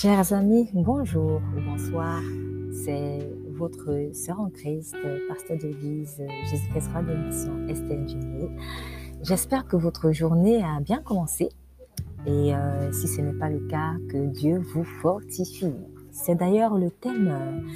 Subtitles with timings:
[0.00, 2.22] Chers amis, bonjour ou bonsoir.
[2.72, 3.18] C'est
[3.50, 4.96] votre sœur en Christ,
[5.28, 8.48] pasteur d'église Jésus-Christ de Estelle Génier.
[9.20, 11.50] J'espère que votre journée a bien commencé
[12.24, 15.74] et euh, si ce n'est pas le cas, que Dieu vous fortifie.
[16.12, 17.66] C'est d'ailleurs le thème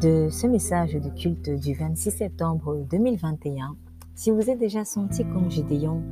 [0.00, 3.76] de ce message de culte du 26 septembre 2021.
[4.14, 6.02] Si vous êtes déjà senti comme Gédéon,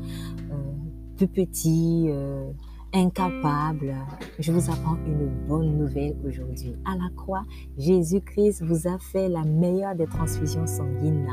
[0.50, 0.54] euh,
[1.16, 2.44] plus petit, euh,
[2.92, 3.94] incapable,
[4.38, 6.74] je vous apprends une bonne nouvelle aujourd'hui.
[6.84, 7.44] À la croix,
[7.78, 11.28] Jésus-Christ vous a fait la meilleure des transfusions sanguines.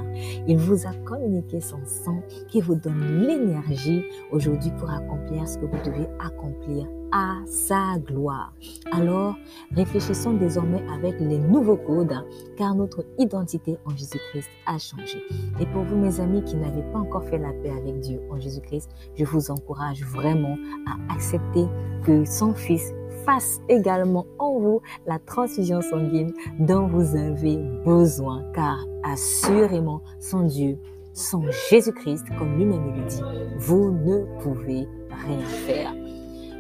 [0.48, 5.66] Il vous a communiqué son sang qui vous donne l'énergie aujourd'hui pour accomplir ce que
[5.66, 8.54] vous devez accomplir à sa gloire.
[8.92, 9.36] Alors,
[9.76, 12.26] réfléchissons désormais avec les nouveaux codes,
[12.58, 15.20] car notre identité en Jésus-Christ a changé.
[15.60, 18.40] Et pour vous, mes amis qui n'avez pas encore fait la paix avec Dieu en
[18.40, 21.66] Jésus-Christ, je vous encourage vraiment à accepter
[22.04, 22.92] que son Fils
[23.26, 30.80] fasse également en vous la transfusion sanguine dont vous avez besoin, car assurément, sans Dieu,
[31.14, 33.22] sans Jésus-Christ, comme lui-même le dit,
[33.60, 34.88] vous ne pouvez
[35.28, 35.94] rien faire.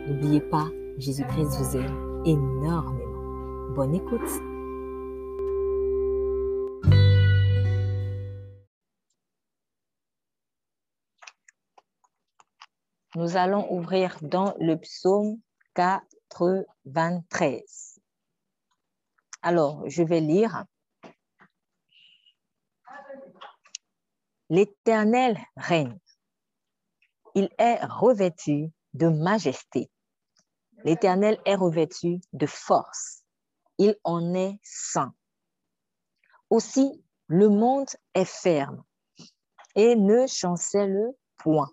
[0.05, 3.69] N'oubliez pas, Jésus-Christ vous aime énormément.
[3.73, 4.19] Bonne écoute.
[13.15, 15.39] Nous allons ouvrir dans le psaume
[15.75, 18.01] 93.
[19.41, 20.65] Alors, je vais lire.
[24.49, 25.97] L'Éternel règne.
[27.35, 29.89] Il est revêtu de majesté.
[30.83, 33.23] L'Éternel est revêtu de force.
[33.77, 35.13] Il en est saint.
[36.49, 38.83] Aussi, le monde est ferme
[39.75, 41.71] et ne chancelle point.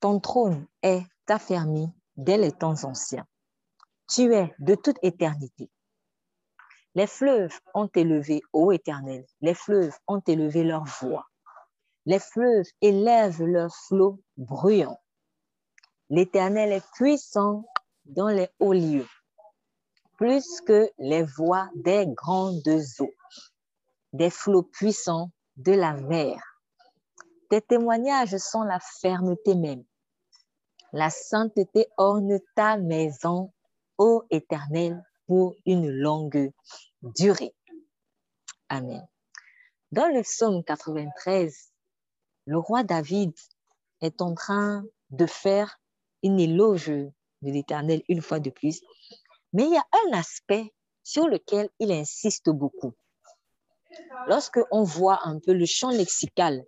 [0.00, 3.26] Ton trône est affermi dès les temps anciens.
[4.08, 5.70] Tu es de toute éternité.
[6.94, 11.26] Les fleuves ont élevé, ô Éternel, les fleuves ont élevé leur voix.
[12.04, 15.00] Les fleuves élèvent leurs flots bruyants.
[16.08, 17.64] L'Éternel est puissant
[18.08, 19.08] dans les hauts lieux,
[20.16, 22.68] plus que les voix des grandes
[23.00, 23.14] eaux,
[24.12, 26.40] des flots puissants de la mer.
[27.50, 29.84] Tes témoignages sont la fermeté même.
[30.92, 33.52] La sainteté orne ta maison,
[33.98, 36.52] ô Éternel, pour une longue
[37.02, 37.54] durée.
[38.68, 39.06] Amen.
[39.92, 41.72] Dans le psaume 93,
[42.46, 43.32] le roi David
[44.00, 45.80] est en train de faire
[46.22, 46.92] une éloge
[47.42, 48.80] de l'Éternel une fois de plus.
[49.52, 52.92] Mais il y a un aspect sur lequel il insiste beaucoup.
[54.26, 56.64] Lorsque on voit un peu le champ lexical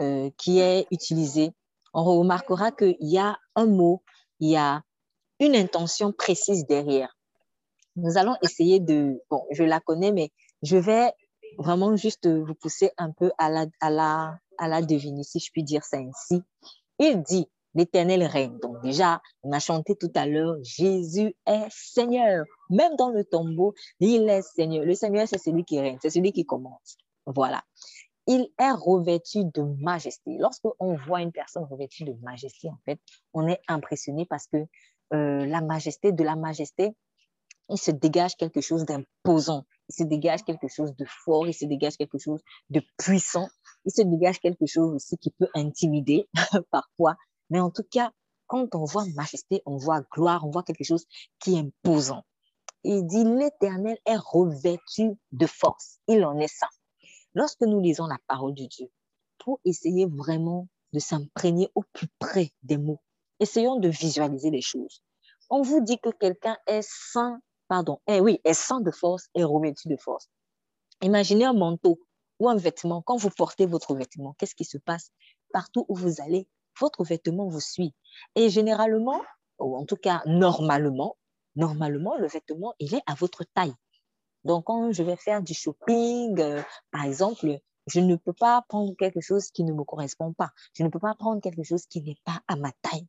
[0.00, 1.52] euh, qui est utilisé,
[1.94, 4.02] on remarquera qu'il y a un mot,
[4.40, 4.82] il y a
[5.40, 7.16] une intention précise derrière.
[7.96, 10.30] Nous allons essayer de, bon, je la connais, mais
[10.62, 11.12] je vais
[11.58, 15.50] vraiment juste vous pousser un peu à la, à la, à la deviner, si je
[15.50, 16.42] puis dire ça ainsi.
[16.98, 18.58] Il dit, l'éternel règne.
[18.60, 22.44] Donc déjà, on a chanté tout à l'heure, Jésus est Seigneur.
[22.70, 24.84] Même dans le tombeau, il est Seigneur.
[24.84, 26.96] Le Seigneur, c'est celui qui règne, c'est celui qui commence.
[27.26, 27.62] Voilà.
[28.26, 30.36] Il est revêtu de majesté.
[30.38, 33.00] Lorsqu'on voit une personne revêtue de majesté, en fait,
[33.32, 34.58] on est impressionné parce que
[35.14, 36.94] euh, la majesté, de la majesté,
[37.70, 41.64] il se dégage quelque chose d'imposant, il se dégage quelque chose de fort, il se
[41.64, 42.40] dégage quelque chose
[42.70, 43.48] de puissant,
[43.84, 46.28] il se dégage quelque chose aussi qui peut intimider
[46.70, 47.16] parfois,
[47.50, 48.12] mais en tout cas,
[48.46, 51.06] quand on voit majesté, on voit gloire, on voit quelque chose
[51.38, 52.24] qui est imposant.
[52.84, 55.98] Il dit, l'Éternel est revêtu de force.
[56.08, 56.68] Il en est ça.
[57.34, 58.90] Lorsque nous lisons la parole de Dieu,
[59.38, 63.00] pour essayer vraiment de s'imprégner au plus près des mots,
[63.40, 65.02] essayons de visualiser les choses.
[65.50, 69.44] On vous dit que quelqu'un est saint, pardon, eh oui, est saint de force et
[69.44, 70.28] revêtu de force.
[71.02, 72.00] Imaginez un manteau
[72.38, 73.02] ou un vêtement.
[73.02, 75.10] Quand vous portez votre vêtement, qu'est-ce qui se passe?
[75.52, 76.48] Partout où vous allez,
[76.80, 77.94] votre vêtement vous suit.
[78.34, 79.20] Et généralement,
[79.58, 81.16] ou en tout cas normalement,
[81.56, 83.74] normalement, le vêtement, il est à votre taille.
[84.44, 88.94] Donc, quand je vais faire du shopping, euh, par exemple, je ne peux pas prendre
[88.96, 90.52] quelque chose qui ne me correspond pas.
[90.74, 93.06] Je ne peux pas prendre quelque chose qui n'est pas à ma taille.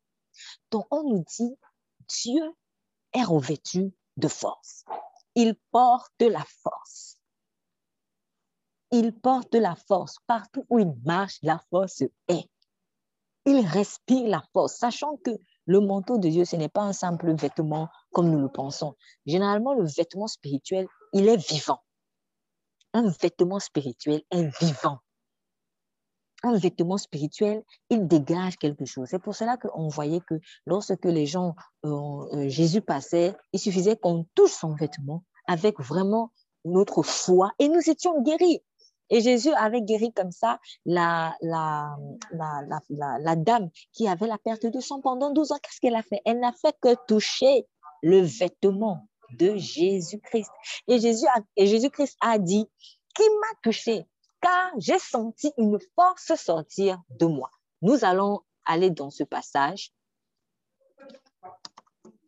[0.71, 1.56] Donc, on nous dit,
[2.07, 2.44] Dieu
[3.13, 4.86] est revêtu de force.
[5.36, 7.18] Il porte la force.
[8.92, 10.18] Il porte la force.
[10.25, 12.50] Partout où il marche, la force est
[13.45, 15.31] il respire la force, sachant que
[15.65, 18.95] le manteau de Dieu, ce n'est pas un simple vêtement comme nous le pensons.
[19.25, 21.80] Généralement, le vêtement spirituel, il est vivant.
[22.94, 25.00] Un vêtement spirituel est vivant.
[26.41, 29.09] un vêtement spirituel, il dégage quelque chose.
[29.12, 30.35] C'est pour cela qu'on voyait que
[30.65, 31.53] lorsque les gens,
[31.85, 31.89] euh,
[32.33, 36.31] euh, Jésus passait, il suffisait qu'on touche son vêtement avec vraiment
[36.63, 38.62] notre foi et nous étions guéris.
[39.09, 41.97] Et Jésus avait guéri comme ça la, la,
[42.31, 45.57] la, la, dame qui avait la perte de sang pendant 12 ans.
[45.61, 46.21] Qu'est-ce qu'elle a fait?
[46.25, 47.65] Elle n'a fait que toucher
[48.01, 49.07] le vêtement
[49.38, 50.51] de Jésus-Christ.
[50.88, 51.25] Et Jésus
[51.56, 52.67] et Jésus-Christ a dit,
[53.15, 54.06] qui m'a touché?
[54.41, 57.50] Car j'ai senti une force sortir de moi.
[57.81, 59.91] Nous allons aller dans ce passage.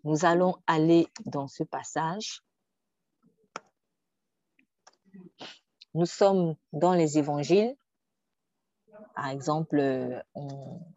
[0.03, 2.41] Nous allons aller dans ce passage.
[5.93, 7.75] Nous sommes dans les évangiles.
[9.15, 10.23] Par exemple,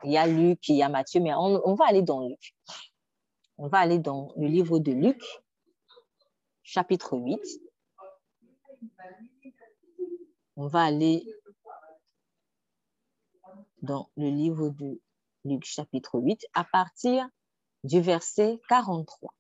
[0.05, 2.55] il y a Luc, il y a Matthieu, mais on, on va aller dans Luc.
[3.58, 5.23] On va aller dans le livre de Luc,
[6.62, 7.41] chapitre 8
[10.56, 11.25] on va aller
[13.82, 15.00] dans le livre de
[15.44, 17.29] Luc chapitre 8 à partir
[17.82, 19.35] du verset 43.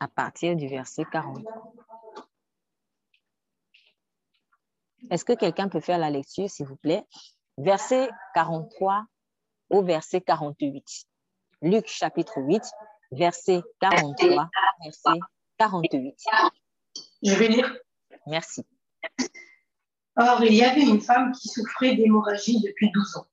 [0.00, 1.74] À partir du verset 43.
[5.10, 7.04] Est-ce que quelqu'un peut faire la lecture, s'il vous plaît?
[7.58, 9.04] Verset 43
[9.70, 10.84] au verset 48.
[11.62, 12.62] Luc chapitre 8,
[13.12, 14.50] verset 43,
[14.82, 15.20] verset
[15.58, 16.14] 48.
[17.22, 17.76] Je vais lire.
[18.26, 18.64] Merci.
[20.16, 23.26] Or, il y avait une femme qui souffrait d'hémorragie depuis 12 ans.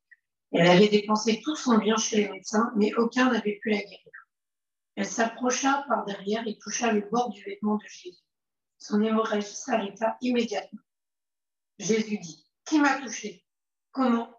[0.52, 4.00] Elle avait dépensé tout son bien chez les médecins, mais aucun n'avait pu la guérir.
[4.96, 8.18] Elle s'approcha par derrière et toucha le bord du vêtement de Jésus.
[8.78, 10.80] Son hémorragie s'arrêta immédiatement.
[11.80, 13.44] Jésus dit, Qui m'a touché?
[13.92, 14.30] Comment?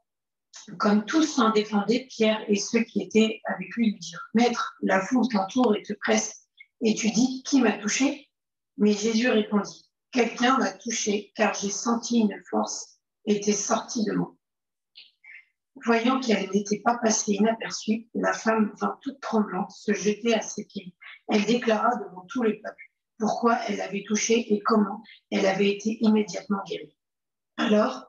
[0.79, 5.01] Comme tous s'en défendaient, Pierre et ceux qui étaient avec lui lui dirent, Maître, la
[5.01, 6.47] foule t'entoure et te presse,
[6.83, 8.29] et tu dis, Qui m'a touché?
[8.77, 14.35] Mais Jésus répondit, Quelqu'un m'a touché car j'ai senti une force était sortie de moi.
[15.87, 20.67] Voyant qu'elle n'était pas passée inaperçue, la femme vint toute tremblante se jeter à ses
[20.67, 20.95] pieds.
[21.29, 25.99] Elle déclara devant tout le peuple pourquoi elle avait touché et comment elle avait été
[26.01, 26.97] immédiatement guérie.
[27.61, 28.07] Alors,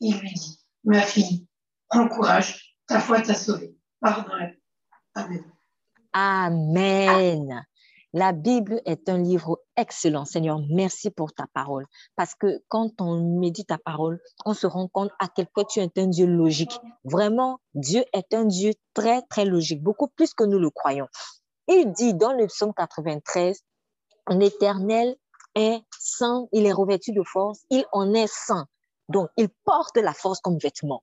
[0.00, 1.46] il lui dit, ma fille,
[1.88, 3.76] prends courage, ta foi t'a sauvée.
[4.00, 4.30] Pardon.
[5.14, 5.44] Amen.
[6.14, 7.66] Amen.
[8.14, 10.24] La Bible est un livre excellent.
[10.24, 11.84] Seigneur, merci pour ta parole.
[12.16, 15.80] Parce que quand on médite ta parole, on se rend compte à quel point tu
[15.80, 16.80] es un Dieu logique.
[17.04, 21.08] Vraiment, Dieu est un Dieu très, très logique, beaucoup plus que nous le croyons.
[21.68, 23.60] Il dit dans le psaume 93,
[24.30, 25.14] l'Éternel
[25.54, 28.66] est saint, il est revêtu de force, il en est saint.
[29.08, 31.02] Donc, il porte la force comme vêtement.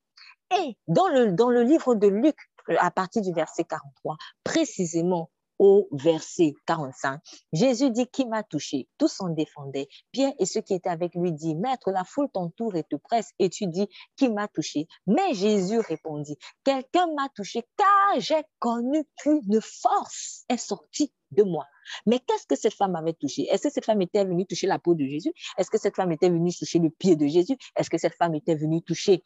[0.59, 2.35] Et dans le, livre de Luc,
[2.79, 7.21] à partir du verset 43, précisément, au verset 45.
[7.53, 8.89] Jésus dit, qui m'a touché?
[8.97, 9.87] Tous s'en défendaient.
[10.11, 13.29] Pierre et ceux qui étaient avec lui disent, Maître, la foule t'entoure et te presse.
[13.37, 13.87] Et tu dis,
[14.17, 14.87] qui m'a touché?
[15.05, 21.65] Mais Jésus répondit, quelqu'un m'a touché car j'ai connu qu'une force est sortie de moi.
[22.05, 23.47] Mais qu'est-ce que cette femme avait touché?
[23.49, 25.33] Est-ce que cette femme était venue toucher la peau de Jésus?
[25.57, 27.57] Est-ce que cette femme était venue toucher le pied de Jésus?
[27.75, 29.23] Est-ce que cette femme était venue toucher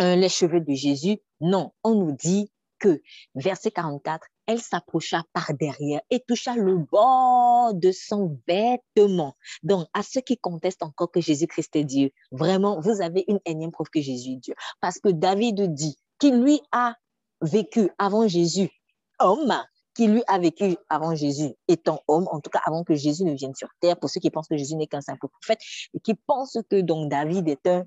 [0.00, 1.18] euh, les cheveux de Jésus?
[1.40, 3.00] Non, on nous dit que,
[3.34, 9.34] verset 44, elle s'approcha par derrière et toucha le bord de son vêtement.
[9.62, 13.70] Donc, à ceux qui contestent encore que Jésus-Christ est Dieu, vraiment, vous avez une énième
[13.70, 14.54] preuve que Jésus est Dieu.
[14.80, 16.94] Parce que David dit qu'il lui a
[17.40, 18.70] vécu avant Jésus,
[19.18, 19.54] homme,
[19.94, 23.34] qui lui a vécu avant Jésus étant homme, en tout cas avant que Jésus ne
[23.34, 25.60] vienne sur terre, pour ceux qui pensent que Jésus n'est qu'un simple prophète,
[25.94, 27.84] et qui pensent que donc David est un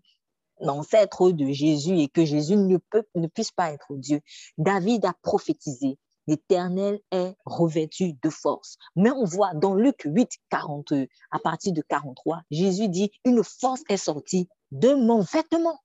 [0.66, 2.78] ancêtre de Jésus et que Jésus ne,
[3.16, 4.22] ne puisse pas être Dieu.
[4.58, 5.98] David a prophétisé
[6.28, 8.78] l'Éternel est revêtu de force.
[8.96, 10.94] Mais on voit dans Luc 8, 40,
[11.32, 15.80] à partir de 43, Jésus dit, une force est sortie de mon vêtement.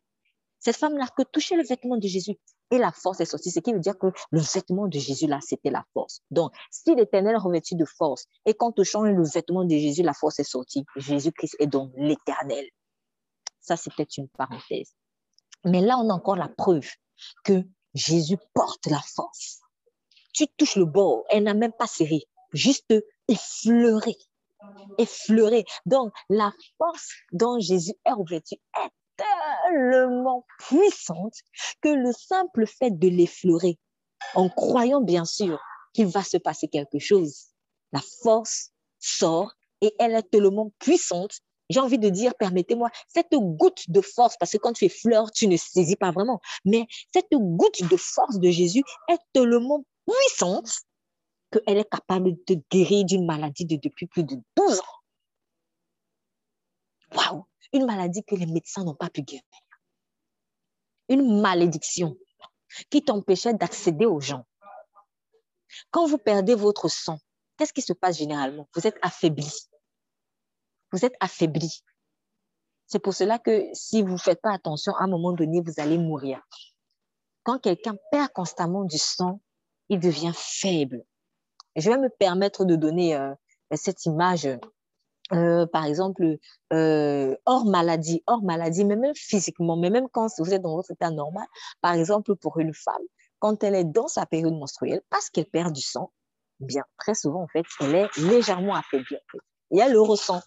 [0.59, 2.37] Cette femme n'a que touché le vêtement de Jésus
[2.73, 3.53] et la force est sortie.
[3.53, 6.23] Ce qui veut dire que le vêtement de Jésus, là, c'était la force.
[6.33, 10.15] Donc, si l'Éternel revêtu de force et quand on change le vêtement de Jésus, la
[10.15, 12.67] force est sortie, Jésus-Christ est donc l'Éternel.
[13.61, 14.95] Ça, c'était une parenthèse.
[15.65, 16.89] Mais là, on a encore la preuve
[17.45, 17.63] que
[17.95, 19.63] Jésus porte la force
[20.33, 22.93] tu touches le bord, elle n'a même pas serré, juste
[23.29, 24.17] effleuré.
[24.99, 25.65] Effleuré.
[25.87, 31.35] Donc, la force dont Jésus est revêtu est tellement puissante
[31.81, 33.79] que le simple fait de l'effleurer,
[34.35, 35.61] en croyant bien sûr
[35.93, 37.49] qu'il va se passer quelque chose,
[37.93, 41.41] la force sort et elle est tellement puissante
[41.73, 45.49] j'ai envie de dire, permettez-moi, cette goutte de force, parce que quand tu effleures, tu
[45.49, 50.71] ne saisis pas vraiment, mais cette goutte de force de Jésus est tellement puissante
[51.51, 54.85] qu'elle est capable de guérir d'une maladie de depuis plus de 12 ans.
[57.15, 57.45] Waouh!
[57.73, 59.45] Une maladie que les médecins n'ont pas pu guérir.
[61.09, 62.17] une malédiction
[62.91, 64.47] qui t'empêchait d'accéder aux gens.
[65.91, 67.19] Quand vous perdez votre sang,
[67.57, 68.69] qu'est-ce qui se passe généralement?
[68.75, 69.53] Vous êtes affaibli.
[70.93, 71.83] Vous êtes affaibli.
[72.87, 75.75] C'est pour cela que si vous ne faites pas attention, à un moment donné, vous
[75.79, 76.43] allez mourir.
[77.43, 79.41] Quand quelqu'un perd constamment du sang,
[79.89, 81.05] il devient faible.
[81.77, 83.35] je vais me permettre de donner euh,
[83.75, 84.49] cette image
[85.35, 86.37] euh, par exemple,
[86.73, 90.91] euh, hors maladie, hors maladie, mais même physiquement, mais même quand vous êtes dans votre
[90.91, 91.47] état normal,
[91.81, 93.03] par exemple, pour une femme,
[93.39, 96.13] quand elle est dans sa période menstruelle, parce qu'elle perd du sang,
[96.61, 99.17] bien, très souvent, en fait, elle est légèrement affaiblie.
[99.71, 100.43] Et elle le ressent.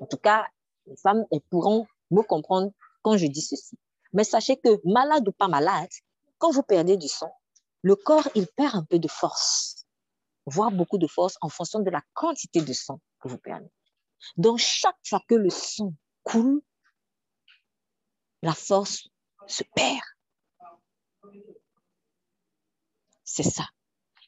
[0.00, 0.44] En tout cas,
[0.86, 3.78] les femmes, elles pourront me comprendre quand je dis ceci.
[4.12, 5.88] Mais sachez que, malade ou pas malade,
[6.38, 7.32] quand vous perdez du sang,
[7.82, 9.86] le corps, il perd un peu de force,
[10.46, 13.70] voire beaucoup de force en fonction de la quantité de sang que vous perdez.
[14.36, 16.62] Donc, chaque fois que le sang coule,
[18.42, 19.08] la force
[19.46, 20.02] se perd.
[23.24, 23.68] C'est ça.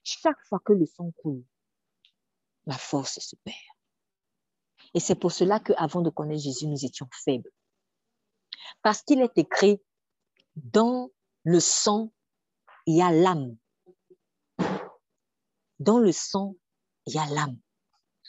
[0.03, 1.45] Chaque fois que le sang coule,
[2.67, 3.57] la force se perd.
[4.95, 7.51] Et c'est pour cela qu'avant de connaître Jésus, nous étions faibles.
[8.83, 9.81] Parce qu'il est écrit,
[10.57, 11.11] dans
[11.45, 12.13] le sang,
[12.87, 13.57] il y a l'âme.
[15.79, 16.57] Dans le sang,
[17.07, 17.59] il y a l'âme.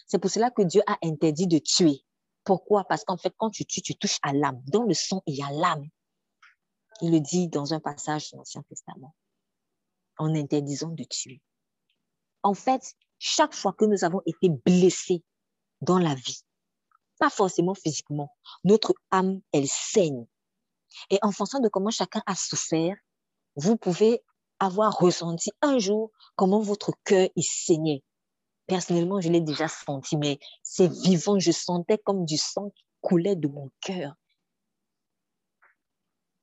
[0.10, 2.04] C'est pour cela que Dieu a interdit de tuer.
[2.44, 2.84] Pourquoi?
[2.86, 4.60] Parce qu'en fait, quand tu tues, tu touches à l'âme.
[4.66, 5.88] Dans le sang, il y a l'âme.
[7.01, 9.16] Il le dit dans un passage de l'Ancien Testament,
[10.18, 11.42] en interdisant de tuer.
[12.42, 15.24] En fait, chaque fois que nous avons été blessés
[15.82, 16.42] dans la vie,
[17.20, 20.25] pas forcément physiquement, notre âme, elle saigne.
[21.12, 22.98] Et en fonction de comment chacun a souffert,
[23.56, 24.24] vous pouvez
[24.58, 28.04] avoir ressenti un jour comment votre cœur il saignait.
[28.69, 31.39] Personnellement, je l'ai déjà senti, mais c'est vivant.
[31.39, 34.13] Je sentais comme du sang qui coulait de mon cœur.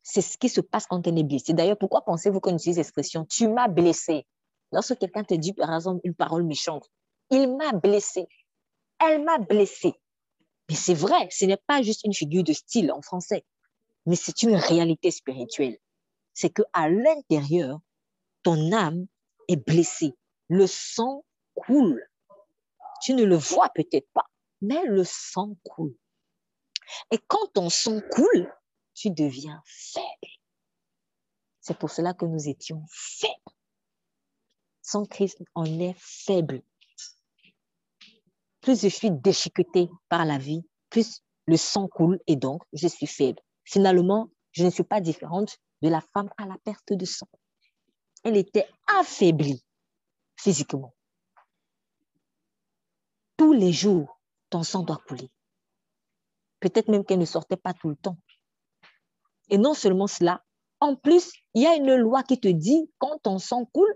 [0.02, 1.52] C'est ce qui se passe quand on est blessé.
[1.52, 4.26] D'ailleurs, pourquoi pensez-vous qu'on utilise l'expression tu m'as blessé
[4.73, 6.90] Lorsque quelqu'un te dit, par exemple, une parole méchante,
[7.30, 8.26] il m'a blessé,
[8.99, 9.95] elle m'a blessé.
[10.68, 13.45] Mais c'est vrai, ce n'est pas juste une figure de style en français,
[14.04, 15.78] mais c'est une réalité spirituelle.
[16.35, 17.78] C'est que à l'intérieur,
[18.42, 19.06] ton âme
[19.49, 20.14] est blessée.
[20.49, 22.04] Le sang coule.
[23.03, 24.26] Tu ne le vois peut-être pas,
[24.61, 25.97] mais le sang coule.
[27.11, 28.53] Et quand ton sang coule,
[28.95, 30.33] tu deviens faible.
[31.61, 33.35] C'est pour cela que nous étions faibles.
[34.83, 36.62] Sans Christ, on est faible.
[38.61, 43.07] Plus je suis déchiqueté par la vie, plus le sang coule et donc je suis
[43.07, 43.41] faible.
[43.65, 47.29] Finalement, je ne suis pas différente de la femme à la perte de sang.
[48.25, 49.65] Elle était affaiblie
[50.37, 50.96] physiquement
[53.37, 55.31] tous les jours, ton sang doit couler.
[56.61, 58.19] Peut-être même qu'elle ne sortait pas tout le temps.
[59.49, 60.45] Et non seulement cela,
[60.81, 63.95] en plus, il y a une loi qui te dit, quand ton sang coule,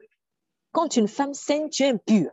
[0.73, 2.31] quand une femme saigne, tu es impure.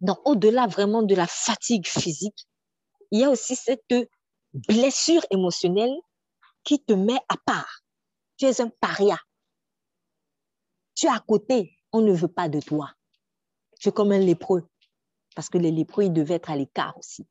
[0.00, 2.48] Donc, au-delà vraiment de la fatigue physique,
[3.10, 3.94] il y a aussi cette
[4.52, 5.94] blessure émotionnelle
[6.64, 7.80] qui te met à part.
[8.36, 9.18] Tu es un paria.
[10.94, 12.92] Tu es à côté, on ne veut pas de toi.
[13.78, 14.68] Tu es comme un lépreux
[15.34, 17.26] parce que les lépreux, ils devaient être à l'écart aussi.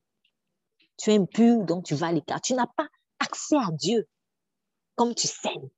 [0.97, 2.41] Tu es impur, donc tu vas à l'écart.
[2.41, 2.87] Tu n'as pas
[3.19, 4.07] accès à Dieu
[4.95, 5.69] comme tu saignes.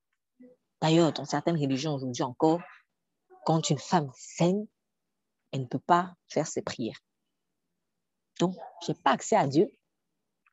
[0.81, 2.59] D'ailleurs, dans certaines religions aujourd'hui encore,
[3.45, 4.65] quand une femme saigne,
[5.51, 6.99] elle ne peut pas faire ses prières.
[8.39, 9.71] Donc, je n'ai pas accès à Dieu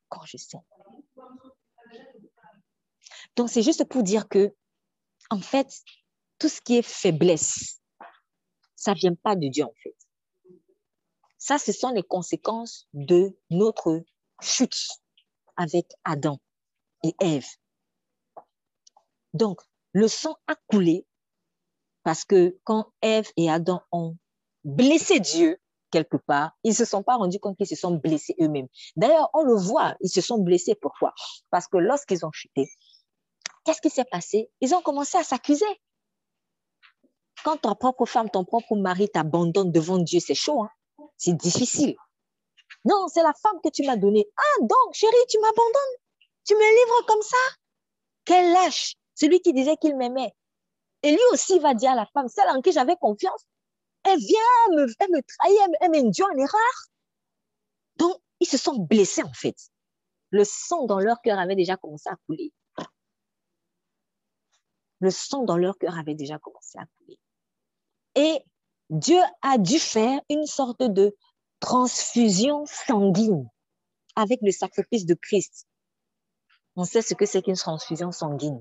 [0.08, 0.60] quand je saigne.
[3.37, 4.54] Donc, c'est juste pour dire que,
[5.30, 5.82] en fait,
[6.38, 7.80] tout ce qui est faiblesse,
[8.76, 9.96] ça ne vient pas de Dieu, en fait.
[11.49, 14.02] Ça, ce sont les conséquences de notre
[14.43, 14.87] chute
[15.57, 16.37] avec Adam
[17.02, 17.47] et Ève.
[19.33, 19.62] Donc,
[19.93, 21.07] le sang a coulé
[22.02, 24.19] parce que quand Ève et Adam ont
[24.62, 25.59] blessé Dieu
[25.90, 28.69] quelque part, ils ne se sont pas rendus compte qu'ils se sont blessés eux-mêmes.
[28.97, 30.75] D'ailleurs, on le voit, ils se sont blessés.
[30.75, 31.14] Pourquoi
[31.49, 32.69] Parce que lorsqu'ils ont chuté,
[33.64, 34.50] qu'est-ce qui s'est passé?
[34.61, 35.64] Ils ont commencé à s'accuser.
[37.43, 40.64] Quand ta propre femme, ton propre mari t'abandonne devant Dieu, c'est chaud.
[40.64, 40.71] Hein?
[41.18, 41.96] C'est difficile.
[42.84, 44.26] Non, c'est la femme que tu m'as donnée.
[44.37, 45.96] Ah, donc, chérie, tu m'abandonnes.
[46.46, 47.37] Tu me livres comme ça.
[48.25, 48.94] Quel lâche.
[49.14, 50.32] Celui qui disait qu'il m'aimait.
[51.02, 53.44] Et lui aussi va dire à la femme, celle en qui j'avais confiance,
[54.04, 54.38] elle vient,
[54.76, 56.88] me, elle me trahit, elle m'induit en erreur.
[57.96, 59.56] Donc, ils se sont blessés en fait.
[60.30, 62.52] Le sang dans leur cœur avait déjà commencé à couler.
[65.00, 67.18] Le sang dans leur cœur avait déjà commencé à couler.
[68.14, 68.42] Et
[68.90, 71.14] Dieu a dû faire une sorte de
[71.61, 73.49] transfusion sanguine
[74.16, 75.66] avec le sacrifice de Christ.
[76.76, 78.61] On sait ce que c'est qu'une transfusion sanguine.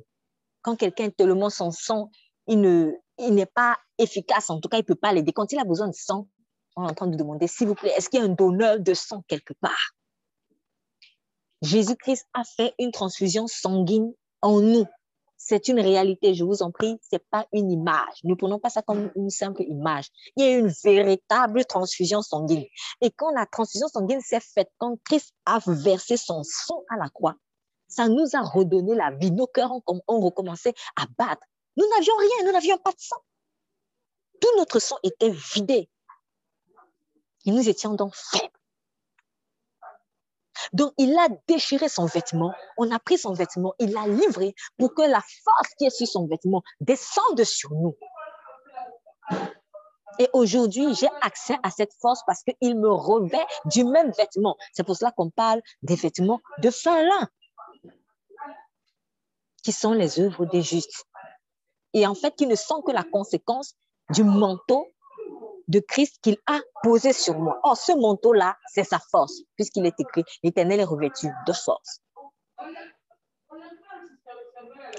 [0.62, 2.10] Quand quelqu'un est tellement sans sang,
[2.48, 4.50] il ne, il n'est pas efficace.
[4.50, 5.34] En tout cas, il ne peut pas l'aider.
[5.34, 6.28] Quand il a besoin de sang,
[6.76, 8.80] on est en train de demander, s'il vous plaît, est-ce qu'il y a un donneur
[8.80, 9.96] de sang quelque part?
[11.62, 14.86] Jésus-Christ a fait une transfusion sanguine en nous.
[15.38, 18.20] C'est une réalité, je vous en prie, ce n'est pas une image.
[18.24, 20.10] Ne prenons pas ça comme une simple image.
[20.36, 22.66] Il y a une véritable transfusion sanguine.
[23.02, 27.10] Et quand la transfusion sanguine s'est faite, quand Christ a versé son sang à la
[27.10, 27.36] croix,
[27.88, 29.32] ça nous a redonné la vie.
[29.32, 31.46] Nos cœurs ont, ont recommencé à battre.
[31.78, 33.18] Nous n'avions rien, nous n'avions pas de sang.
[34.42, 35.90] Tout notre sang était vidé.
[37.46, 38.57] Et nous étions donc faibles.
[40.74, 44.94] Donc, il a déchiré son vêtement, on a pris son vêtement, il l'a livré pour
[44.94, 47.96] que la force qui est sur son vêtement descende sur nous.
[50.20, 54.56] Et aujourd'hui, j'ai accès à cette force parce qu'il me revêt du même vêtement.
[54.74, 57.30] C'est pour cela qu'on parle des vêtements de fin lin,
[59.64, 61.06] qui sont les œuvres des justes.
[61.94, 63.76] Et en fait, qui ne sont que la conséquence
[64.12, 64.88] du manteau
[65.68, 67.60] de Christ qu'il a posé sur moi.
[67.64, 72.02] Or, ce manteau-là, c'est sa force, puisqu'il est écrit, l'Éternel est revêtu de force.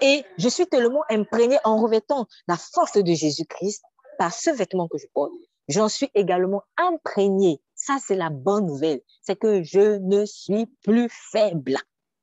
[0.00, 3.82] Et je suis tellement imprégnée en revêtant la force de Jésus-Christ
[4.18, 5.32] par ce vêtement que je porte.
[5.68, 7.60] J'en suis également imprégnée.
[7.74, 9.00] Ça, c'est la bonne nouvelle.
[9.22, 11.76] C'est que je ne suis plus faible.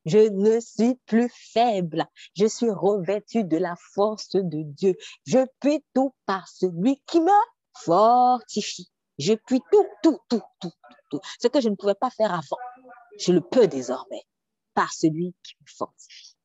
[0.06, 2.06] Je ne suis plus faible.
[2.36, 4.96] Je suis revêtue de la force de Dieu.
[5.26, 7.32] Je puis tout par celui qui me
[7.84, 8.90] fortifie.
[9.18, 10.72] Je puis tout, tout, tout, tout,
[11.10, 11.20] tout.
[11.40, 12.58] Ce que je ne pouvais pas faire avant,
[13.20, 14.24] je le peux désormais
[14.74, 16.36] par celui qui me fortifie.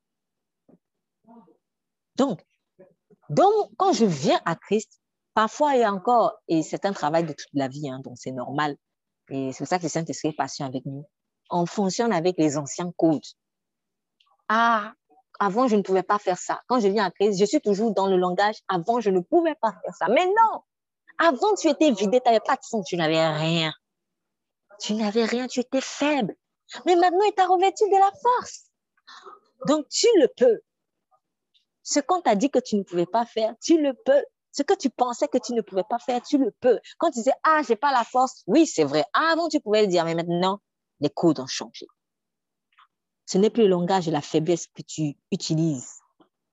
[2.16, 2.44] Donc,
[3.28, 5.00] donc quand je viens à Christ,
[5.34, 8.76] parfois a encore, et c'est un travail de toute la vie, hein, donc c'est normal,
[9.30, 11.04] et c'est pour ça que le Saint-Esprit est patient avec nous.
[11.50, 13.20] On fonctionne avec les anciens codes.
[14.48, 14.92] Ah,
[15.38, 16.60] avant, je ne pouvais pas faire ça.
[16.68, 18.56] Quand je viens à Christ, je suis toujours dans le langage.
[18.68, 20.08] Avant, je ne pouvais pas faire ça.
[20.08, 20.62] Mais non,
[21.20, 23.72] avant, tu étais vidé, tu n'avais pas de sang, tu n'avais rien.
[24.80, 26.34] Tu n'avais rien, tu étais faible.
[26.86, 28.70] Mais maintenant, il t'a revêtu de la force.
[29.66, 30.60] Donc, tu le peux.
[31.82, 34.24] Ce qu'on t'a dit que tu ne pouvais pas faire, tu le peux.
[34.52, 36.80] Ce que tu pensais que tu ne pouvais pas faire, tu le peux.
[36.98, 39.04] Quand tu disais, ah, j'ai pas la force, oui, c'est vrai.
[39.12, 40.60] Avant, tu pouvais le dire, mais maintenant,
[41.00, 41.86] les codes ont changé.
[43.26, 45.99] Ce n'est plus le langage de la faiblesse que tu utilises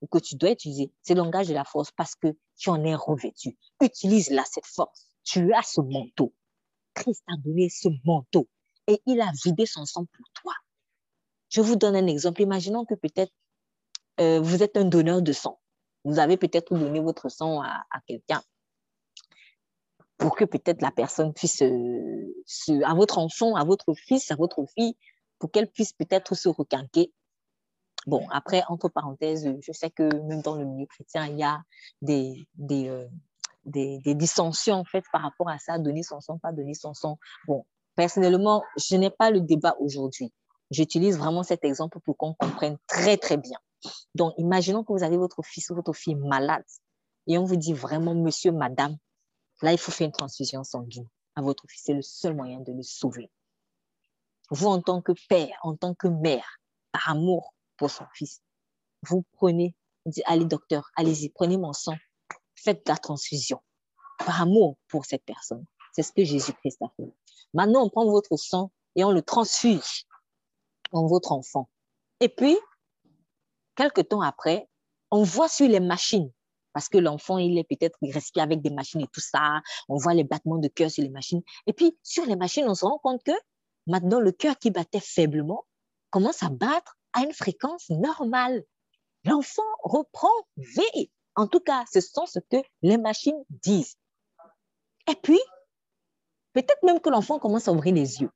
[0.01, 0.91] ou que tu dois utiliser.
[1.01, 3.57] C'est le langage de la force parce que tu en es revêtu.
[3.81, 5.07] Utilise-la, cette force.
[5.23, 6.33] Tu as ce manteau.
[6.93, 8.47] Christ a donné ce manteau
[8.87, 10.53] et il a vidé son sang pour toi.
[11.49, 12.41] Je vous donne un exemple.
[12.41, 13.31] Imaginons que peut-être
[14.19, 15.59] euh, vous êtes un donneur de sang.
[16.03, 18.41] Vous avez peut-être donné votre sang à, quelqu'un
[20.17, 24.65] pour que peut-être la personne puisse, euh, à votre enfant, à votre fils, à votre
[24.73, 24.95] fille,
[25.37, 27.13] pour qu'elle puisse peut-être se requinquer
[28.07, 31.61] Bon, après, entre parenthèses, je sais que même dans le milieu chrétien, il y a
[32.01, 33.05] des, des, euh,
[33.65, 37.19] des, dissensions en fait par rapport à ça, donner son sang, pas donner son sang.
[37.47, 37.65] Bon,
[37.95, 40.31] personnellement, je n'ai pas le débat aujourd'hui.
[40.71, 43.57] J'utilise vraiment cet exemple pour qu'on comprenne très, très bien.
[44.15, 46.63] Donc, imaginons que vous avez votre fils ou votre fille malade
[47.27, 48.95] et on vous dit vraiment, monsieur, madame,
[49.61, 51.83] là, il faut faire une transfusion sanguine à votre fils.
[51.83, 53.29] C'est le seul moyen de le sauver.
[54.49, 56.61] Vous, en tant que père, en tant que mère,
[56.93, 58.41] par amour, pour son fils.
[59.07, 61.95] Vous prenez, dites, allez docteur, allez-y, prenez mon sang,
[62.55, 63.61] faites la transfusion
[64.19, 65.65] par amour pour cette personne.
[65.93, 67.11] C'est ce que Jésus-Christ a fait.
[67.53, 70.03] Maintenant, on prend votre sang et on le transfuse
[70.91, 71.69] en votre enfant.
[72.19, 72.57] Et puis,
[73.75, 74.67] quelques temps après,
[75.11, 76.31] on voit sur les machines,
[76.73, 80.13] parce que l'enfant, il est peut-être, respire avec des machines et tout ça, on voit
[80.13, 81.41] les battements de cœur sur les machines.
[81.67, 83.31] Et puis, sur les machines, on se rend compte que
[83.85, 85.65] maintenant, le cœur qui battait faiblement
[86.09, 88.63] commence à battre à une fréquence normale.
[89.25, 91.11] L'enfant reprend vie.
[91.35, 93.95] En tout cas, ce sont ce que les machines disent.
[95.09, 95.39] Et puis,
[96.53, 98.29] peut-être même que l'enfant commence à ouvrir les yeux.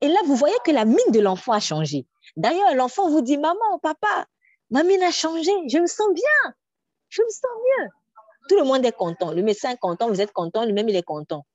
[0.00, 2.06] Et là, vous voyez que la mine de l'enfant a changé.
[2.36, 4.26] D'ailleurs, l'enfant vous dit, maman, papa,
[4.70, 6.54] ma mine a changé, je me sens bien,
[7.08, 7.88] je me sens mieux.
[8.48, 9.32] Tout le monde est content.
[9.32, 11.46] Le médecin est content, vous êtes content, lui-même, il est content.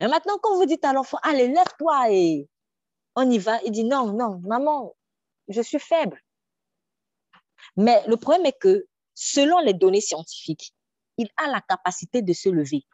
[0.00, 2.48] Et maintenant, quand vous dites à l'enfant, allez, lève-toi et
[3.14, 4.94] on y va, il dit, non, non, maman,
[5.50, 6.20] je suis faible.
[7.76, 10.72] Mais le problème est que, selon les données scientifiques,
[11.18, 12.84] il a la capacité de se lever.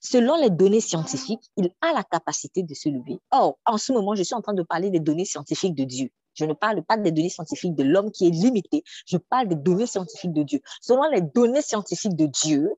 [0.00, 3.20] Selon les données scientifiques, il a la capacité de se lever.
[3.30, 6.10] Or, en ce moment, je suis en train de parler des données scientifiques de Dieu.
[6.34, 8.82] Je ne parle pas des données scientifiques de l'homme qui est limité.
[9.06, 10.60] Je parle des données scientifiques de Dieu.
[10.80, 12.70] Selon les données scientifiques de Dieu,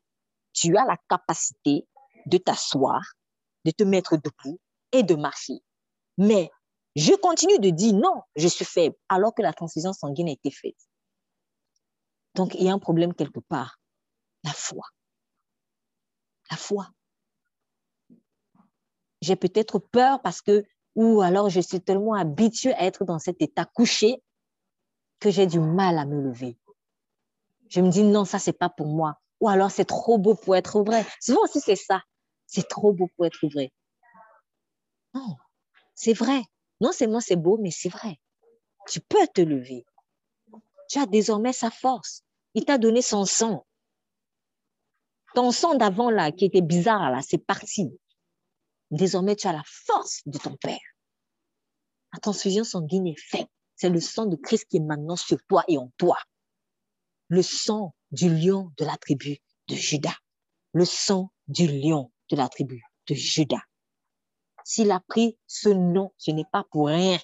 [0.53, 1.87] tu as la capacité
[2.27, 3.01] de t'asseoir,
[3.65, 4.59] de te mettre debout
[4.93, 5.61] et de marcher.
[6.19, 6.51] Mais
[6.99, 10.51] Je continue de dire non, je suis faible, alors que la transfusion sanguine a été
[10.51, 10.89] faite.
[12.35, 13.79] Donc, il y a un problème quelque part.
[14.43, 14.83] La foi.
[16.51, 16.89] La foi.
[19.21, 20.65] J'ai peut-être peur parce que,
[20.97, 24.21] ou alors je suis tellement habituée à être dans cet état couché
[25.21, 26.59] que j'ai du mal à me lever.
[27.69, 29.21] Je me dis non, ça, c'est pas pour moi.
[29.41, 31.07] Ou alors c'est trop beau pour être vrai.
[31.21, 32.03] Souvent aussi, c'est ça.
[32.47, 33.71] C'est trop beau pour être vrai.
[35.15, 35.37] Non,
[35.95, 36.43] c'est vrai.
[36.81, 38.19] Non seulement c'est beau, mais c'est vrai.
[38.89, 39.85] Tu peux te lever.
[40.89, 42.23] Tu as désormais sa force.
[42.55, 43.67] Il t'a donné son sang.
[45.35, 47.91] Ton sang d'avant, là, qui était bizarre, là, c'est parti.
[48.91, 50.79] Désormais, tu as la force de ton Père.
[52.13, 53.49] La transfusion sanguine est faite.
[53.77, 56.17] C'est le sang de Christ qui est maintenant sur toi et en toi.
[57.29, 59.39] Le sang du lion de la tribu
[59.69, 60.17] de Judas.
[60.73, 63.68] Le sang du lion de la tribu de Judas.
[64.69, 67.19] S'il a pris ce nom, ce n'est pas pour rien.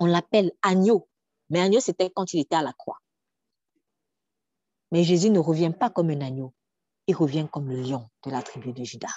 [0.00, 1.06] On l'appelle agneau.
[1.50, 2.98] Mais agneau, c'était quand il était à la croix.
[4.90, 6.54] Mais Jésus ne revient pas comme un agneau.
[7.08, 9.12] Il revient comme le lion de la tribu de Judas.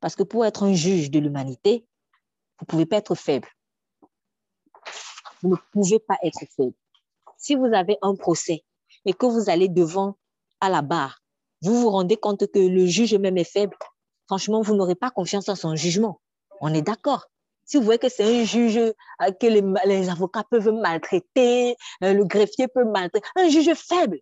[0.00, 1.86] Parce que pour être un juge de l'humanité,
[2.58, 3.48] vous ne pouvez pas être faible.
[5.42, 6.76] Vous ne pouvez pas être faible.
[7.36, 8.64] Si vous avez un procès
[9.04, 10.16] et que vous allez devant
[10.60, 11.22] à la barre,
[11.60, 13.76] vous vous rendez compte que le juge même est faible.
[14.26, 16.20] Franchement, vous n'aurez pas confiance en son jugement.
[16.60, 17.26] On est d'accord.
[17.66, 18.92] Si vous voyez que c'est un juge euh,
[19.40, 24.18] que les, avocats peuvent maltraiter, euh, le greffier peut maltraiter, un juge faible,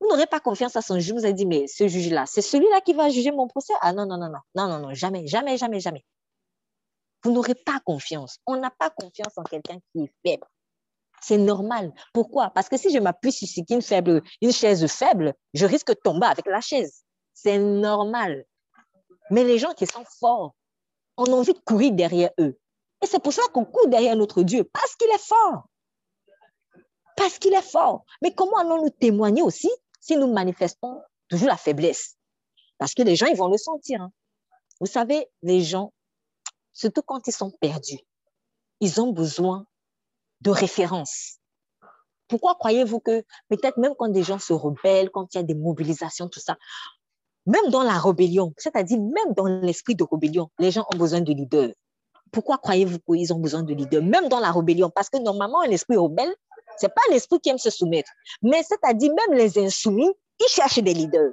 [0.00, 1.12] vous n'aurez pas confiance à son juge.
[1.12, 3.72] Vous allez dit, mais ce juge-là, c'est celui-là qui va juger mon procès?
[3.80, 6.04] Ah non, non, non, non, non, non, non, jamais, jamais, jamais, jamais.
[7.22, 8.38] Vous n'aurez pas confiance.
[8.46, 10.46] On n'a pas confiance en quelqu'un qui est faible.
[11.22, 11.94] C'est normal.
[12.12, 12.50] Pourquoi?
[12.50, 16.60] Parce que si je m'appuie sur une chaise faible, je risque de tomber avec la
[16.60, 17.02] chaise.
[17.32, 18.44] C'est normal.
[19.30, 20.54] Mais les gens qui sont forts,
[21.16, 22.58] on a envie de courir derrière eux.
[23.02, 25.68] Et c'est pour ça qu'on court derrière notre Dieu, parce qu'il est fort.
[27.16, 28.04] Parce qu'il est fort.
[28.22, 32.16] Mais comment allons-nous témoigner aussi si nous manifestons toujours la faiblesse?
[32.78, 34.02] Parce que les gens, ils vont le sentir.
[34.02, 34.12] Hein.
[34.80, 35.92] Vous savez, les gens,
[36.72, 38.00] surtout quand ils sont perdus,
[38.80, 39.66] ils ont besoin
[40.40, 41.38] de référence.
[42.28, 45.54] Pourquoi croyez-vous que peut-être même quand des gens se rebellent, quand il y a des
[45.54, 46.56] mobilisations, tout ça,
[47.46, 51.32] même dans la rébellion, c'est-à-dire même dans l'esprit de rébellion, les gens ont besoin de
[51.32, 51.72] leaders.
[52.32, 55.70] Pourquoi croyez-vous qu'ils ont besoin de leaders, même dans la rébellion Parce que normalement, un
[55.70, 56.34] esprit rebelle,
[56.76, 58.10] c'est pas l'esprit qui aime se soumettre.
[58.42, 61.32] Mais c'est-à-dire même les insoumis, ils cherchent des leaders.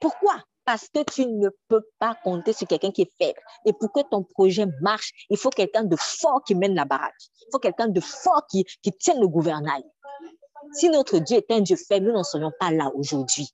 [0.00, 0.42] Pourquoi?
[0.64, 3.40] Parce que tu ne peux pas compter sur quelqu'un qui est faible.
[3.64, 7.14] Et pour que ton projet marche, il faut quelqu'un de fort qui mène la baraque.
[7.40, 9.84] Il faut quelqu'un de fort qui, qui tienne le gouvernail.
[10.72, 13.48] Si notre Dieu est un Dieu faible, nous n'en serions pas là aujourd'hui.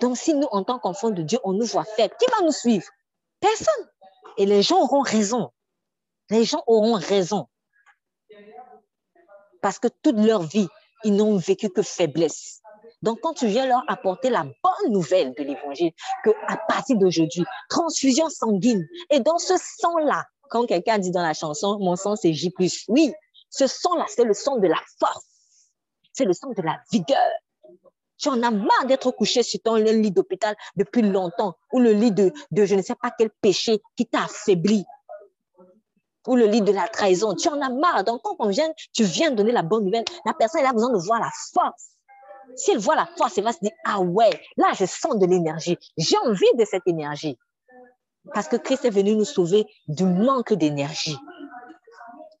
[0.00, 2.52] Donc, si nous, en tant qu'enfants de Dieu, on nous voit faibles, qui va nous
[2.52, 2.86] suivre?
[3.40, 3.88] Personne.
[4.36, 5.50] Et les gens auront raison.
[6.30, 7.48] Les gens auront raison.
[9.62, 10.68] Parce que toute leur vie,
[11.04, 12.60] ils n'ont vécu que faiblesse.
[13.02, 15.92] Donc, quand tu viens leur apporter la bonne nouvelle de l'évangile,
[16.24, 21.34] que à partir d'aujourd'hui, transfusion sanguine, et dans ce sang-là, quand quelqu'un dit dans la
[21.34, 22.52] chanson, mon sang c'est J+,
[22.88, 23.12] oui,
[23.50, 25.26] ce sang-là, c'est le sang de la force,
[26.12, 27.30] c'est le sang de la vigueur.
[28.18, 32.12] Tu en as marre d'être couché sur ton lit d'hôpital depuis longtemps, ou le lit
[32.12, 34.84] de, je ne sais pas quel péché qui t'a affaibli,
[36.26, 37.34] ou le lit de la trahison.
[37.34, 38.04] Tu en as marre.
[38.04, 40.98] Donc, quand on vient, tu viens donner la bonne nouvelle, la personne a besoin de
[40.98, 41.90] voir la force.
[42.56, 45.26] Si elle voit la force, elle va se dire, ah ouais, là, je sens de
[45.26, 45.76] l'énergie.
[45.96, 47.38] J'ai envie de cette énergie.
[48.32, 51.16] Parce que Christ est venu nous sauver du manque d'énergie.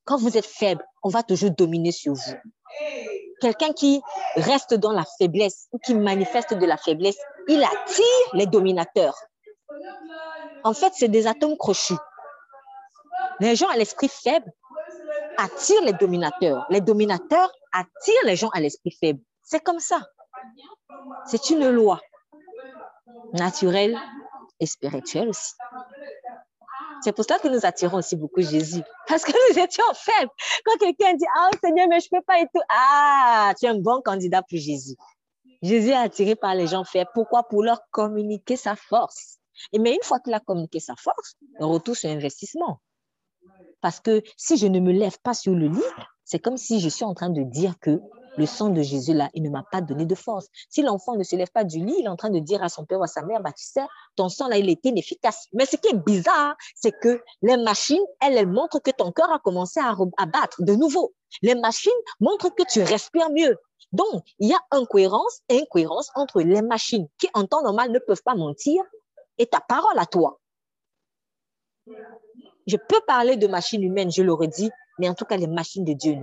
[0.04, 2.34] Quand vous êtes faible, on va toujours dominer sur vous.
[3.40, 4.00] Quelqu'un qui
[4.36, 7.18] reste dans la faiblesse ou qui manifeste de la faiblesse,
[7.48, 9.16] il attire les dominateurs.
[10.64, 11.98] En fait, c'est des atomes crochus.
[13.40, 14.50] Les gens à l'esprit faible
[15.36, 16.66] attirent les dominateurs.
[16.70, 19.20] Les dominateurs attirent les gens à l'esprit faible.
[19.42, 20.00] C'est comme ça.
[21.26, 22.00] C'est une loi
[23.32, 23.98] naturelle
[24.60, 25.52] et spirituelle aussi.
[27.06, 28.82] C'est pour ça que nous attirons aussi beaucoup Jésus.
[29.06, 30.32] Parce que nous étions faibles.
[30.64, 32.60] Quand quelqu'un dit, ah Seigneur, mais je ne peux pas et tout.
[32.68, 34.96] Ah, tu es un bon candidat pour Jésus.
[35.62, 37.08] Jésus est attiré par les gens faibles.
[37.14, 37.44] Pourquoi?
[37.44, 39.38] Pour leur communiquer sa force.
[39.72, 42.80] Et mais une fois qu'il a communiqué sa force, retour sur investissement.
[43.80, 46.88] Parce que si je ne me lève pas sur le lit, c'est comme si je
[46.88, 48.00] suis en train de dire que
[48.36, 50.48] le sang de Jésus, là, il ne m'a pas donné de force.
[50.68, 52.68] Si l'enfant ne se lève pas du lit, il est en train de dire à
[52.68, 55.48] son père ou à sa mère, bah, tu sais, ton sang, là, il était inefficace.
[55.52, 59.32] Mais ce qui est bizarre, c'est que les machines, elles, elles montrent que ton cœur
[59.32, 59.94] a commencé à,
[60.26, 61.14] battre de nouveau.
[61.42, 63.56] Les machines montrent que tu respires mieux.
[63.92, 67.98] Donc, il y a incohérence et incohérence entre les machines qui, en temps normal, ne
[67.98, 68.82] peuvent pas mentir
[69.38, 70.40] et ta parole à toi.
[72.66, 75.84] Je peux parler de machines humaines, je l'aurais dit, mais en tout cas, les machines
[75.84, 76.16] de Dieu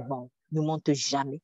[0.51, 1.41] ne mentent jamais.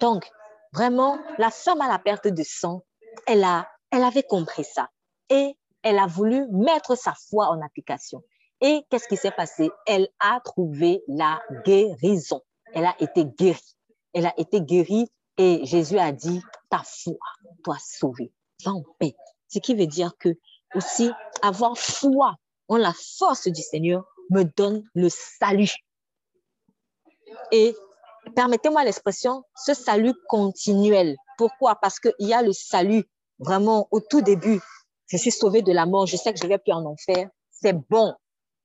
[0.00, 0.28] Donc,
[0.72, 2.84] vraiment, la femme à la perte de sang,
[3.26, 4.88] elle, a, elle avait compris ça.
[5.28, 8.22] Et elle a voulu mettre sa foi en application.
[8.60, 9.70] Et qu'est-ce qui s'est passé?
[9.86, 12.42] Elle a trouvé la guérison.
[12.74, 13.76] Elle a été guérie.
[14.12, 15.08] Elle a été guérie
[15.38, 17.14] et Jésus a dit, ta foi
[17.64, 18.32] doit sauver.
[18.64, 19.14] Va en paix.
[19.48, 20.28] Ce qui veut dire que
[20.74, 21.10] aussi
[21.42, 22.34] avoir foi
[22.68, 25.72] en la force du Seigneur me donne le salut.
[27.52, 27.74] Et
[28.34, 31.16] permettez-moi l'expression, ce salut continuel.
[31.38, 31.76] Pourquoi?
[31.76, 33.04] Parce qu'il y a le salut
[33.38, 34.60] vraiment au tout début.
[35.06, 37.28] Je suis sauvé de la mort, je sais que je ne vais plus en enfer.
[37.50, 38.14] C'est bon,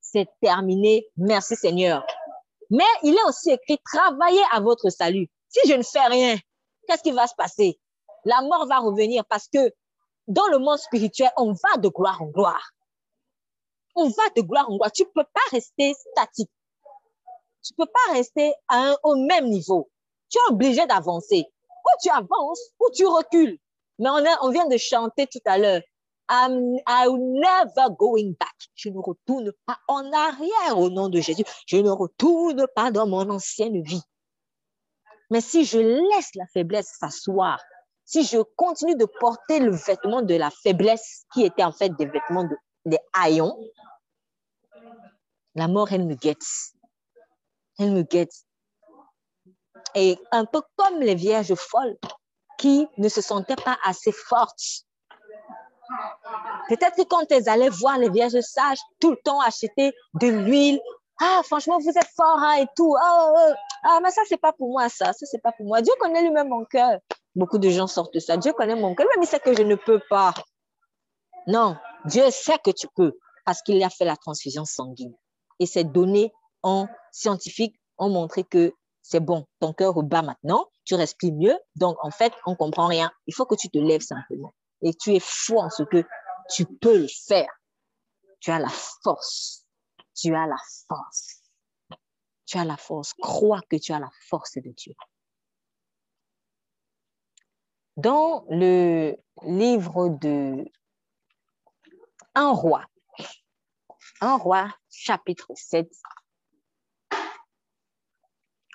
[0.01, 1.08] c'est terminé.
[1.17, 2.06] Merci Seigneur.
[2.69, 5.28] Mais il est aussi écrit, travaillez à votre salut.
[5.49, 6.38] Si je ne fais rien,
[6.88, 7.80] qu'est-ce qui va se passer?
[8.25, 9.71] La mort va revenir parce que
[10.28, 12.71] dans le monde spirituel, on va de gloire en gloire.
[13.95, 14.91] On va de gloire en gloire.
[14.91, 16.49] Tu ne peux pas rester statique.
[17.65, 18.54] Tu ne peux pas rester
[19.04, 19.89] au même niveau.
[20.30, 21.45] Tu es obligé d'avancer.
[21.67, 23.58] Ou tu avances, ou tu recules.
[23.97, 24.10] Mais
[24.41, 25.82] on, vient de chanter tout à l'heure.
[26.30, 28.56] I'm, never going back.
[28.75, 31.43] Je ne retourne pas en arrière au nom de Jésus.
[31.67, 34.01] Je ne retourne pas dans mon ancienne vie.
[35.32, 37.60] Mais si je laisse la faiblesse s'asseoir,
[38.04, 42.06] si je continue de porter le vêtement de la faiblesse, qui était en fait des
[42.06, 43.58] vêtements de, des haillons,
[45.56, 46.43] la mort, elle me guette.
[47.79, 48.33] Elle me guette.
[49.93, 51.97] Et un peu comme les vierges folles
[52.57, 54.85] qui ne se sentaient pas assez fortes.
[56.69, 60.79] Peut-être que quand elles allaient voir les vierges sages, tout le temps acheter de l'huile.
[61.21, 62.93] Ah, franchement, vous êtes fort hein, et tout.
[62.99, 63.53] Ah, oh, oh.
[63.83, 65.13] ah, mais ça, c'est pas pour moi, ça.
[65.13, 65.81] Ça, c'est pas pour moi.
[65.81, 66.99] Dieu connaît lui-même mon cœur.
[67.35, 68.35] Beaucoup de gens sortent de ça.
[68.38, 70.33] Dieu connaît mon cœur, mais il sait que je ne peux pas.
[71.47, 75.13] Non, Dieu sait que tu peux parce qu'il a fait la transfusion sanguine.
[75.59, 76.33] Et ces données
[76.65, 78.73] en scientifiques ont montré que
[79.04, 83.12] c'est bon, ton cœur rebat maintenant, tu respires mieux, donc en fait, on comprend rien.
[83.28, 86.04] Il faut que tu te lèves simplement et tu es fou en ce que
[86.49, 87.49] tu peux le faire.
[88.39, 89.65] Tu as la force.
[90.15, 91.43] Tu as la force.
[92.45, 93.13] Tu as la force.
[93.13, 94.93] Crois que tu as la force de Dieu.
[97.97, 100.65] Dans le livre de
[102.34, 102.84] Un roi,
[104.19, 105.88] Un roi chapitre 7,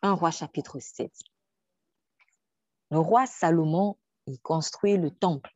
[0.02, 1.12] Un roi chapitre 7,
[2.90, 5.54] le roi Salomon, il construit le temple,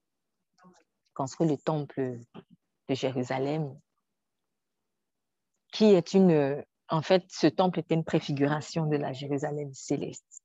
[0.64, 2.18] il construit le temple
[2.88, 3.78] de Jérusalem,
[5.72, 10.42] qui est une, en fait, ce temple était une préfiguration de la Jérusalem céleste.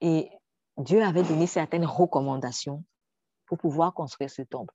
[0.00, 0.28] Et
[0.76, 2.84] Dieu avait donné certaines recommandations
[3.46, 4.74] pour pouvoir construire ce temple.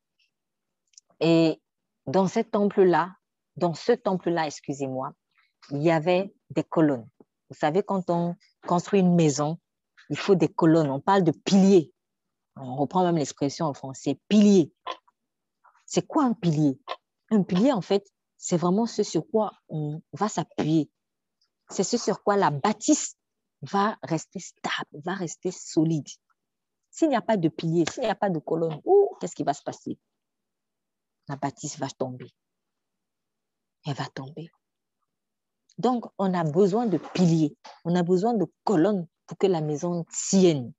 [1.19, 1.61] Et
[2.07, 3.15] dans ce temple-là,
[3.57, 5.13] dans ce temple-là, excusez-moi,
[5.71, 7.07] il y avait des colonnes.
[7.49, 8.35] Vous savez, quand on
[8.67, 9.57] construit une maison,
[10.09, 10.89] il faut des colonnes.
[10.89, 11.91] On parle de piliers.
[12.55, 14.73] On reprend même l'expression en français, pilier.
[15.85, 16.79] C'est quoi un pilier?
[17.31, 18.05] Un pilier, en fait,
[18.37, 20.89] c'est vraiment ce sur quoi on va s'appuyer.
[21.69, 23.15] C'est ce sur quoi la bâtisse
[23.61, 26.07] va rester stable, va rester solide.
[26.91, 28.81] S'il n'y a pas de pilier, s'il n'y a pas de colonne,
[29.19, 29.97] qu'est-ce qui va se passer?
[31.27, 32.31] La bâtisse va tomber.
[33.85, 34.51] Elle va tomber.
[35.79, 40.05] Donc, on a besoin de piliers, on a besoin de colonnes pour que la maison
[40.11, 40.73] tienne.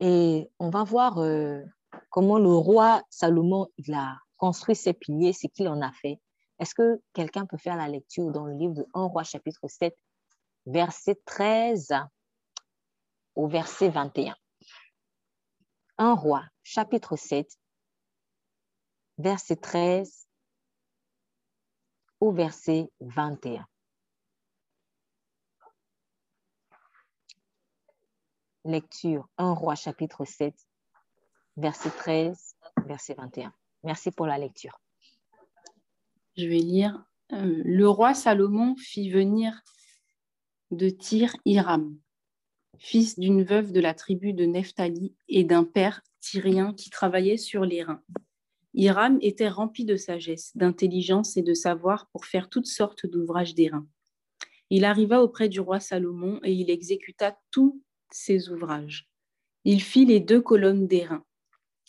[0.00, 1.62] Et on va voir euh,
[2.10, 6.18] comment le roi Salomon a construit ses piliers, ce qu'il en a fait.
[6.58, 9.94] Est-ce que quelqu'un peut faire la lecture dans le livre de 1 roi chapitre 7
[10.68, 11.94] verset 13
[13.34, 14.34] au verset 21.
[15.98, 16.14] Un?
[16.14, 17.48] Roi, chapitre 7,
[19.18, 20.27] verset 13
[22.20, 23.66] au verset 21.
[28.64, 30.54] Lecture un roi, chapitre 7,
[31.56, 33.52] verset 13, verset 21.
[33.84, 34.80] Merci pour la lecture.
[36.36, 37.04] Je vais lire.
[37.32, 39.60] Euh, le roi Salomon fit venir
[40.70, 41.98] de Tyr Hiram,
[42.78, 47.64] fils d'une veuve de la tribu de Nephtali et d'un père tyrien qui travaillait sur
[47.64, 48.02] les reins.
[48.78, 53.88] Hiram était rempli de sagesse, d'intelligence et de savoir pour faire toutes sortes d'ouvrages d'airain.
[54.70, 59.10] Il arriva auprès du roi Salomon et il exécuta tous ses ouvrages.
[59.64, 61.24] Il fit les deux colonnes d'airain.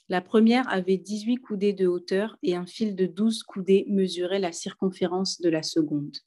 [0.10, 4.52] La première avait 18 coudées de hauteur et un fil de 12 coudées mesurait la
[4.52, 6.17] circonférence de la seconde.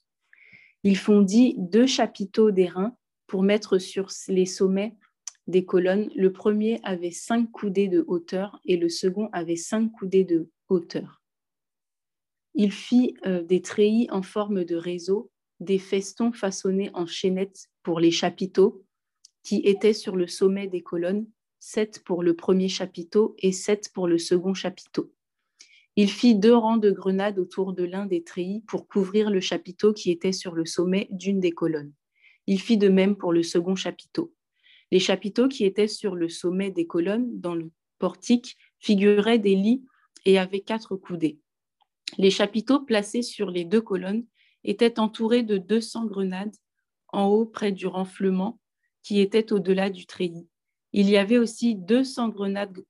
[0.83, 2.95] Il fondit deux chapiteaux d'airain
[3.27, 4.95] pour mettre sur les sommets
[5.47, 6.09] des colonnes.
[6.15, 11.21] Le premier avait cinq coudées de hauteur et le second avait cinq coudées de hauteur.
[12.55, 17.99] Il fit euh, des treillis en forme de réseau, des festons façonnés en chaînettes pour
[17.99, 18.85] les chapiteaux
[19.43, 21.27] qui étaient sur le sommet des colonnes,
[21.59, 25.13] sept pour le premier chapiteau et sept pour le second chapiteau.
[25.95, 29.93] Il fit deux rangs de grenades autour de l'un des treillis pour couvrir le chapiteau
[29.93, 31.93] qui était sur le sommet d'une des colonnes.
[32.47, 34.33] Il fit de même pour le second chapiteau.
[34.93, 39.83] Les chapiteaux qui étaient sur le sommet des colonnes, dans le portique, figuraient des lits
[40.23, 41.39] et avaient quatre coudées.
[42.19, 44.23] Les chapiteaux placés sur les deux colonnes
[44.63, 46.55] étaient entourés de 200 grenades
[47.07, 48.59] en haut près du renflement
[49.01, 50.47] qui était au-delà du treillis.
[50.91, 52.85] Il y avait aussi 200 grenades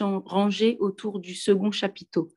[0.00, 2.32] rangées autour du second chapiteau.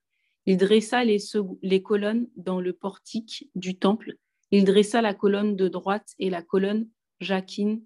[0.45, 4.13] Il dressa les, colonnes dans le portique du temple.
[4.51, 6.88] Il dressa la colonne de droite et la colonne
[7.19, 7.82] Jacquine.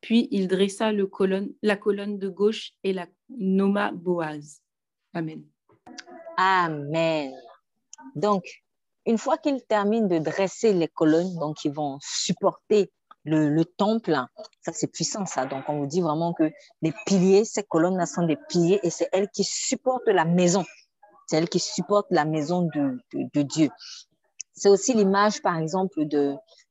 [0.00, 4.60] Puis il dressa la colonne de gauche et la nomma Boaz.
[5.12, 5.44] Amen.
[6.36, 7.34] Amen.
[8.14, 8.44] Donc,
[9.06, 12.90] une fois qu'il termine de dresser les colonnes, donc qui vont supporter
[13.24, 14.18] le, temple,
[14.62, 15.46] ça c'est puissant ça.
[15.46, 16.50] Donc on vous dit vraiment que
[16.82, 20.64] les piliers, ces colonnes-là sont des piliers et c'est elles qui supportent la maison.
[21.26, 23.70] C'est elle qui supporte la maison de, Dieu.
[24.52, 26.04] C'est aussi l'image, par exemple,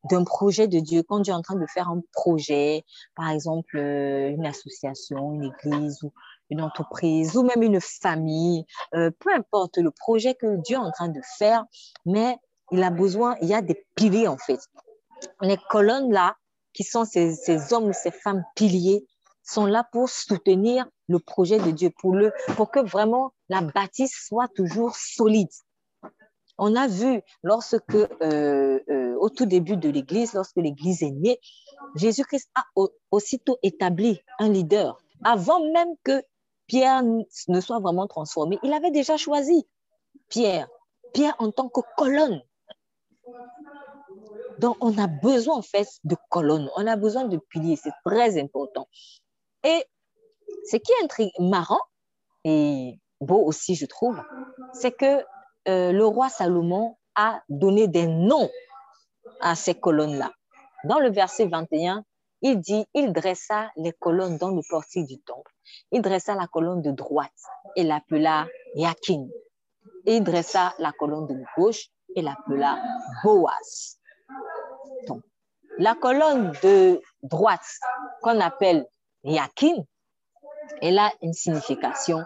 [0.06, 1.04] d'un projet de Dieu.
[1.04, 2.84] Quand Dieu est en train de faire un projet,
[3.16, 6.12] par exemple, euh, une association, une église ou
[6.50, 10.92] une entreprise ou même une famille, euh, peu importe le projet que Dieu est en
[10.92, 11.66] train de faire,
[12.06, 12.38] mais
[12.72, 14.60] il a besoin, il y a des piliers en fait.
[15.42, 16.36] Les colonnes là,
[16.74, 19.06] qui sont ces, ces hommes, ces femmes piliers,
[19.44, 24.16] sont là pour soutenir le projet de Dieu, pour, le, pour que vraiment la bâtisse
[24.28, 25.50] soit toujours solide.
[26.60, 31.40] On a vu lorsque, euh, euh, au tout début de l'Église, lorsque l'Église est née,
[31.96, 32.66] Jésus-Christ a
[33.12, 34.98] aussitôt établi un leader.
[35.24, 36.22] Avant même que
[36.68, 39.68] Pierre ne soit vraiment transformé, il avait déjà choisi
[40.28, 40.68] Pierre,
[41.14, 42.42] Pierre en tant que colonne.
[44.60, 48.40] Donc, on a besoin en fait de colonnes, on a besoin de piliers, c'est très
[48.40, 48.88] important.
[49.64, 49.86] Et
[50.70, 51.80] ce qui est marrant
[52.44, 54.22] et beau aussi, je trouve,
[54.74, 55.24] c'est que
[55.70, 58.50] euh, le roi Salomon a donné des noms
[59.42, 60.32] à ces colonnes-là.
[60.86, 62.04] Dans le verset 21,
[62.42, 65.52] il dit, il dressa les colonnes dans le portique du temple.
[65.92, 67.32] Il dressa la colonne de droite
[67.76, 69.28] et l'appela Yakin.
[70.06, 72.82] Il dressa la colonne de gauche et l'appela
[73.24, 74.00] Boaz.
[75.78, 77.68] La colonne de droite
[78.22, 78.86] qu'on appelle
[79.24, 79.76] Yakin,
[80.82, 82.24] elle a une signification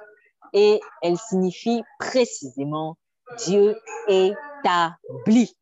[0.53, 2.97] et elle signifie précisément
[3.37, 3.75] Dieu
[4.07, 5.55] établi.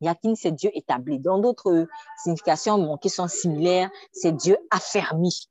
[0.00, 1.20] Yakin, c'est Dieu établi.
[1.20, 1.86] Dans d'autres
[2.22, 5.48] significations qui sont similaires, c'est Dieu affermi.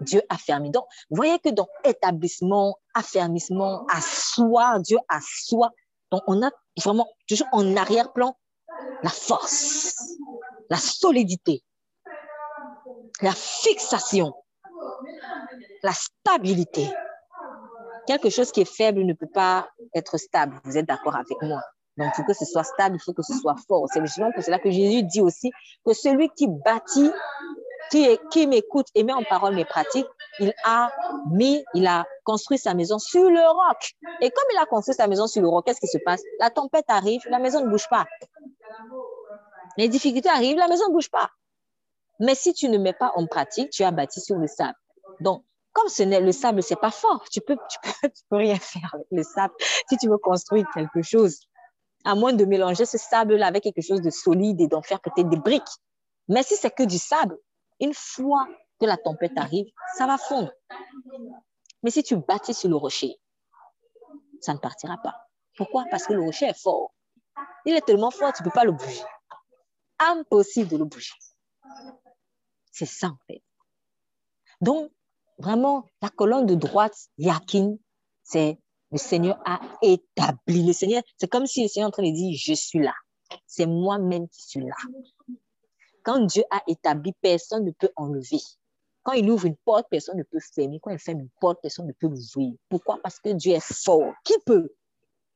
[0.00, 0.70] Dieu affermi.
[0.70, 5.70] Donc, vous voyez que dans établissement, affermissement, asseoir, Dieu assoit.
[6.10, 6.50] Donc, on a
[6.82, 8.36] vraiment toujours en arrière-plan
[9.02, 10.16] la force,
[10.68, 11.62] la solidité,
[13.20, 14.32] la fixation,
[15.82, 16.88] la stabilité.
[18.10, 20.60] Quelque chose qui est faible ne peut pas être stable.
[20.64, 21.60] Vous êtes d'accord avec moi?
[21.96, 23.86] Donc, il faut que ce soit stable, il faut que ce soit fort.
[23.92, 25.52] C'est justement pour cela que Jésus dit aussi
[25.86, 27.12] que celui qui bâtit,
[27.92, 30.08] qui, qui m'écoute et met en parole mes pratiques,
[30.40, 30.90] il a
[31.30, 33.92] mis, il a construit sa maison sur le roc.
[34.20, 36.22] Et comme il a construit sa maison sur le roc, qu'est-ce qui se passe?
[36.40, 38.06] La tempête arrive, la maison ne bouge pas.
[39.76, 41.30] Les difficultés arrivent, la maison ne bouge pas.
[42.18, 44.74] Mais si tu ne mets pas en pratique, tu as bâti sur le sable.
[45.20, 47.24] Donc, comme ce n'est le sable, c'est pas fort.
[47.30, 49.54] Tu peux, tu peux, tu peux rien faire avec le sable
[49.88, 51.40] si tu veux construire quelque chose.
[52.04, 55.28] À moins de mélanger ce sable-là avec quelque chose de solide et d'en faire peut-être
[55.28, 55.62] des briques.
[56.28, 57.36] Mais si c'est que du sable,
[57.78, 58.46] une fois
[58.80, 60.50] que la tempête arrive, ça va fondre.
[61.82, 63.16] Mais si tu bâtis sur le rocher,
[64.40, 65.14] ça ne partira pas.
[65.56, 65.84] Pourquoi?
[65.90, 66.94] Parce que le rocher est fort.
[67.66, 69.02] Il est tellement fort, tu ne peux pas le bouger.
[69.98, 71.14] Impossible de le bouger.
[72.72, 73.42] C'est ça, en fait.
[74.60, 74.90] Donc,
[75.40, 77.76] vraiment, la colonne de droite, Yakin,
[78.22, 78.58] c'est
[78.92, 80.66] le Seigneur a établi.
[80.66, 82.94] Le Seigneur, c'est comme si le Seigneur est en train de dire, je suis là.
[83.46, 84.74] C'est moi-même qui suis là.
[86.02, 88.40] Quand Dieu a établi, personne ne peut enlever.
[89.02, 90.80] Quand il ouvre une porte, personne ne peut fermer.
[90.82, 92.54] Quand il ferme une porte, personne ne peut l'ouvrir.
[92.68, 92.98] Pourquoi?
[93.02, 94.12] Parce que Dieu est fort.
[94.24, 94.68] Qui peut?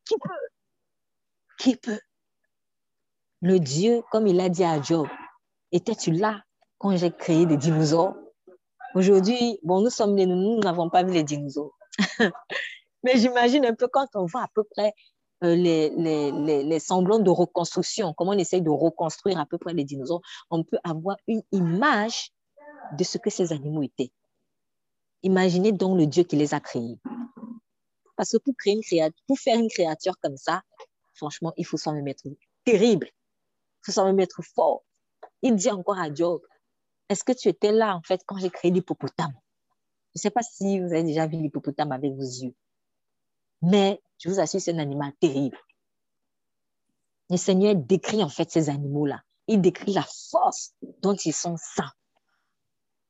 [0.05, 0.31] Qui peut?
[1.59, 2.01] Qui peut?
[3.41, 5.07] Le Dieu, comme il a dit à Job,
[5.71, 6.43] étais-tu là
[6.79, 8.15] quand j'ai créé des dinosaures?
[8.95, 11.77] Aujourd'hui, bon, nous sommes nous n'avons pas vu les dinosaures.
[13.03, 14.95] Mais j'imagine un peu quand on voit à peu près
[15.43, 19.75] euh, les, les, les, semblants de reconstruction, comment on essaye de reconstruire à peu près
[19.75, 22.31] les dinosaures, on peut avoir une image
[22.97, 24.13] de ce que ces animaux étaient.
[25.23, 26.99] Imaginez donc le Dieu qui les a créés.
[28.17, 30.63] Parce que pour, créer une créature, pour faire une créature comme ça,
[31.15, 32.25] franchement, il faut s'en mettre
[32.65, 33.09] terrible.
[33.09, 34.85] Il faut s'en mettre fort.
[35.43, 36.41] Il dit encore à Job,
[37.09, 39.33] est-ce que tu étais là, en fait, quand j'ai créé l'hippopotame?
[40.15, 42.55] Je ne sais pas si vous avez déjà vu l'hippopotame avec vos yeux.
[43.63, 45.59] Mais je vous assure, c'est un animal terrible.
[47.31, 49.23] Le Seigneur décrit en fait ces animaux-là.
[49.49, 51.91] Il décrit la force dont ils sont sains.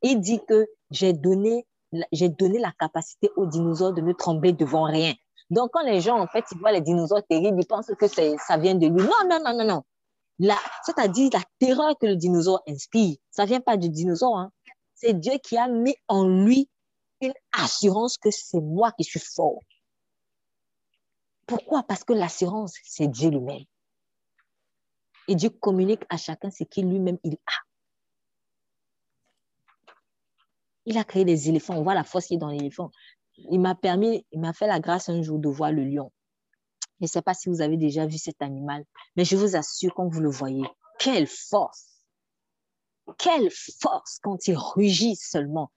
[0.02, 1.66] Il dit que j'ai donné,
[2.12, 5.14] j'ai donné la capacité aux dinosaures de ne trembler devant rien.
[5.50, 8.56] Donc, quand les gens, en fait, ils voient les dinosaures terribles, ils pensent que ça
[8.56, 9.02] vient de lui.
[9.02, 9.82] Non, non, non, non, non.
[10.38, 14.38] C'est-à-dire la terreur que le dinosaure inspire, ça ne vient pas du dinosaure.
[14.38, 14.52] Hein.
[14.94, 16.68] C'est Dieu qui a mis en lui
[17.20, 19.60] une assurance que c'est moi qui suis fort.
[21.46, 21.82] Pourquoi?
[21.82, 23.64] Parce que l'assurance, c'est Dieu lui-même.
[25.28, 27.52] Et Dieu communique à chacun ce qu'il lui-même il a.
[30.86, 31.76] Il a créé des éléphants.
[31.76, 32.90] On voit la force qui est dans l'éléphant.
[33.50, 36.12] Il m'a permis, il m'a fait la grâce un jour de voir le lion.
[37.00, 38.84] Je ne sais pas si vous avez déjà vu cet animal,
[39.16, 40.64] mais je vous assure, quand vous le voyez,
[40.98, 41.88] quelle force!
[43.18, 45.70] Quelle force quand il rugit seulement.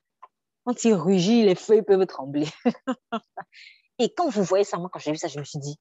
[0.63, 2.47] Quand il rugit, les feuilles peuvent trembler.
[3.99, 5.77] Et quand vous voyez ça, moi, quand j'ai vu ça, je me suis dit,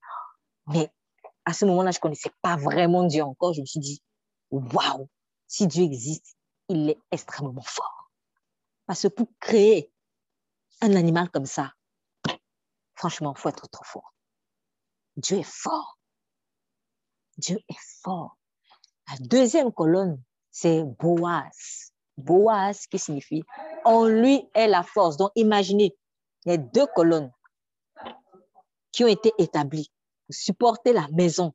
[0.67, 0.91] mais
[1.45, 3.53] à ce moment-là, je ne connaissais pas vraiment Dieu encore.
[3.53, 4.03] Je me suis dit,
[4.51, 5.09] waouh,
[5.47, 6.37] si Dieu existe,
[6.69, 8.11] il est extrêmement fort.
[8.87, 9.93] Parce que pour créer
[10.81, 11.73] un animal comme ça,
[12.95, 14.16] franchement, il faut être trop fort.
[15.17, 15.99] Dieu est fort.
[17.39, 18.37] Dieu est fort.
[19.09, 21.93] La deuxième colonne, c'est Boaz.
[22.17, 23.43] Boaz qui signifie
[23.85, 25.17] en lui est la force.
[25.17, 25.97] Donc imaginez
[26.45, 27.31] les deux colonnes
[28.93, 29.91] qui ont été établies
[30.27, 31.53] pour supporter la maison.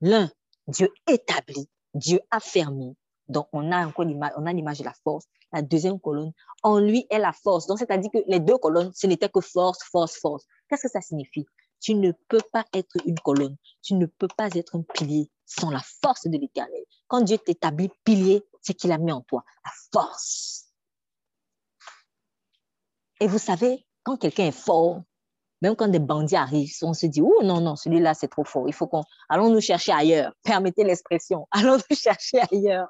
[0.00, 0.30] L'un,
[0.66, 2.96] Dieu établi, Dieu affermi.
[3.28, 5.24] Donc on a encore l'image, l'image de la force.
[5.52, 6.32] La deuxième colonne,
[6.62, 7.66] en lui est la force.
[7.66, 10.44] Donc c'est-à-dire que les deux colonnes, ce n'était que force, force, force.
[10.68, 11.46] Qu'est-ce que ça signifie?
[11.82, 13.56] Tu ne peux pas être une colonne.
[13.82, 16.82] Tu ne peux pas être un pilier sans la force de l'éternel.
[17.08, 20.68] Quand Dieu t'établit pilier, c'est qu'il a mis en toi la force.
[23.20, 25.02] Et vous savez, quand quelqu'un est fort,
[25.60, 28.68] même quand des bandits arrivent, on se dit, oh non, non, celui-là, c'est trop fort.
[28.68, 30.32] Il faut qu'on, allons nous chercher ailleurs.
[30.44, 31.46] Permettez l'expression.
[31.50, 32.88] Allons nous chercher ailleurs.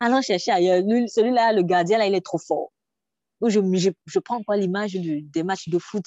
[0.00, 0.82] Allons chercher ailleurs.
[1.08, 2.72] Celui-là, le gardien, là, il est trop fort.
[3.42, 6.04] Je, prends encore l'image des matchs de foot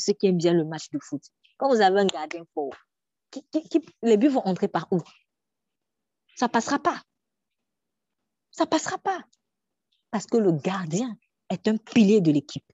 [0.00, 1.22] ceux qui aiment bien le match de foot.
[1.58, 2.74] Quand vous avez un gardien fort,
[4.02, 5.00] les buts vont entrer par où?
[6.36, 7.02] Ça passera pas.
[8.50, 9.22] Ça passera pas.
[10.10, 11.16] Parce que le gardien
[11.50, 12.64] est un pilier de l'équipe.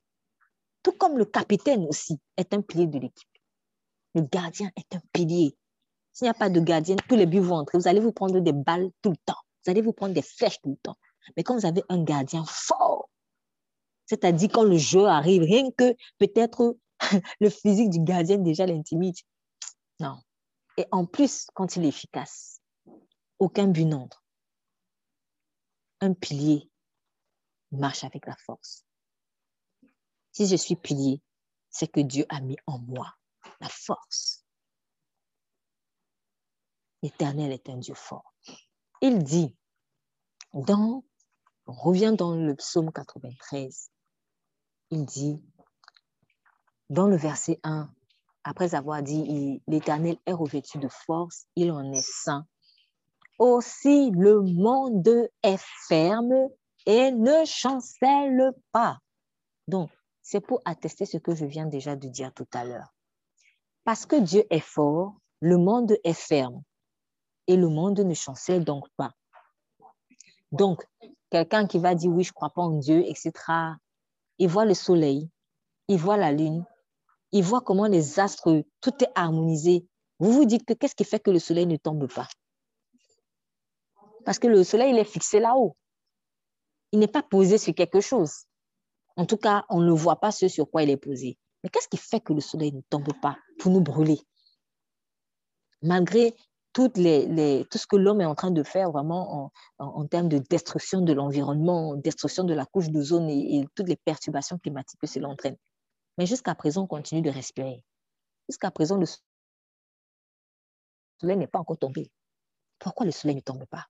[0.82, 3.28] Tout comme le capitaine aussi est un pilier de l'équipe.
[4.14, 5.56] Le gardien est un pilier.
[6.12, 7.78] S'il n'y a pas de gardien, tous les buts vont entrer.
[7.78, 9.40] Vous allez vous prendre des balles tout le temps.
[9.64, 10.96] Vous allez vous prendre des flèches tout le temps.
[11.36, 13.08] Mais quand vous avez un gardien fort,
[14.06, 16.76] c'est-à-dire quand le jeu arrive, rien que peut-être
[17.40, 19.16] le physique du gardien déjà l'intimide.
[20.00, 20.20] Non.
[20.76, 22.61] Et en plus, quand il est efficace,
[23.38, 24.24] aucun but n'entre.
[26.00, 26.70] Un pilier
[27.70, 28.84] marche avec la force.
[30.32, 31.20] Si je suis pilier,
[31.70, 33.14] c'est que Dieu a mis en moi
[33.61, 34.44] la force.
[37.03, 38.34] L'Éternel est un Dieu fort.
[39.00, 39.57] Il dit,
[40.55, 41.05] dans,
[41.66, 43.90] on revient dans le psaume 93,
[44.90, 45.42] il dit,
[46.90, 47.88] dans le verset 1,
[48.44, 52.46] après avoir dit l'Éternel est revêtu de force, il en est saint.
[53.38, 56.48] Aussi le monde est ferme
[56.86, 58.98] et ne chancelle pas.
[59.68, 59.90] Donc,
[60.22, 62.92] c'est pour attester ce que je viens déjà de dire tout à l'heure.
[63.84, 66.62] Parce que Dieu est fort, le monde est ferme
[67.46, 69.12] et le monde ne chancelle donc pas.
[70.52, 70.84] Donc,
[71.30, 73.32] quelqu'un qui va dire oui, je crois pas en Dieu, etc.,
[74.38, 75.28] il voit le soleil,
[75.88, 76.64] il voit la lune,
[77.32, 79.86] il voit comment les astres, tout est harmonisé.
[80.18, 82.28] Vous vous dites que qu'est-ce qui fait que le soleil ne tombe pas?
[84.24, 85.76] Parce que le soleil, il est fixé là-haut.
[86.92, 88.44] Il n'est pas posé sur quelque chose.
[89.16, 91.38] En tout cas, on ne voit pas ce sur quoi il est posé.
[91.62, 94.20] Mais qu'est-ce qui fait que le soleil ne tombe pas pour nous brûler?
[95.80, 96.34] Malgré
[96.72, 101.12] tout ce que l'homme est en train de faire vraiment en, termes de destruction de
[101.12, 105.56] l'environnement, destruction de la couche d'ozone et toutes les perturbations climatiques que cela entraîne.
[106.18, 107.84] Mais jusqu'à présent, on continue de respirer.
[108.48, 109.06] Jusqu'à présent, le
[111.20, 112.10] soleil n'est pas encore tombé.
[112.78, 113.86] Pourquoi le soleil ne tombe pas?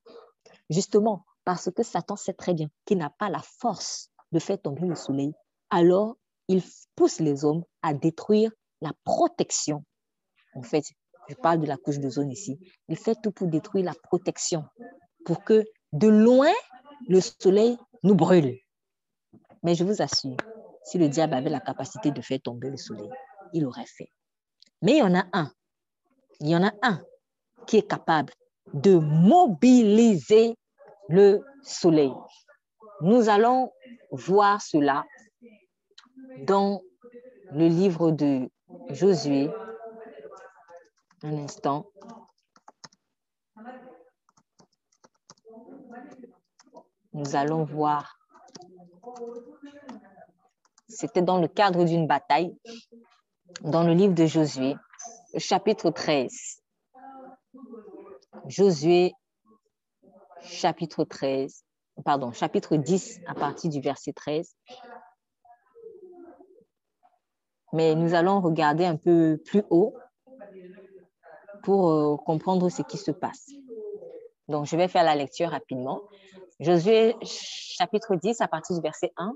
[0.71, 4.87] Justement, parce que Satan sait très bien qu'il n'a pas la force de faire tomber
[4.87, 5.33] le soleil.
[5.71, 6.17] Alors,
[6.49, 6.63] il
[6.95, 8.51] pousse les hommes à détruire
[8.81, 9.85] la protection.
[10.55, 10.85] En fait,
[11.29, 12.59] je parle de la couche de zone ici.
[12.89, 14.65] Il fait tout pour détruire la protection,
[15.25, 16.53] pour que de loin,
[17.09, 18.59] le soleil nous brûle.
[19.63, 20.37] Mais je vous assure,
[20.85, 23.11] si le diable avait la capacité de faire tomber le soleil,
[23.53, 24.09] il aurait fait.
[24.83, 25.51] Mais il y en a un,
[26.41, 27.01] il y en a un
[27.67, 28.33] qui est capable
[28.73, 30.57] de mobiliser
[31.09, 32.13] le soleil.
[33.01, 33.73] Nous allons
[34.11, 35.05] voir cela
[36.47, 36.83] dans
[37.53, 38.49] le livre de
[38.91, 39.51] Josué.
[41.23, 41.87] Un instant.
[47.13, 48.19] Nous allons voir.
[50.95, 52.55] C'était dans le cadre d'une bataille
[53.63, 54.75] dans le livre de Josué,
[55.39, 56.63] chapitre 13.
[58.47, 59.15] Josué,
[60.43, 61.65] chapitre 13,
[62.05, 64.55] pardon, chapitre 10 à partir du verset 13.
[67.73, 69.95] Mais nous allons regarder un peu plus haut
[71.63, 73.49] pour euh, comprendre ce qui se passe.
[74.49, 76.03] Donc, je vais faire la lecture rapidement.
[76.61, 79.33] Josué, chapitre 10, à partir du verset 1.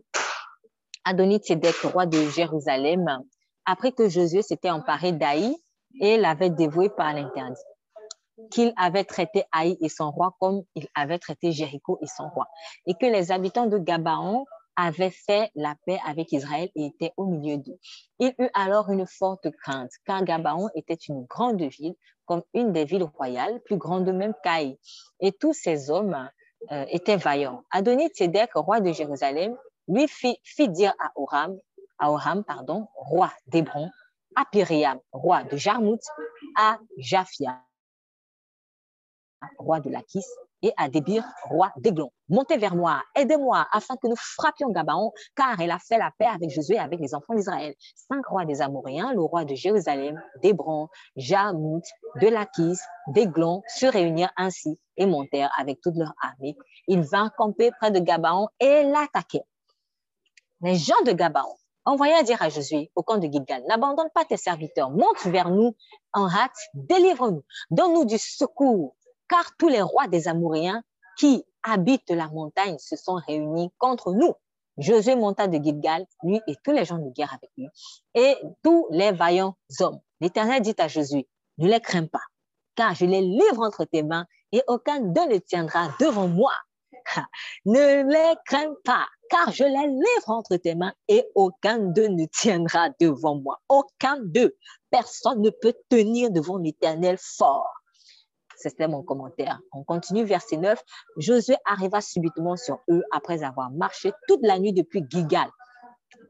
[1.08, 3.06] Adonit Sédek, roi de Jérusalem,
[3.64, 5.56] après que Josué s'était emparé d'Aï
[6.00, 7.62] et l'avait dévoué par l'interdit
[8.50, 12.48] qu'il avait traité Haï et son roi comme il avait traité Jéricho et son roi,
[12.86, 14.44] et que les habitants de Gabaon
[14.74, 17.78] avaient fait la paix avec Israël et étaient au milieu d'eux.
[18.18, 21.94] Il eut alors une forte crainte, car Gabaon était une grande ville,
[22.24, 24.76] comme une des villes royales, plus grande même qu'Aï.
[25.20, 26.28] Et tous ces hommes
[26.72, 27.62] euh, étaient vaillants.
[27.70, 29.56] Adonit Tzedek, roi de Jérusalem,
[29.88, 31.56] lui fit, dire à Oram,
[31.98, 33.90] à Oram, pardon, roi d'Hébron,
[34.34, 36.00] à Piriam, roi de Jarmut,
[36.56, 37.62] à Japhia,
[39.58, 40.26] roi de Lachis,
[40.62, 42.10] et à Débir, roi d'Eglon.
[42.28, 46.26] Montez vers moi, aidez-moi, afin que nous frappions Gabaon, car elle a fait la paix
[46.26, 47.74] avec Josué et avec les enfants d'Israël.
[47.94, 51.84] Cinq rois des Amoréens, le roi de Jérusalem, d'Hébron, Jarmut,
[52.20, 52.78] de Lachis,
[53.08, 56.56] d'Eglon, se réunirent ainsi et montèrent avec toute leur armée.
[56.88, 59.42] Ils vinrent camper près de Gabaon et l'attaquèrent.
[60.66, 61.54] Les gens de Gabaon
[61.84, 65.76] envoya dire à Josué au camp de Gilgal, n'abandonne pas tes serviteurs, monte vers nous
[66.12, 68.96] en hâte, délivre-nous, donne-nous du secours,
[69.28, 70.82] car tous les rois des Amoréens
[71.16, 74.34] qui habitent la montagne se sont réunis contre nous.
[74.76, 77.68] Josué monta de Gilgal, lui et tous les gens de guerre avec lui,
[78.16, 80.00] et tous les vaillants hommes.
[80.20, 82.24] L'Éternel dit à Josué, ne les crains pas,
[82.74, 86.54] car je les livre entre tes mains, et aucun d'eux ne tiendra devant moi.
[87.66, 92.26] Ne les crains pas, car je les livre entre tes mains, et aucun d'eux ne
[92.26, 93.60] tiendra devant moi.
[93.68, 94.56] Aucun d'eux.
[94.90, 97.72] Personne ne peut tenir devant l'Éternel fort.
[98.56, 99.60] C'était mon commentaire.
[99.72, 100.82] On continue, verset 9.
[101.18, 105.48] Josué arriva subitement sur eux après avoir marché toute la nuit depuis Gigal.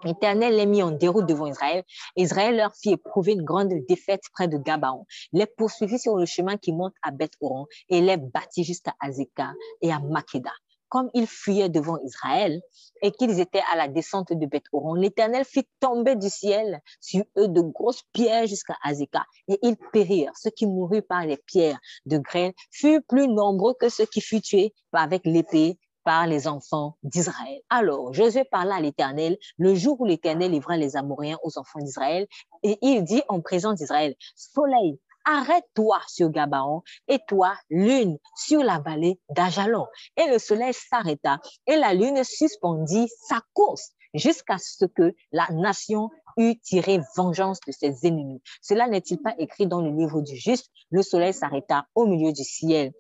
[0.05, 1.85] L'Éternel les mit en déroute devant Israël.
[2.17, 6.57] Israël leur fit éprouver une grande défaite près de Gabaon, les poursuivit sur le chemin
[6.57, 10.53] qui monte à Beth-Horon et les battit jusqu'à Azeka et à Makeda
[10.89, 12.61] comme ils fuyaient devant Israël
[13.03, 17.49] et qu'ils étaient à la descente de Beth-Horon, l'Éternel fit tomber du ciel sur eux
[17.49, 20.33] de grosses pierres jusqu'à Azeka et ils périrent.
[20.37, 24.43] Ceux qui moururent par les pierres de grêle furent plus nombreux que ceux qui furent
[24.43, 27.61] tués avec l'épée par les enfants d'Israël.
[27.69, 32.29] Alors, Josué parla à l'Éternel le jour où l'Éternel livra les Amoréens aux enfants d'Israël
[32.63, 38.79] et il dit en présence d'Israël, Soleil, arrête-toi sur Gabaon et toi, lune, sur la
[38.79, 39.87] vallée d'Ajalon.
[40.17, 46.09] Et le soleil s'arrêta et la lune suspendit sa course jusqu'à ce que la nation
[46.39, 48.41] eût tiré vengeance de ses ennemis.
[48.63, 50.71] Cela n'est-il pas écrit dans le livre du juste?
[50.91, 52.93] Le soleil s'arrêta au milieu du ciel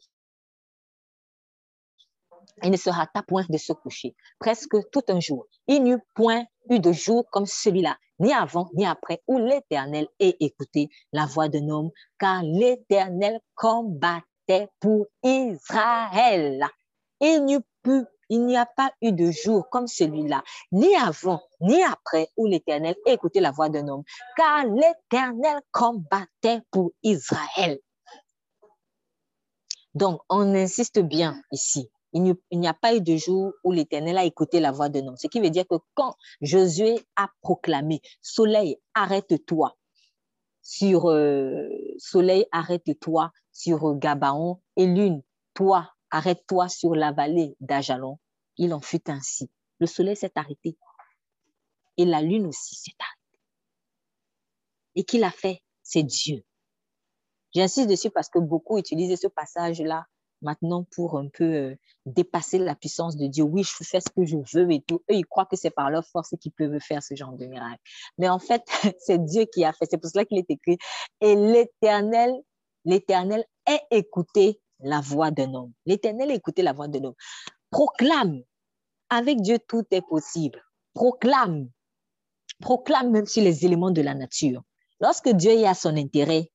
[2.62, 4.14] il ne sera pas point de se coucher.
[4.38, 5.46] Presque tout un jour.
[5.66, 10.08] Il n'y eut point eu de jour comme celui-là, ni avant ni après, où l'Éternel
[10.18, 16.66] ait écouté la voix d'un homme, car l'Éternel combattait pour Israël.
[17.20, 17.58] Il n'y
[18.28, 20.42] il n'y a pas eu de jour comme celui-là,
[20.72, 24.02] ni avant, ni après, où l'Éternel ait écouté la voix d'un homme,
[24.36, 27.78] car l'Éternel combattait pour Israël.
[29.94, 34.24] Donc, on insiste bien ici il n'y a pas eu de jour où l'Éternel a
[34.24, 35.14] écouté la voix de nom.
[35.16, 39.76] Ce qui veut dire que quand Josué a proclamé, Soleil, arrête-toi
[40.62, 45.22] sur euh, Soleil, arrête-toi sur Gabaon, et Lune,
[45.54, 48.18] toi, arrête-toi sur la vallée d'Ajalon.
[48.56, 49.50] Il en fut ainsi.
[49.78, 50.76] Le Soleil s'est arrêté.
[51.98, 53.44] Et la Lune aussi s'est arrêtée.
[54.96, 56.44] Et qui l'a fait C'est Dieu.
[57.54, 60.06] J'insiste dessus parce que beaucoup utilisent ce passage-là
[60.46, 61.76] maintenant pour un peu euh,
[62.06, 63.42] dépasser la puissance de Dieu.
[63.44, 65.02] Oui, je fais ce que je veux et tout.
[65.10, 67.82] Eux, ils croient que c'est par leur force qu'ils peuvent faire ce genre de miracle.
[68.16, 68.62] Mais en fait,
[69.00, 69.86] c'est Dieu qui a fait.
[69.90, 70.78] C'est pour cela qu'il est écrit.
[71.20, 72.32] Et l'Éternel,
[72.84, 75.72] l'Éternel est écouté la voix d'un homme.
[75.84, 77.14] L'Éternel a écouté la voix d'un homme.
[77.70, 78.42] Proclame.
[79.10, 80.62] Avec Dieu, tout est possible.
[80.94, 81.68] Proclame.
[82.60, 84.62] Proclame même sur les éléments de la nature.
[85.00, 86.50] Lorsque Dieu y a son intérêt,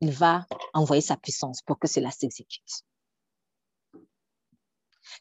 [0.00, 2.84] il va envoyer sa puissance pour que cela s'exécute.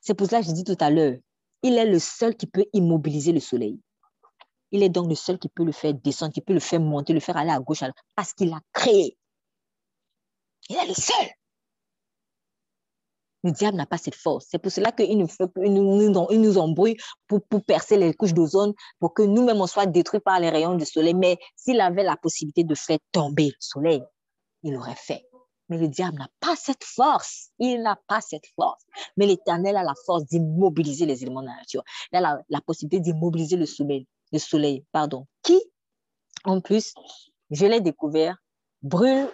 [0.01, 1.15] C'est pour cela que je dis tout à l'heure,
[1.63, 3.79] il est le seul qui peut immobiliser le soleil.
[4.71, 7.13] Il est donc le seul qui peut le faire descendre, qui peut le faire monter,
[7.13, 7.83] le faire aller à gauche,
[8.15, 9.17] parce qu'il a créé.
[10.69, 11.27] Il est le seul.
[13.43, 14.47] Le diable n'a pas cette force.
[14.49, 19.67] C'est pour cela qu'il nous, embrouille pour, percer les couches d'ozone, pour que nous-mêmes on
[19.67, 21.13] soit détruits par les rayons du soleil.
[21.13, 24.03] Mais s'il avait la possibilité de faire tomber le soleil,
[24.63, 25.28] il aurait fait.
[25.69, 27.49] Mais le diable n'a pas cette force.
[27.59, 28.83] Il n'a pas cette force.
[29.17, 31.83] Mais l'Éternel a la force d'immobiliser les éléments de la nature.
[32.11, 35.59] Il a la, possibilité d'immobiliser le soleil, le soleil, pardon, qui,
[36.43, 36.93] en plus,
[37.51, 38.37] je l'ai découvert,
[38.81, 39.29] brûle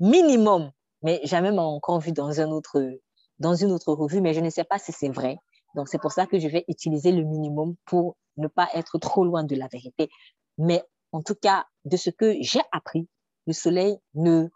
[0.00, 0.70] minimum,
[1.02, 2.98] mais jamais encore vu dans un autre
[3.38, 5.36] dans une autre revue, mais je ne sais pas si c'est vrai.
[5.74, 9.24] Donc, c'est pour ça que je vais utiliser le minimum pour ne pas être trop
[9.24, 10.08] loin de la vérité.
[10.56, 13.08] Mais en tout cas, de ce que j'ai appris,
[13.46, 14.48] le soleil ne,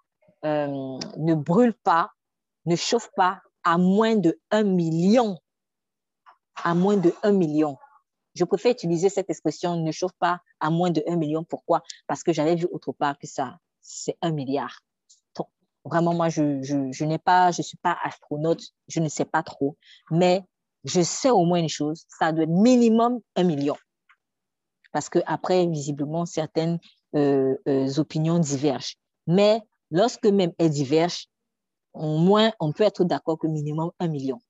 [0.45, 2.11] euh, ne brûle pas,
[2.67, 5.39] ne chauffe pas à moins de 1 million.
[6.65, 7.77] À moins de 1 million.
[8.35, 11.45] Je préfère utiliser cette expression ne chauffe pas à moins de 1 million.
[11.45, 11.83] Pourquoi?
[12.07, 14.81] Parce que j'avais vu autre part que ça, c'est 1 milliard.
[15.85, 19.43] Vraiment, moi, je, je, je n'ai pas, je suis pas astronaute, je ne sais pas
[19.43, 19.77] trop,
[20.11, 20.45] mais
[20.85, 23.77] je sais au moins une chose, ça doit être minimum un million.
[24.93, 26.79] Parce que après, visiblement, certaines
[27.17, 28.95] euh, euh, opinions divergent.
[29.27, 29.61] Mais
[29.93, 31.27] lorsque même elles divergent,
[31.93, 34.41] au moins, on peut être d'accord que minimum un million.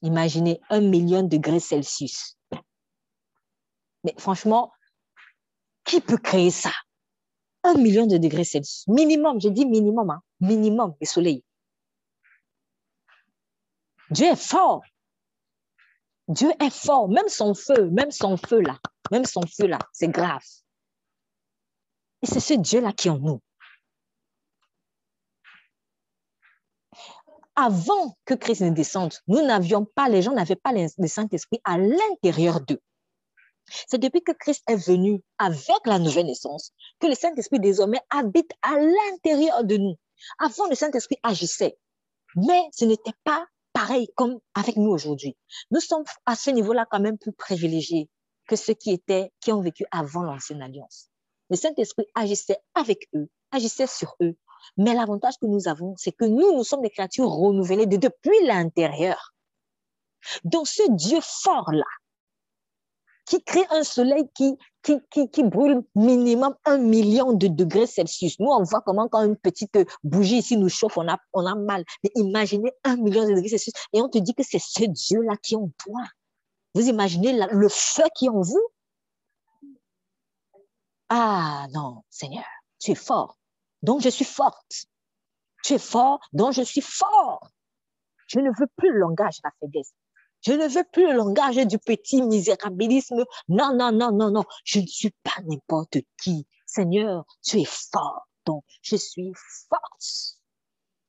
[0.00, 2.36] Imaginez un million de degrés Celsius.
[4.02, 4.72] Mais franchement,
[5.84, 6.72] qui peut créer ça?
[7.62, 8.88] Un million de degrés Celsius.
[8.88, 11.44] Minimum, je dis minimum, hein, minimum le soleil.
[14.10, 14.82] Dieu est fort.
[16.28, 17.08] Dieu est fort.
[17.08, 18.78] Même son feu, même son feu là,
[19.10, 20.42] même son feu là, c'est grave.
[22.22, 23.40] Et c'est ce Dieu-là qui est en nous.
[27.54, 31.76] Avant que Christ ne descende, nous n'avions pas, les gens n'avaient pas le Saint-Esprit à
[31.78, 32.80] l'intérieur d'eux.
[33.88, 38.50] C'est depuis que Christ est venu avec la nouvelle naissance que le Saint-Esprit désormais habite
[38.62, 39.94] à l'intérieur de nous.
[40.38, 41.76] Avant, le Saint-Esprit agissait,
[42.36, 45.36] mais ce n'était pas pareil comme avec nous aujourd'hui.
[45.70, 48.08] Nous sommes à ce niveau-là quand même plus privilégiés
[48.48, 51.08] que ceux qui étaient, qui ont vécu avant l'ancienne alliance.
[51.50, 54.36] Le Saint-Esprit agissait avec eux, agissait sur eux.
[54.76, 58.46] Mais l'avantage que nous avons, c'est que nous, nous sommes des créatures renouvelées de depuis
[58.46, 59.32] l'intérieur.
[60.44, 61.84] Donc ce Dieu fort-là,
[63.26, 68.38] qui crée un soleil qui, qui, qui, qui, brûle minimum un million de degrés Celsius.
[68.40, 71.54] Nous, on voit comment quand une petite bougie ici nous chauffe, on a, on a
[71.54, 71.84] mal.
[72.02, 75.36] Mais imaginez un million de degrés Celsius et on te dit que c'est ce Dieu-là
[75.36, 76.02] qui est en toi.
[76.74, 78.68] Vous imaginez le feu qui est en vous?
[81.08, 82.44] Ah non, Seigneur,
[82.78, 83.36] tu es fort.
[83.82, 84.86] Donc je suis forte.
[85.64, 87.48] Tu es fort, donc je suis fort.
[88.26, 89.92] Je ne veux plus le langage de la faiblesse.
[90.44, 93.24] Je ne veux plus le langage du petit misérabilisme.
[93.48, 94.44] Non, non, non, non, non.
[94.64, 96.46] Je ne suis pas n'importe qui.
[96.66, 98.26] Seigneur, tu es fort.
[98.44, 99.32] Donc, je suis
[99.68, 100.38] forte.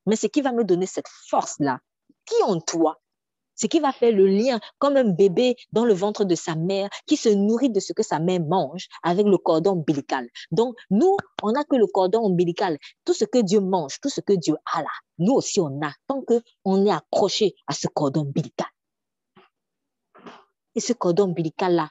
[0.05, 1.79] Mais ce qui va me donner cette force-là,
[2.25, 3.01] qui en toi,
[3.55, 6.89] ce qui va faire le lien comme un bébé dans le ventre de sa mère
[7.07, 10.27] qui se nourrit de ce que sa mère mange avec le cordon ombilical.
[10.51, 12.77] Donc, nous, on n'a que le cordon ombilical.
[13.05, 15.91] Tout ce que Dieu mange, tout ce que Dieu a là, nous aussi on a,
[16.07, 18.67] tant qu'on est accroché à ce cordon ombilical.
[20.75, 21.89] Et ce cordon ombilical-là,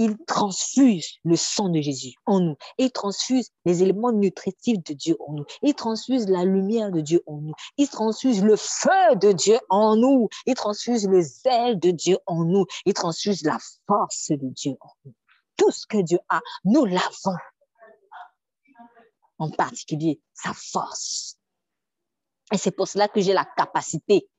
[0.00, 2.56] il transfuse le sang de Jésus en nous.
[2.78, 5.44] il transfuse les éléments nutritifs de Dieu en nous.
[5.60, 7.52] Il transfuse la lumière de Dieu en nous.
[7.76, 10.30] Il transfuse le feu de Dieu en nous.
[10.46, 12.64] Il transfuse le zèle de Dieu en nous.
[12.86, 15.14] Il transfuse la force de Dieu en nous.
[15.58, 17.36] Tout ce que Dieu a, nous l'avons.
[19.36, 21.36] En particulier, sa force.
[22.54, 24.30] Et c'est pour cela que j'ai la capacité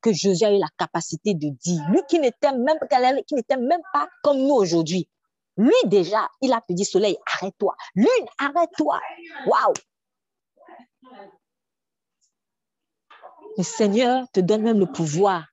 [0.00, 1.82] que Josué a eu la capacité de dire.
[1.90, 2.78] Lui qui n'était même,
[3.26, 5.08] qui n'était même pas comme nous aujourd'hui.
[5.56, 7.74] Lui déjà, il a pu dire soleil, arrête-toi.
[7.96, 9.00] Lune, arrête-toi.
[9.46, 9.74] Waouh!
[13.56, 15.48] Le Seigneur te donne même le pouvoir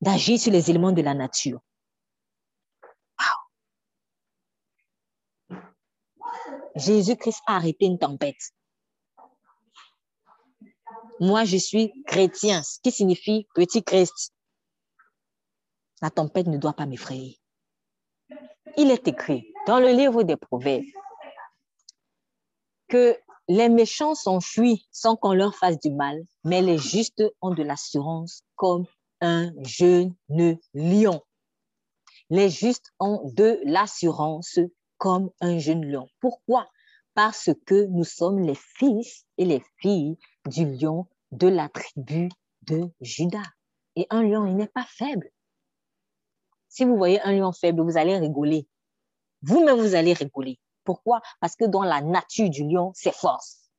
[0.00, 1.60] d'agir sur les éléments de la nature.
[5.50, 5.58] Wow.
[6.74, 8.50] Jésus-Christ a arrêté une tempête.
[11.24, 14.34] Moi, je suis chrétien, ce qui signifie petit Christ.
[16.02, 17.40] La tempête ne doit pas m'effrayer.
[18.76, 20.84] Il est écrit dans le livre des Proverbes
[22.88, 23.16] que
[23.48, 28.42] les méchants s'enfuient sans qu'on leur fasse du mal, mais les justes ont de l'assurance
[28.54, 28.84] comme
[29.22, 30.14] un jeune
[30.74, 31.22] lion.
[32.28, 34.58] Les justes ont de l'assurance
[34.98, 36.06] comme un jeune lion.
[36.20, 36.68] Pourquoi?
[37.14, 40.18] Parce que nous sommes les fils et les filles
[40.50, 42.28] du lion de la tribu
[42.62, 43.42] de Judas.
[43.96, 45.30] Et un lion, il n'est pas faible.
[46.68, 48.66] Si vous voyez un lion faible, vous allez rigoler.
[49.42, 50.58] Vous-même, vous allez rigoler.
[50.84, 51.20] Pourquoi?
[51.40, 53.70] Parce que dans la nature du lion, c'est force.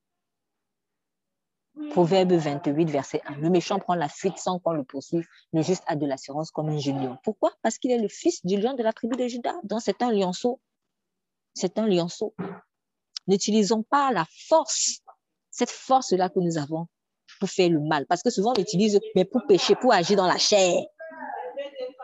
[1.91, 3.35] Proverbe 28, verset 1.
[3.35, 5.27] Le méchant prend la fuite sans qu'on le poursuive.
[5.51, 7.17] Le juste a de l'assurance comme un jeune lion.
[7.23, 7.51] Pourquoi?
[7.61, 9.55] Parce qu'il est le fils du lion de la tribu de Judas.
[9.63, 10.61] Donc, c'est un lionceau.
[11.53, 12.33] C'est un lionceau.
[13.27, 15.01] N'utilisons pas la force,
[15.51, 16.87] cette force-là que nous avons
[17.39, 18.05] pour faire le mal.
[18.07, 20.83] Parce que souvent, on l'utilise mais pour pécher, pour agir dans la chair.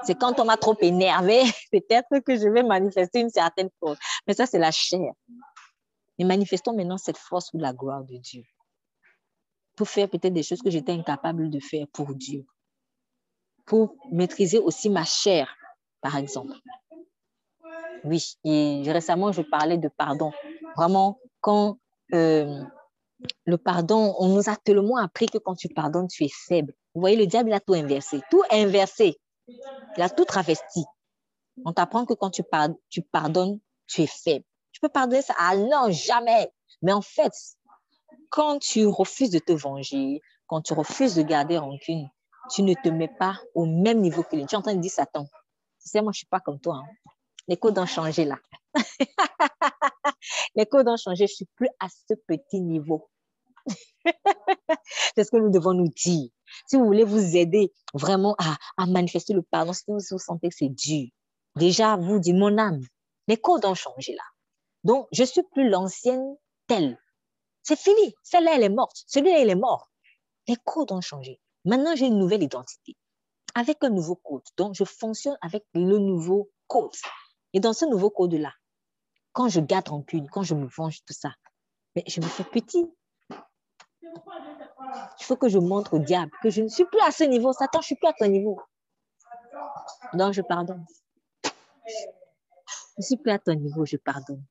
[0.04, 4.00] C'est quand on m'a trop énervé, peut-être que je vais manifester une certaine force.
[4.28, 5.12] Mais ça, c'est la chair.
[6.18, 8.44] Mais manifestons maintenant cette force pour la gloire de Dieu.
[9.76, 12.46] Pour faire peut-être des choses que j'étais incapable de faire pour Dieu.
[13.66, 15.56] Pour maîtriser aussi ma chair,
[16.02, 16.54] par exemple.
[18.04, 18.36] Oui,
[18.90, 20.32] récemment, je parlais de pardon.
[20.76, 21.78] Vraiment, quand
[22.14, 22.64] euh,
[23.46, 26.74] le pardon, on nous a tellement appris que quand tu pardonnes, tu es faible.
[26.94, 28.22] Vous voyez, le diable, il a tout inversé.
[28.30, 29.18] Tout inversé.
[29.48, 30.86] Il a tout travesti.
[31.66, 34.46] On t'apprend que quand tu, pardonnes, tu es faible.
[34.72, 36.52] Tu peux pardonner ça Ah non, jamais.
[36.82, 37.34] Mais en fait,
[38.30, 42.10] quand tu refuses de te venger, quand tu refuses de garder rancune,
[42.50, 44.46] tu ne te mets pas au même niveau que lui.
[44.46, 45.26] Tu es en train de dire Satan.
[45.26, 46.82] Tu sais, moi, je ne suis pas comme toi.
[46.84, 47.12] Hein.
[47.48, 48.38] Les codes ont changé là.
[50.56, 51.28] Les codes ont changé.
[51.28, 53.10] Je ne suis plus à ce petit niveau.
[55.16, 56.30] C'est ce que nous devons nous dire.
[56.68, 60.70] Si vous voulez vous aider vraiment à, manifester le pardon, si vous, sentez que c'est
[60.70, 61.08] dur,
[61.56, 62.82] déjà, vous dites, mon âme,
[63.28, 64.24] les codes ont changé là.
[64.84, 66.36] Donc, je suis plus l'ancienne
[66.68, 67.00] telle.
[67.64, 68.16] C'est fini.
[68.24, 69.04] Celle-là, elle est morte.
[69.08, 69.90] Celui-là, il est mort.
[70.48, 71.40] Les codes ont changé.
[71.64, 72.98] Maintenant, j'ai une nouvelle identité
[73.54, 74.44] avec un nouveau code.
[74.58, 76.92] Donc, je fonctionne avec le nouveau code.
[77.54, 78.52] Et dans ce nouveau code-là,
[79.34, 81.34] quand je garde rancune, quand je me venge, tout ça,
[81.96, 82.90] mais je me fais petit.
[84.02, 87.54] Il faut que je montre au diable que je ne suis plus à ce niveau.
[87.54, 88.60] Satan, je ne suis plus à ton niveau.
[90.14, 90.86] Donc, je pardonne.
[91.44, 91.50] Je
[92.98, 94.44] ne suis plus à ton niveau, je pardonne.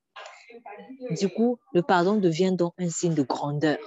[1.10, 3.78] Du coup, le pardon devient donc un signe de grandeur.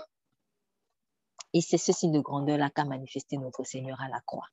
[1.53, 4.47] Et c'est ce signe de grandeur-là qu'a manifesté notre Seigneur à la croix.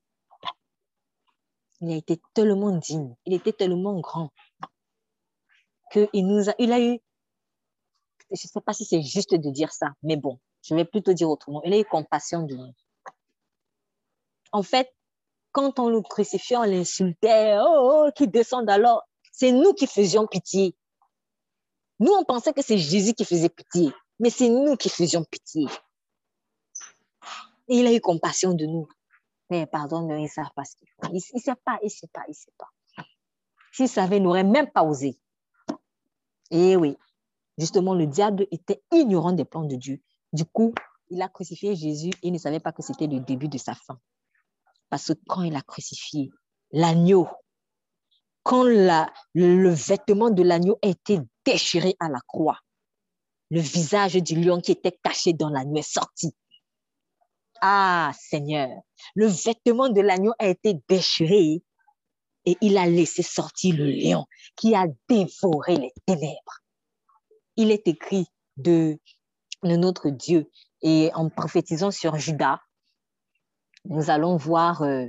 [1.81, 4.31] Il a été tellement digne, il était tellement grand,
[5.91, 6.99] qu'il nous a, il a eu,
[8.31, 11.13] je ne sais pas si c'est juste de dire ça, mais bon, je vais plutôt
[11.13, 11.63] dire autrement.
[11.65, 12.73] Il a eu compassion de nous.
[14.53, 14.93] En fait,
[15.53, 20.27] quand on le crucifiait, on l'insultait, oh, oh, qui descend alors, c'est nous qui faisions
[20.27, 20.77] pitié.
[21.99, 25.67] Nous, on pensait que c'est Jésus qui faisait pitié, mais c'est nous qui faisions pitié.
[27.69, 28.89] Et il a eu compassion de nous.
[29.51, 31.13] Mais pardon, mais il ne sait pas ce qu'il faut.
[31.13, 32.69] Il ne sait pas, il ne sait pas, il ne sait pas.
[33.73, 35.19] S'il savait, il n'aurait même pas osé.
[36.51, 36.97] Et oui,
[37.59, 40.01] justement, le diable était ignorant des plans de Dieu.
[40.33, 40.75] Du coup,
[41.09, 43.75] il a crucifié Jésus et il ne savait pas que c'était le début de sa
[43.75, 43.99] fin.
[44.89, 46.31] Parce que quand il a crucifié
[46.73, 47.29] l'agneau,
[48.43, 52.59] quand la, le vêtement de l'agneau a été déchiré à la croix,
[53.51, 56.35] le visage du lion qui était caché dans l'agneau est sorti.
[57.61, 58.71] Ah Seigneur,
[59.15, 61.63] le vêtement de l'agneau a été déchiré
[62.47, 64.27] et il a laissé sortir le lion
[64.57, 66.61] qui a dévoré les ténèbres.
[67.57, 68.27] Il est écrit
[68.57, 68.99] de
[69.63, 70.51] notre Dieu.
[70.83, 72.61] Et en prophétisant sur Judas,
[73.85, 75.07] nous allons voir euh,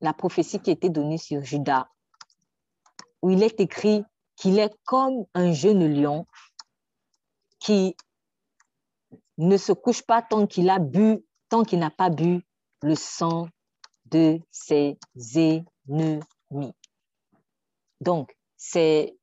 [0.00, 1.88] la prophétie qui a été donnée sur Judas,
[3.22, 4.04] où il est écrit
[4.36, 6.26] qu'il est comme un jeune lion
[7.60, 7.96] qui
[9.38, 12.42] ne se couche pas tant qu'il a bu, tant qu'il n'a pas bu
[12.82, 13.48] le sang
[14.06, 14.98] de ses
[15.34, 16.20] ennemis.
[18.00, 19.16] Donc, c'est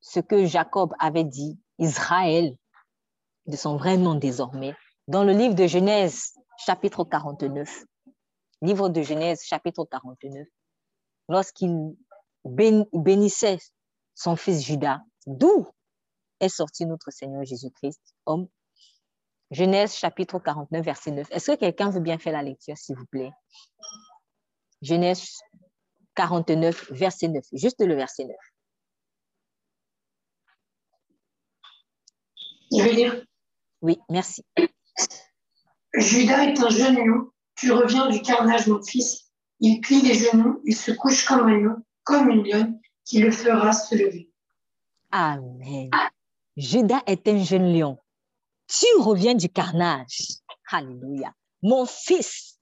[0.00, 2.56] ce que Jacob avait dit, Israël
[3.46, 4.74] de son vrai nom désormais,
[5.06, 7.84] dans le livre de Genèse, chapitre 49.
[8.60, 10.46] Livre de Genèse, chapitre 49.
[11.28, 11.96] Lorsqu'il
[12.44, 13.58] bénissait
[14.14, 15.66] son fils Judas, d'où
[16.40, 18.48] est sorti notre Seigneur Jésus-Christ, homme?
[19.50, 21.26] Genèse, chapitre 49, verset 9.
[21.30, 23.32] Est-ce que quelqu'un veut bien faire la lecture, s'il vous plaît?
[24.82, 25.38] Genèse
[26.18, 27.44] 49, verset 9.
[27.52, 28.36] Juste le verset 9.
[32.72, 33.24] Je vais lire.
[33.82, 34.44] Oui, merci.
[35.94, 37.30] Judas est un jeune lion.
[37.54, 39.30] Tu reviens du carnage, mon fils.
[39.60, 43.30] Il plie les genoux, il se couche comme un lion, comme une lionne, qui le
[43.30, 44.30] fera se lever.
[45.12, 45.90] Amen.
[46.56, 47.98] Judas est un jeune lion.
[48.66, 50.18] Tu reviens du carnage.
[50.70, 51.32] Alléluia.
[51.62, 52.58] Mon fils,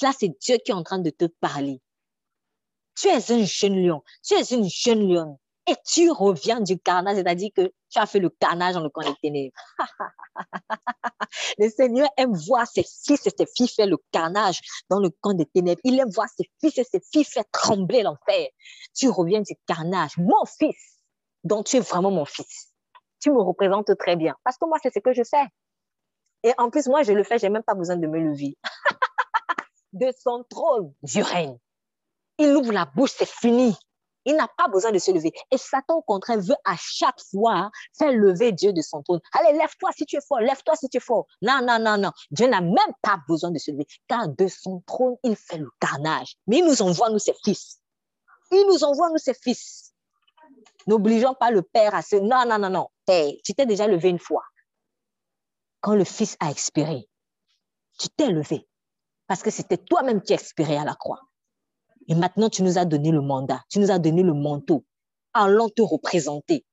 [0.00, 1.80] là c'est Dieu qui est en train de te parler.
[3.00, 5.36] Tu es un jeune lion, tu es une jeune lionne.
[5.66, 9.02] et tu reviens du carnage, c'est-à-dire que tu as fait le carnage dans le camp
[9.02, 9.54] des ténèbres.
[11.58, 15.32] le Seigneur aime voir ses fils et ses filles faire le carnage dans le camp
[15.32, 15.80] des ténèbres.
[15.84, 18.48] Il aime voir ses fils et ses filles faire trembler l'enfer.
[18.94, 20.18] Tu reviens du carnage.
[20.18, 20.98] Mon fils,
[21.44, 22.72] dont tu es vraiment mon fils.
[23.20, 24.34] Tu me représentes très bien.
[24.44, 25.46] Parce que moi, c'est ce que je fais.
[26.42, 28.56] Et en plus, moi, je le fais, j'ai même pas besoin de me lever.
[29.92, 31.58] de son trône du règne.
[32.40, 33.76] Il ouvre la bouche, c'est fini.
[34.24, 35.30] Il n'a pas besoin de se lever.
[35.50, 39.20] Et Satan, au contraire, veut à chaque fois faire lever Dieu de son trône.
[39.32, 41.26] Allez, lève-toi si tu es fort, lève-toi si tu es fort.
[41.42, 42.12] Non, non, non, non.
[42.30, 45.68] Dieu n'a même pas besoin de se lever, car de son trône, il fait le
[45.80, 46.36] carnage.
[46.46, 47.78] Mais il nous envoie, nous, ses fils.
[48.50, 49.92] Il nous envoie, nous, ses fils.
[50.86, 52.16] N'obligeons pas le Père à se...
[52.16, 52.88] Non, non, non, non.
[53.44, 54.44] tu t'es déjà levé une fois.
[55.82, 57.06] Quand le Fils a expiré,
[57.98, 58.66] tu t'es levé.
[59.26, 61.20] Parce que c'était toi-même qui expirais à la croix.
[62.10, 64.84] Et maintenant, tu nous as donné le mandat, tu nous as donné le manteau.
[65.32, 66.66] Allons te représenter.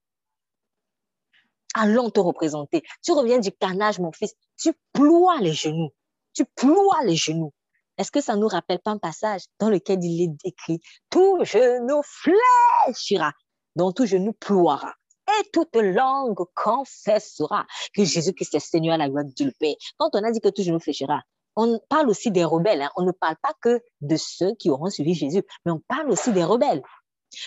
[1.76, 2.82] Allons te représenter.
[3.04, 4.34] Tu reviens du carnage, mon fils.
[4.58, 5.92] Tu ploies les genoux.
[6.34, 7.54] Tu ploies les genoux.
[8.00, 10.80] Est-ce que ça ne nous rappelle pas un passage dans lequel il est écrit
[11.12, 13.32] Tout genou fléchira,
[13.76, 14.96] dont tout genou ploiera
[15.28, 19.76] et toute langue confessera que Jésus-Christ est Seigneur à la gloire le Père.
[19.98, 21.22] Quand on a dit que tout genou fléchira,
[21.58, 22.84] on parle aussi des rebelles.
[22.84, 22.92] Hein.
[22.96, 26.32] On ne parle pas que de ceux qui auront suivi Jésus, mais on parle aussi
[26.32, 26.84] des rebelles.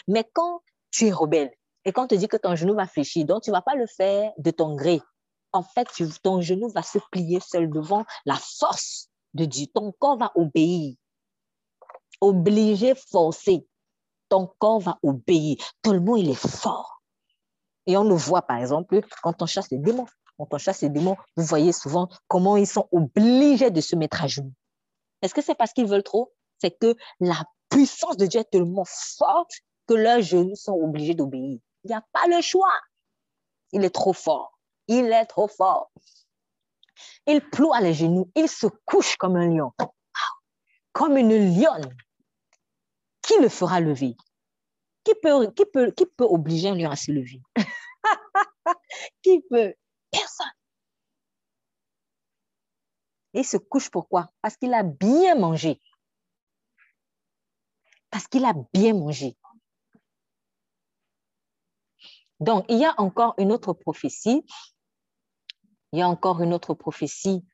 [0.09, 1.51] Mais quand tu es rebelle
[1.85, 3.77] et quand on te dit que ton genou va fléchir, donc tu ne vas pas
[3.77, 5.01] le faire de ton gré.
[5.53, 5.89] En fait,
[6.23, 9.67] ton genou va se plier seul devant la force de Dieu.
[9.73, 10.97] Ton corps va obéir.
[12.21, 13.67] Obligé, forcé.
[14.29, 15.57] Ton corps va obéir.
[15.87, 17.01] Monde, il est fort.
[17.87, 20.07] Et on le voit, par exemple, quand on chasse les démons
[20.41, 24.23] quand on chasse les démons, vous voyez souvent comment ils sont obligés de se mettre
[24.23, 24.55] à genoux.
[25.23, 26.33] Est-ce que c'est parce qu'ils veulent trop?
[26.59, 29.53] C'est que la puissance de Dieu est tellement forte
[29.87, 31.59] que leurs genoux sont obligés d'obéir.
[31.85, 32.73] Il n'y a pas le choix.
[33.73, 34.59] Il est trop fort.
[34.89, 35.91] Il est trop fort.
[37.27, 38.31] Il ploie les genoux.
[38.35, 39.73] Il se couche comme un lion.
[40.93, 41.95] Comme une lionne.
[43.23, 44.17] Qui le fera lever?
[45.05, 47.41] Qui peut, qui, peut, qui peut obliger un lion à se lever?
[49.23, 49.75] Qui peut
[50.11, 50.47] Personne.
[53.35, 54.31] Et il se couche pourquoi?
[54.43, 55.81] Parce qu'il a bien mangé.
[58.11, 59.37] Parce qu'il a bien mangé.
[62.41, 64.45] Donc, il y a encore une autre prophétie.
[65.93, 67.45] Il y a encore une autre prophétie.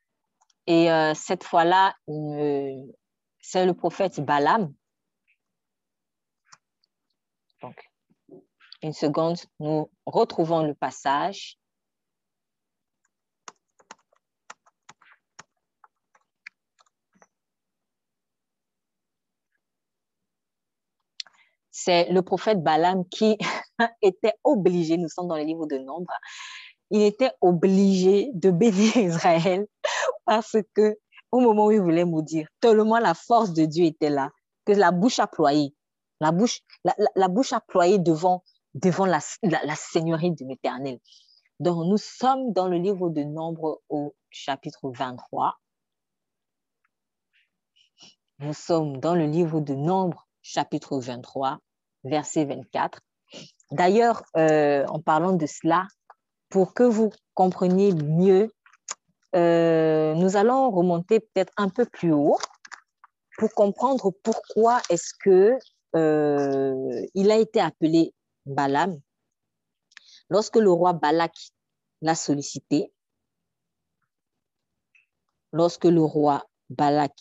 [0.65, 1.95] Et euh, cette fois-là,
[3.39, 4.73] c'est le prophète Balaam.
[7.61, 7.89] Donc,
[8.81, 11.57] une seconde, nous retrouvons le passage.
[21.87, 23.37] C'est le prophète Balaam qui
[24.01, 26.11] était obligé, nous sommes dans les livres de Nombre,
[26.89, 29.65] il était obligé de bénir Israël
[30.25, 30.97] parce que
[31.31, 34.31] au moment où il voulait maudire, tellement la force de Dieu était là
[34.65, 35.73] que la bouche a ployé,
[36.19, 37.61] la bouche, la, bouche a
[37.99, 40.99] devant, devant la, la seigneurie de l'Éternel.
[41.61, 45.57] Donc, nous sommes dans le livre de Nombre au chapitre 23.
[48.39, 51.59] Nous sommes dans le livre de Nombre, chapitre 23
[52.07, 52.99] verset 24.
[53.71, 55.87] D'ailleurs, euh, en parlant de cela,
[56.49, 58.49] pour que vous compreniez mieux,
[59.35, 62.37] euh, nous allons remonter peut-être un peu plus haut
[63.37, 65.57] pour comprendre pourquoi est-ce que
[65.95, 68.13] euh, il a été appelé
[68.45, 68.99] Balaam.
[70.29, 71.33] Lorsque le roi Balak
[72.01, 72.91] l'a sollicité,
[75.51, 77.13] lorsque le roi Balak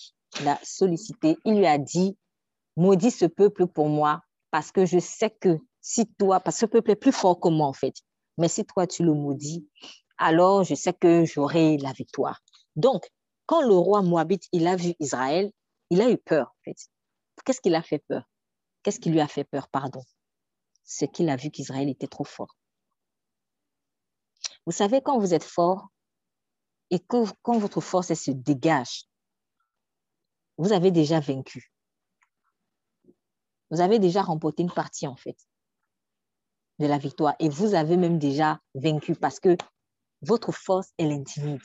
[0.44, 2.16] l'a sollicité, il lui a dit,
[2.76, 4.22] maudit ce peuple pour moi,
[4.56, 7.48] parce que je sais que si toi, parce que ce peuple est plus fort que
[7.50, 7.94] moi en fait,
[8.38, 9.68] mais si toi tu le maudis,
[10.16, 12.40] alors je sais que j'aurai la victoire.
[12.74, 13.06] Donc,
[13.44, 15.52] quand le roi Moabite, il a vu Israël,
[15.90, 16.88] il a eu peur en fait.
[17.44, 18.22] Qu'est-ce qu'il a fait peur?
[18.82, 20.00] Qu'est-ce qui lui a fait peur, pardon
[20.84, 22.56] C'est qu'il a vu qu'Israël était trop fort.
[24.64, 25.88] Vous savez, quand vous êtes fort
[26.88, 29.04] et que, quand votre force se dégage,
[30.56, 31.75] vous avez déjà vaincu
[33.70, 35.36] vous avez déjà remporté une partie, en fait,
[36.78, 37.34] de la victoire.
[37.40, 39.56] Et vous avez même déjà vaincu parce que
[40.22, 41.60] votre force, elle intimide.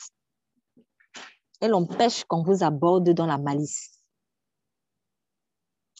[1.59, 4.01] Elle empêche qu'on vous aborde dans la malice.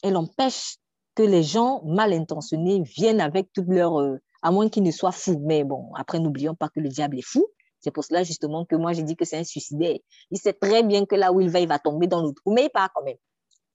[0.04, 0.78] Elle empêche
[1.14, 4.00] que les gens mal intentionnés viennent avec toute leur...
[4.00, 5.40] Euh, à moins qu'ils ne soient fous.
[5.46, 7.46] Mais bon, après, n'oublions pas que le diable est fou.
[7.80, 9.98] C'est pour cela justement que moi, j'ai dit que c'est un suicidaire.
[10.30, 12.66] Il sait très bien que là où il va, il va tomber dans trou, mais
[12.66, 13.18] il part quand même.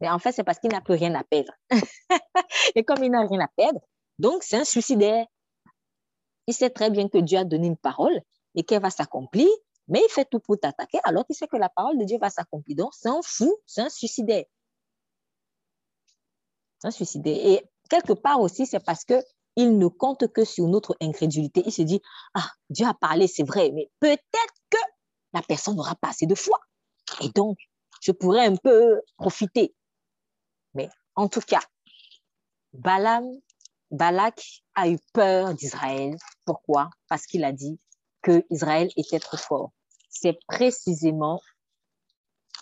[0.01, 1.53] Mais en fait, c'est parce qu'il n'a plus rien à perdre.
[2.75, 3.81] et comme il n'a rien à perdre,
[4.19, 5.27] Donc, c'est un suicidaire.
[6.47, 8.21] Il sait très bien que Dieu a donné une parole
[8.55, 9.49] et qu'elle va s'accomplir,
[9.89, 12.31] mais il fait tout pour t'attaquer alors qu'il sait que la parole de Dieu va
[12.31, 12.77] s'accomplir.
[12.77, 14.45] Donc, c'est un fou, c'est un suicidaire.
[16.79, 17.37] C'est un suicidaire.
[17.37, 19.23] Et quelque part aussi, c'est parce que
[19.57, 21.63] il ne compte que sur notre incrédulité.
[21.65, 22.01] Il se dit,
[22.35, 24.79] ah, Dieu a parlé, c'est vrai, mais peut-être que
[25.33, 26.61] la personne n'aura pas assez de foi.
[27.23, 27.57] Et donc,
[28.03, 29.75] je pourrais un peu profiter.
[31.17, 31.61] En tout cas,
[32.75, 36.17] Balak a eu peur d'Israël.
[36.45, 36.91] Pourquoi?
[37.09, 37.81] Parce qu'il a dit
[38.23, 39.73] que Israël était trop fort.
[40.11, 41.41] C'est précisément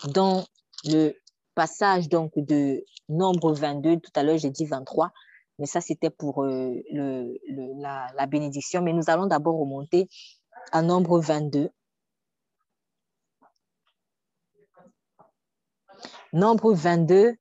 [0.09, 0.45] dans
[0.85, 1.13] le
[1.55, 5.13] passage donc de Nombre 22, tout à l'heure j'ai dit 23,
[5.59, 8.83] mais ça c'était pour euh, la, la, bénédiction.
[8.83, 10.09] Mais nous allons d'abord remonter
[10.73, 11.71] à Nombre 22.
[16.33, 17.37] Nombre 22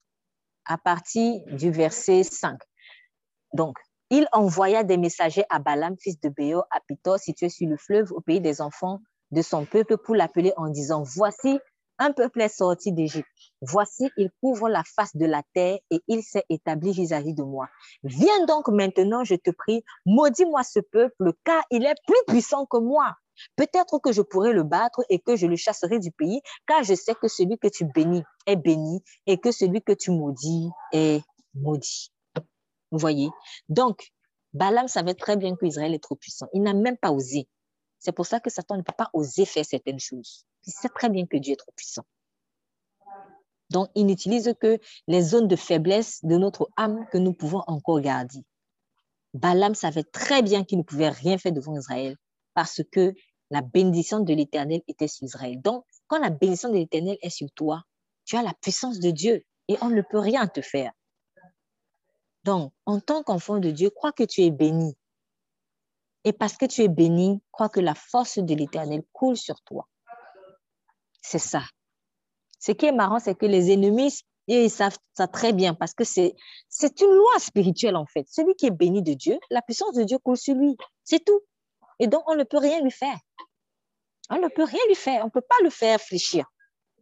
[0.65, 2.59] à partir du verset 5.
[3.53, 3.77] Donc,
[4.09, 8.11] il envoya des messagers à Balaam, fils de Béor, à Pitor, situé sur le fleuve,
[8.11, 8.99] au pays des enfants
[9.31, 11.59] de son peuple, pour l'appeler en disant, voici,
[11.99, 13.27] un peuple est sorti d'Égypte.
[13.61, 17.67] Voici, il couvre la face de la terre et il s'est établi vis-à-vis de moi.
[18.03, 22.77] Viens donc maintenant, je te prie, maudis-moi ce peuple, car il est plus puissant que
[22.77, 23.15] moi.
[23.55, 26.93] Peut-être que je pourrais le battre et que je le chasserai du pays, car je
[26.93, 31.21] sais que celui que tu bénis est béni et que celui que tu maudis est
[31.53, 32.11] maudit.
[32.91, 33.29] Vous voyez?
[33.69, 34.11] Donc,
[34.53, 36.47] Balaam savait très bien qu'Israël est trop puissant.
[36.53, 37.47] Il n'a même pas osé.
[37.97, 40.45] C'est pour ça que Satan ne peut pas oser faire certaines choses.
[40.65, 42.03] Il sait très bien que Dieu est trop puissant.
[43.69, 44.77] Donc, il n'utilise que
[45.07, 48.43] les zones de faiblesse de notre âme que nous pouvons encore garder.
[49.33, 52.15] Balaam savait très bien qu'il ne pouvait rien faire devant Israël
[52.53, 53.13] parce que
[53.49, 55.61] la bénédiction de l'Éternel était sur Israël.
[55.61, 57.83] Donc, quand la bénédiction de l'Éternel est sur toi,
[58.25, 60.91] tu as la puissance de Dieu et on ne peut rien te faire.
[62.43, 64.95] Donc, en tant qu'enfant de Dieu, crois que tu es béni.
[66.25, 69.87] Et parce que tu es béni, crois que la force de l'Éternel coule sur toi.
[71.21, 71.63] C'est ça.
[72.59, 76.03] Ce qui est marrant, c'est que les ennemis, ils savent ça très bien parce que
[76.03, 76.35] c'est
[77.01, 78.25] une loi spirituelle en fait.
[78.29, 80.75] Celui qui est béni de Dieu, la puissance de Dieu coule sur lui.
[81.03, 81.41] C'est tout.
[81.99, 83.17] Et donc, on ne peut rien lui faire.
[84.29, 85.21] On ne peut rien lui faire.
[85.21, 86.45] On ne peut pas le faire fléchir.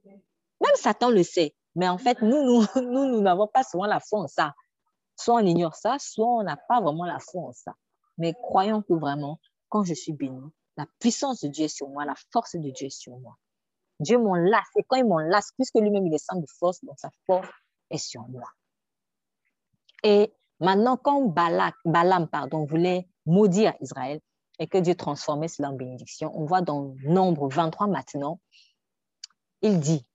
[0.06, 1.56] Même Satan le sait.
[1.76, 4.54] Mais en fait, nous, nous, nous, n'avons pas souvent la foi en ça.
[5.16, 7.74] Soit on ignore ça, soit on n'a pas vraiment la foi en ça.
[8.18, 9.40] Mais croyons que vraiment,
[9.70, 10.42] quand je suis béni,
[10.78, 13.38] la puissance de Dieu est sur moi, la force de Dieu est sur moi.
[14.00, 14.68] Dieu m'enlace.
[14.78, 17.48] Et quand il m'enlace, puisque lui-même il est sans de force, donc sa force
[17.90, 18.50] est sur moi.
[20.04, 24.20] Et maintenant, quand Balak, Balaam pardon, voulait maudire Israël
[24.60, 28.40] et que Dieu transformait cela en bénédiction, on voit dans Nombre 23 maintenant,
[29.62, 30.06] il dit,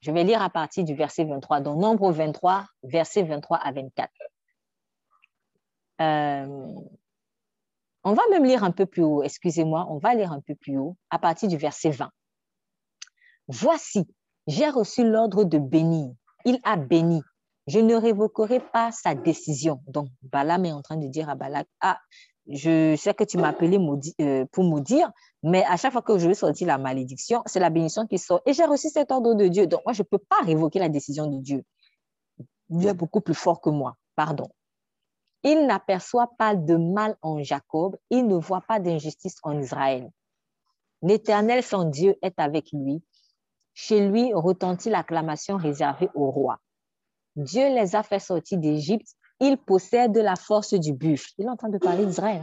[0.00, 4.10] je vais lire à partir du verset 23, dans Nombre 23, verset 23 à 24.
[6.00, 6.74] Euh,
[8.04, 10.78] on va même lire un peu plus haut, excusez-moi, on va lire un peu plus
[10.78, 12.10] haut, à partir du verset 20.
[13.48, 14.06] Voici,
[14.46, 16.12] j'ai reçu l'ordre de bénir.
[16.44, 17.22] Il a béni.
[17.66, 19.82] Je ne révoquerai pas sa décision.
[19.88, 21.98] Donc, Balaam est en train de dire à Balak, ah,
[22.48, 23.78] je sais que tu m'as appelé
[24.20, 25.10] euh, pour maudire,
[25.42, 28.40] mais à chaque fois que je vais sortir la malédiction, c'est la bénédiction qui sort.
[28.46, 29.66] Et j'ai reçu cet ordre de Dieu.
[29.66, 31.62] Donc, moi, je ne peux pas révoquer la décision de Dieu.
[32.68, 33.96] Dieu est beaucoup plus fort que moi.
[34.14, 34.48] Pardon.
[35.42, 40.10] Il n'aperçoit pas de mal en Jacob, il ne voit pas d'injustice en Israël.
[41.02, 43.02] L'Éternel, son Dieu, est avec lui.
[43.74, 46.58] Chez lui retentit l'acclamation réservée au roi.
[47.36, 49.14] Dieu les a fait sortir d'Égypte.
[49.40, 51.30] Il possède la force du buffle.
[51.38, 52.42] Il est en train de parler d'Israël.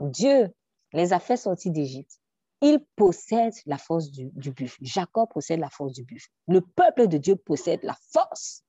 [0.00, 0.08] Hein.
[0.08, 0.48] Dieu
[0.92, 2.20] les a fait sortir d'Égypte.
[2.62, 4.78] Il possède la force du, du buffle.
[4.82, 6.28] Jacob possède la force du buffle.
[6.46, 8.64] Le peuple de Dieu possède la force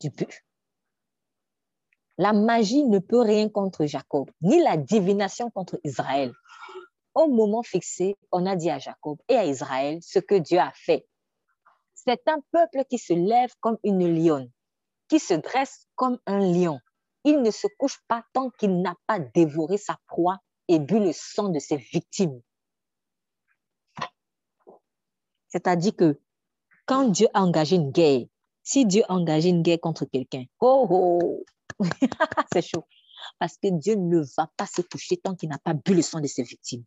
[0.00, 0.42] du buffle.
[2.18, 6.32] La magie ne peut rien contre Jacob, ni la divination contre Israël.
[7.14, 10.72] Au moment fixé, on a dit à Jacob et à Israël ce que Dieu a
[10.74, 11.06] fait.
[11.94, 14.50] C'est un peuple qui se lève comme une lionne,
[15.08, 16.78] qui se dresse comme un lion.
[17.24, 20.38] Il ne se couche pas tant qu'il n'a pas dévoré sa proie
[20.68, 22.40] et bu le sang de ses victimes.
[25.48, 26.20] C'est-à-dire que
[26.86, 28.26] quand Dieu a engagé une guerre,
[28.62, 31.44] si Dieu a engagé une guerre contre quelqu'un, oh, oh,
[32.52, 32.84] c'est chaud.
[33.38, 36.20] Parce que Dieu ne va pas se coucher tant qu'il n'a pas bu le sang
[36.20, 36.84] de ses victimes.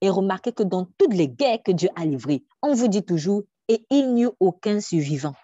[0.00, 3.42] Et remarquez que dans toutes les guerres que Dieu a livrées, on vous dit toujours,
[3.68, 5.34] et il n'y eut aucun survivant.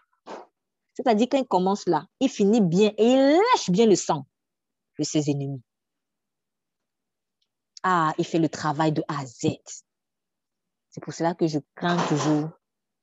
[0.94, 4.26] C'est-à-dire qu'il commence là, il finit bien et il lâche bien le sang
[4.98, 5.62] de ses ennemis.
[7.82, 9.56] Ah, il fait le travail de A à Z.
[10.90, 12.50] C'est pour cela que je crains toujours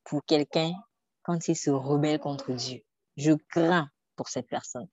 [0.05, 0.73] pour quelqu'un
[1.23, 2.81] quand il se rebelle contre Dieu.
[3.17, 4.87] Je crains pour cette personne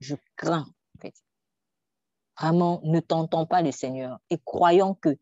[0.00, 0.66] je crains.
[0.96, 1.14] En fait.
[2.38, 5.16] vraiment ne tentons pas le Seigneur et croyons que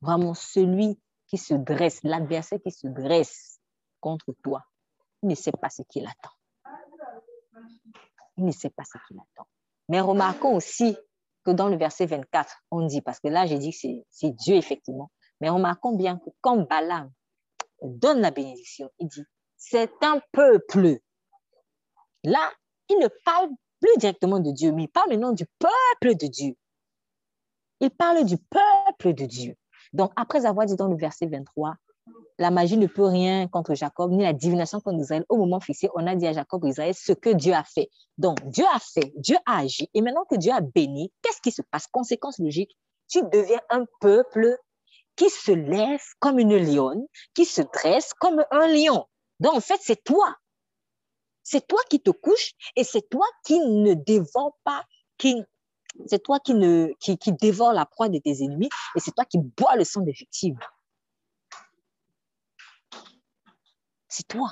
[0.00, 3.58] vraiment celui qui se dresse, l'adversaire qui se dresse
[4.00, 4.62] contre toi,
[5.26, 6.30] ne sait pas ce qu'il attend.
[8.36, 9.48] Il ne sait pas ce qu'il attend.
[9.88, 10.96] Mais remarquons aussi
[11.44, 14.56] que dans le verset 24, on dit, parce que là, j'ai dit que c'est Dieu,
[14.56, 15.10] effectivement,
[15.40, 17.12] mais remarquons bien que quand Balaam
[17.82, 19.24] donne la bénédiction, il dit,
[19.56, 20.98] c'est un peuple.
[22.24, 22.50] Là,
[22.88, 23.50] il ne parle
[23.80, 26.56] plus directement de Dieu, mais il parle maintenant du peuple de Dieu.
[27.80, 29.56] Il parle du peuple de Dieu.
[29.92, 31.76] Donc, après avoir dit dans le verset 23,
[32.38, 35.24] la magie ne peut rien contre Jacob, ni la divination contre Israël.
[35.28, 37.88] Au moment fixé, on a dit à Jacob et Israël ce que Dieu a fait.
[38.18, 39.88] Donc, Dieu a fait, Dieu a agi.
[39.94, 41.86] Et maintenant que Dieu a béni, qu'est-ce qui se passe?
[41.86, 42.76] Conséquence logique,
[43.08, 44.58] tu deviens un peuple
[45.16, 49.06] qui se lève comme une lionne, qui se dresse comme un lion.
[49.40, 50.36] Donc, en fait, c'est toi.
[51.42, 54.84] C'est toi qui te couches et c'est toi qui ne dévore pas,
[55.16, 55.42] qui,
[56.06, 59.24] c'est toi qui, ne, qui, qui dévore la proie de tes ennemis et c'est toi
[59.24, 60.58] qui bois le sang des victimes.
[64.16, 64.48] C'est toi.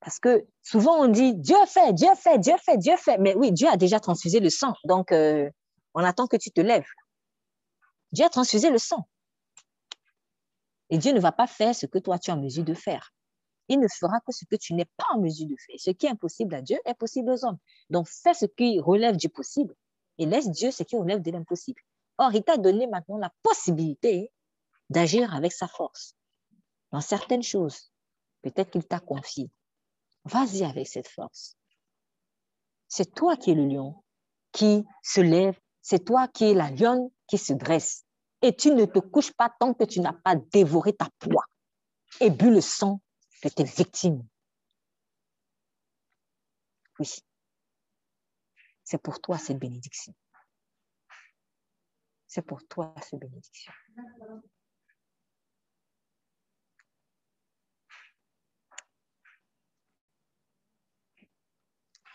[0.00, 3.16] Parce que souvent on dit Dieu fait, Dieu fait, Dieu fait, Dieu fait.
[3.18, 4.74] Mais oui, Dieu a déjà transfusé le sang.
[4.82, 5.48] Donc, euh,
[5.94, 6.88] on attend que tu te lèves.
[8.10, 9.08] Dieu a transfusé le sang.
[10.90, 13.12] Et Dieu ne va pas faire ce que toi tu es en mesure de faire.
[13.68, 15.76] Il ne fera que ce que tu n'es pas en mesure de faire.
[15.78, 17.58] Ce qui est impossible à Dieu est possible aux hommes.
[17.88, 19.76] Donc fais ce qui relève du possible
[20.18, 21.80] et laisse Dieu ce qui relève de l'impossible.
[22.16, 24.32] Or, il t'a donné maintenant la possibilité
[24.90, 26.16] d'agir avec sa force
[26.92, 27.90] dans certaines choses.
[28.42, 29.50] Peut-être qu'il t'a confié.
[30.24, 31.56] Vas-y avec cette force.
[32.88, 34.02] C'est toi qui es le lion
[34.52, 35.58] qui se lève.
[35.82, 38.04] C'est toi qui es la lionne qui se dresse
[38.42, 41.44] et tu ne te couches pas tant que tu n'as pas dévoré ta proie
[42.20, 43.00] et bu le sang
[43.42, 44.26] de tes victimes.
[46.98, 47.08] Oui,
[48.84, 50.14] c'est pour toi cette bénédiction.
[52.26, 53.72] C'est pour toi cette bénédiction.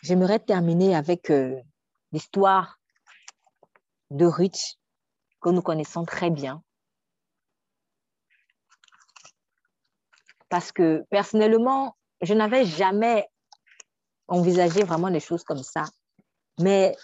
[0.03, 1.57] J'aimerais terminer avec euh,
[2.11, 2.77] l'histoire
[4.11, 4.77] de Ruth
[5.41, 6.61] que nous connaissons très bien.
[10.49, 13.25] Parce que personnellement, je n'avais jamais
[14.27, 15.85] envisagé vraiment les choses comme ça.
[16.59, 16.97] Mais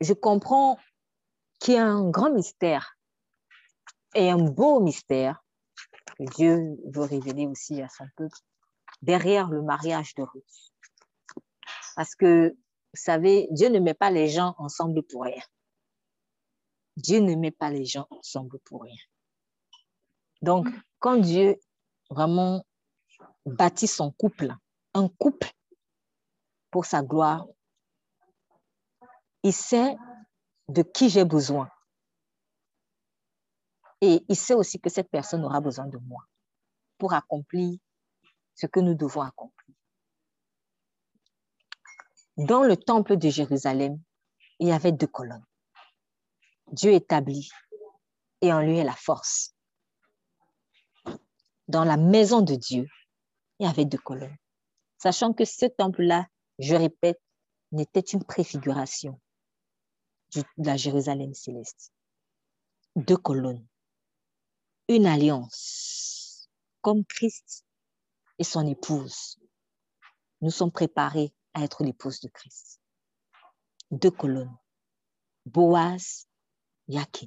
[0.00, 0.78] je comprends
[1.58, 2.96] qu'il y a un grand mystère
[4.14, 5.42] et un beau mystère
[6.16, 8.38] que Dieu veut révéler aussi à son peuple
[9.02, 10.72] derrière le mariage de Ruth.
[11.96, 15.42] Parce que, vous savez, Dieu ne met pas les gens ensemble pour rien.
[16.96, 19.02] Dieu ne met pas les gens ensemble pour rien.
[20.42, 20.68] Donc,
[20.98, 21.58] quand Dieu
[22.10, 22.64] vraiment
[23.44, 24.54] bâtit son couple,
[24.94, 25.50] un couple
[26.70, 27.46] pour sa gloire,
[29.42, 29.96] il sait
[30.68, 31.70] de qui j'ai besoin.
[34.00, 36.22] Et il sait aussi que cette personne aura besoin de moi
[36.98, 37.78] pour accomplir
[38.54, 39.75] ce que nous devons accomplir.
[42.36, 43.98] Dans le temple de Jérusalem,
[44.58, 45.44] il y avait deux colonnes.
[46.70, 47.48] Dieu établit
[48.42, 49.54] et en lui est la force.
[51.68, 52.86] Dans la maison de Dieu,
[53.58, 54.36] il y avait deux colonnes.
[54.98, 56.26] Sachant que ce temple-là,
[56.58, 57.20] je répète,
[57.72, 59.18] n'était une préfiguration
[60.34, 61.92] de la Jérusalem céleste.
[62.96, 63.66] Deux colonnes.
[64.88, 66.50] Une alliance,
[66.82, 67.64] comme Christ
[68.38, 69.38] et son épouse.
[70.42, 72.80] Nous sommes préparés à être l'épouse de Christ.
[73.90, 74.56] Deux colonnes.
[75.46, 76.28] Boaz
[76.86, 77.26] Yakin.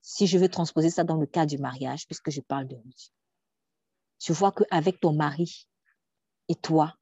[0.00, 3.12] Si je veux transposer ça dans le cas du mariage, puisque je parle de Ruth,
[4.18, 5.68] tu vois qu'avec ton mari
[6.48, 6.96] et toi,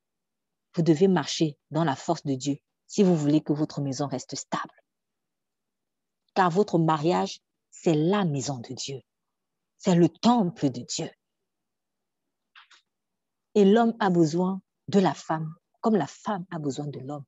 [0.75, 2.57] vous devez marcher dans la force de Dieu
[2.87, 4.83] si vous voulez que votre maison reste stable.
[6.35, 7.41] Car votre mariage,
[7.71, 9.01] c'est la maison de Dieu.
[9.79, 11.11] C'est le temple de Dieu.
[13.55, 17.25] Et l'homme a besoin de la femme, comme la femme a besoin de l'homme.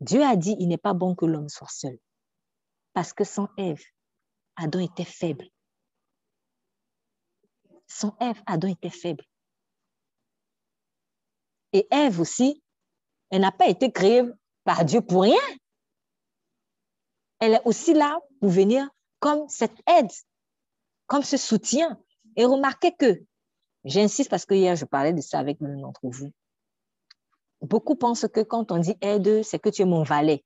[0.00, 1.98] Dieu a dit, il n'est pas bon que l'homme soit seul.
[2.92, 3.82] Parce que sans Ève,
[4.56, 5.46] Adam était faible.
[7.86, 9.24] Sans Ève, Adam était faible.
[11.72, 12.62] Et Ève aussi,
[13.30, 14.24] elle n'a pas été créée
[14.64, 15.40] par Dieu pour rien.
[17.38, 18.88] Elle est aussi là pour venir
[19.18, 20.10] comme cette aide,
[21.06, 22.00] comme ce soutien.
[22.36, 23.22] Et remarquez que,
[23.84, 26.32] j'insiste parce que hier je parlais de ça avec l'un d'entre vous.
[27.62, 30.42] Beaucoup pensent que quand on dit aide, c'est que tu es mon valet.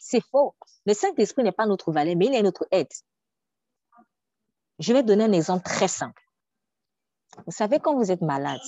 [0.00, 0.54] C'est faux.
[0.86, 2.88] Le Saint-Esprit n'est pas notre valet, mais il est notre aide.
[4.78, 6.22] Je vais donner un exemple très simple.
[7.44, 8.60] Vous savez, quand vous êtes malade,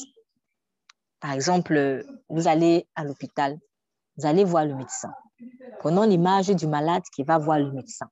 [1.21, 3.59] par exemple, vous allez à l'hôpital,
[4.17, 5.13] Vous allez voir le médecin.
[5.79, 8.11] Prenons l'image du malade qui va voir le médecin.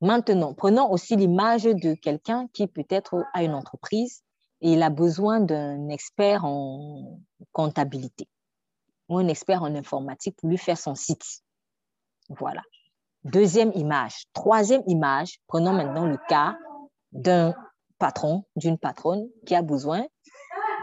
[0.00, 4.22] Maintenant, prenons aussi l'image de quelqu'un qui peut-être a une entreprise
[4.60, 7.20] et il a besoin d'un expert en
[7.52, 8.28] comptabilité
[9.08, 11.42] ou un expert en informatique pour lui faire son site.
[12.28, 12.62] Voilà.
[13.24, 14.24] Deuxième image.
[14.32, 16.56] Troisième image, prenons maintenant le cas
[17.12, 17.54] d'un
[17.98, 20.06] patron, d'une patronne qui a besoin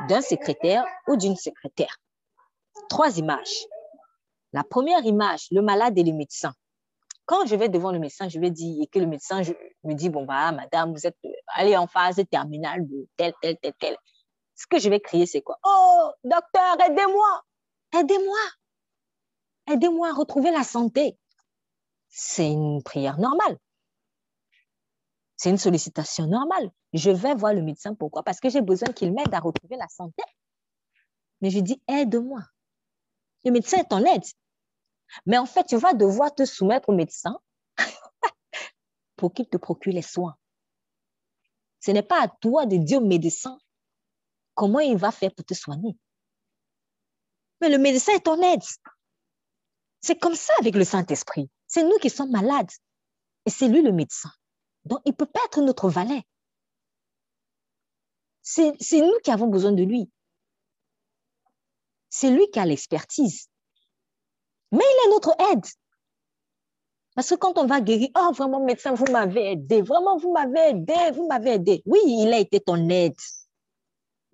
[0.07, 1.97] d'un secrétaire ou d'une secrétaire.
[2.89, 3.65] Trois images.
[4.53, 6.53] La première image, le malade et le médecin.
[7.25, 9.41] Quand je vais devant le médecin, je vais dire, et que le médecin
[9.83, 11.17] me dit, bon, bah, madame, vous êtes
[11.55, 13.97] allez en phase terminale de tel, tel, tel, tel.
[14.55, 15.57] Ce que je vais crier, c'est quoi?
[15.65, 17.41] Oh, docteur, aidez-moi!
[17.97, 18.39] Aidez-moi!
[19.67, 21.17] Aidez-moi à retrouver la santé.
[22.09, 23.57] C'est une prière normale.
[25.37, 26.71] C'est une sollicitation normale.
[26.93, 27.95] Je vais voir le médecin.
[27.95, 28.23] Pourquoi?
[28.23, 30.23] Parce que j'ai besoin qu'il m'aide à retrouver la santé.
[31.41, 32.41] Mais je dis, aide-moi.
[33.45, 34.23] Le médecin est en aide.
[35.25, 37.39] Mais en fait, tu vas devoir te soumettre au médecin
[39.15, 40.35] pour qu'il te procure les soins.
[41.79, 43.57] Ce n'est pas à toi de dire au médecin
[44.53, 45.97] comment il va faire pour te soigner.
[47.61, 48.63] Mais le médecin est en aide.
[50.01, 51.49] C'est comme ça avec le Saint-Esprit.
[51.67, 52.69] C'est nous qui sommes malades.
[53.45, 54.31] Et c'est lui le médecin.
[54.85, 56.23] Donc, il ne peut pas être notre valet.
[58.41, 60.09] C'est nous qui avons besoin de lui.
[62.09, 63.49] C'est lui qui a l'expertise.
[64.71, 65.65] Mais il est notre aide.
[67.15, 70.71] Parce que quand on va guérir, oh vraiment médecin, vous m'avez aidé, vraiment vous m'avez
[70.71, 71.81] aidé, vous m'avez aidé.
[71.85, 73.15] Oui, il a été ton aide,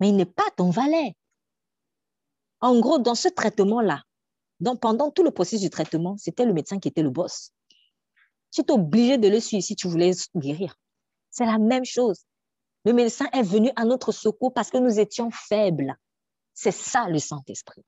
[0.00, 1.14] mais il n'est pas ton valet.
[2.62, 4.02] En gros, dans ce traitement-là,
[4.80, 7.50] pendant tout le processus du traitement, c'était le médecin qui était le boss.
[8.52, 10.76] Tu es obligé de le suivre si tu voulais guérir.
[11.28, 12.24] C'est la même chose.
[12.84, 15.96] Le médecin est venu à notre secours parce que nous étions faibles.
[16.54, 17.82] C'est ça le Saint-Esprit.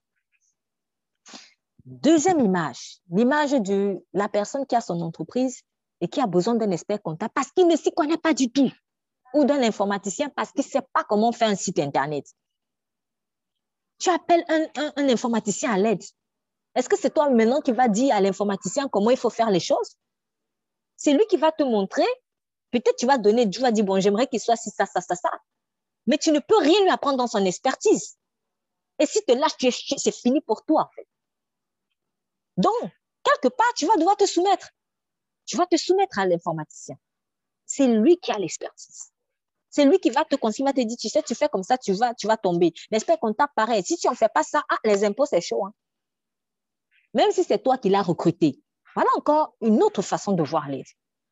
[1.85, 5.61] Deuxième image, l'image de la personne qui a son entreprise
[6.01, 8.71] et qui a besoin d'un expert comptable parce qu'il ne s'y connaît pas du tout,
[9.33, 12.25] ou d'un informaticien parce qu'il ne sait pas comment faire un site Internet.
[13.97, 16.03] Tu appelles un, informaticien à l'aide.
[16.75, 19.59] Est-ce que c'est toi maintenant qui vas dire à l'informaticien comment il faut faire les
[19.59, 19.95] choses?
[20.97, 22.05] C'est lui qui va te montrer.
[22.71, 25.15] Peut-être tu vas donner, tu vas dire, bon, j'aimerais qu'il soit si ça, ça, ça,
[25.15, 25.29] ça.
[26.07, 28.17] Mais tu ne peux rien lui apprendre dans son expertise.
[28.99, 29.53] Et si tu te lâches,
[29.97, 31.07] c'est fini pour toi, en fait.
[32.57, 32.73] Donc,
[33.23, 34.69] quelque part, tu vas devoir te soumettre.
[35.45, 36.95] Tu vas te soumettre à l'informaticien.
[37.65, 39.11] C'est lui qui a l'expertise.
[39.75, 41.91] C'est lui qui va te conseiller, te dire, tu sais, tu fais comme ça, tu
[41.91, 42.71] vas, tu vas tomber.
[42.91, 43.83] L'expert comptable, pareil.
[43.83, 45.65] Si tu n'en fais pas ça, ah, les impôts, c'est chaud.
[45.65, 45.73] Hein.
[47.13, 48.57] Même si c'est toi qui l'as recruté.
[48.95, 50.85] Voilà encore une autre façon de voir les.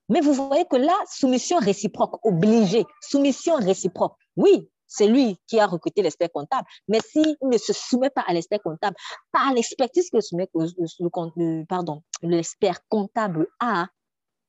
[0.10, 4.18] Mais vous voyez que là, soumission réciproque, obligée, soumission réciproque.
[4.36, 6.68] Oui, c'est lui qui a recruté l'expert comptable.
[6.90, 8.98] Mais s'il ne se soumet pas à l'expert comptable,
[9.32, 13.88] par l'expertise que le, pardon, l'expert comptable a,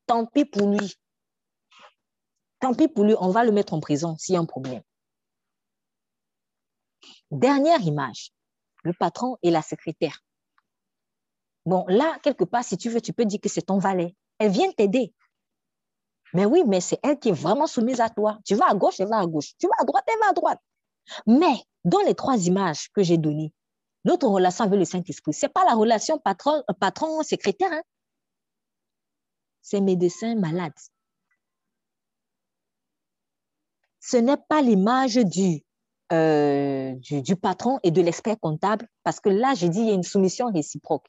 [0.08, 0.96] tant pis pour lui.
[2.64, 4.80] Tant pis pour lui, on va le mettre en prison s'il y a un problème.
[7.30, 8.32] Dernière image,
[8.84, 10.24] le patron et la secrétaire.
[11.66, 14.16] Bon, là, quelque part, si tu veux, tu peux dire que c'est ton valet.
[14.38, 15.12] Elle vient t'aider.
[16.32, 18.38] Mais oui, mais c'est elle qui est vraiment soumise à toi.
[18.46, 19.52] Tu vas à gauche, elle va à gauche.
[19.58, 20.60] Tu vas à droite, elle va à droite.
[21.26, 23.52] Mais dans les trois images que j'ai données,
[24.06, 27.72] notre relation avec le Saint-Esprit, ce n'est pas la relation patron-secrétaire.
[27.72, 27.82] Hein.
[29.60, 30.72] C'est médecin malade.
[34.06, 35.62] Ce n'est pas l'image du,
[36.12, 39.90] euh, du, du, patron et de l'expert comptable, parce que là, je dis, il y
[39.90, 41.06] a une soumission réciproque.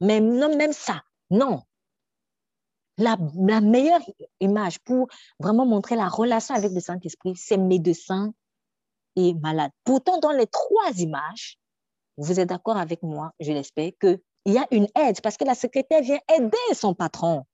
[0.00, 1.62] Mais non, même ça, non
[2.98, 3.16] la,
[3.60, 4.00] meilleure
[4.40, 5.08] image pour
[5.38, 8.32] vraiment montrer la relation avec le Saint-Esprit, c'est médecin
[9.16, 9.70] et malade.
[9.84, 11.58] Pourtant, dans les trois images,
[12.16, 15.54] vous êtes d'accord avec moi, je l'espère, qu'il y a une aide parce que la
[15.54, 17.44] secrétaire vient aider son patron.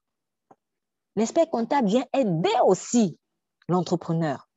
[1.16, 3.18] L'expert comptable vient aider aussi
[3.68, 4.49] l'entrepreneur.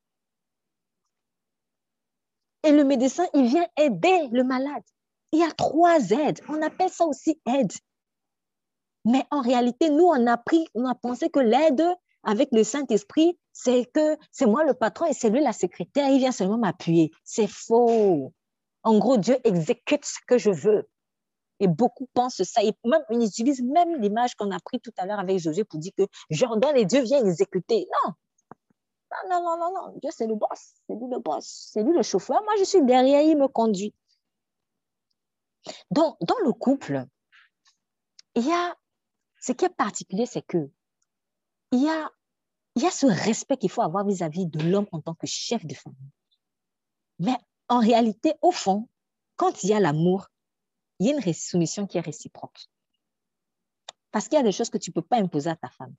[2.64, 4.84] Et le médecin, il vient aider le malade.
[5.32, 6.40] Il y a trois aides.
[6.48, 7.72] On appelle ça aussi aide.
[9.06, 11.84] Mais en réalité, nous, on a pris, on a pensé que l'aide
[12.24, 16.20] avec le Saint-Esprit, c'est que c'est moi le patron et c'est lui la secrétaire, il
[16.20, 17.12] vient seulement m'appuyer.
[17.26, 18.34] C'est faux.
[18.84, 20.90] En gros, Dieu exécute ce que je veux.
[21.60, 22.64] Et beaucoup pensent ça.
[22.64, 25.80] Et même, ils utilisent même l'image qu'on a pris tout à l'heure avec Josué pour
[25.80, 27.88] dire que j'ordonne et Dieu vient exécuter.
[28.06, 28.14] Non.
[29.30, 30.74] Non, non, non, non, Dieu, c'est le boss.
[30.88, 31.70] C'est lui le boss.
[31.72, 32.42] C'est lui le chauffeur.
[32.44, 33.94] Moi, je suis derrière, il me conduit.
[35.92, 37.06] Donc, dans le couple,
[38.36, 38.76] il y a
[39.40, 40.70] ce qui est particulier, c'est que
[41.72, 42.12] il y a,
[42.76, 45.66] il y a ce respect qu'il faut avoir vis-à-vis de l'homme en tant que chef
[45.66, 46.12] de famille.
[47.20, 47.36] Mais
[47.68, 48.88] en réalité, au fond,
[49.36, 50.28] quand il y a l'amour,
[51.00, 52.68] il y a une soumission qui est réciproque.
[54.12, 55.96] Parce qu'il y a des choses que tu ne peux pas imposer à ta femme.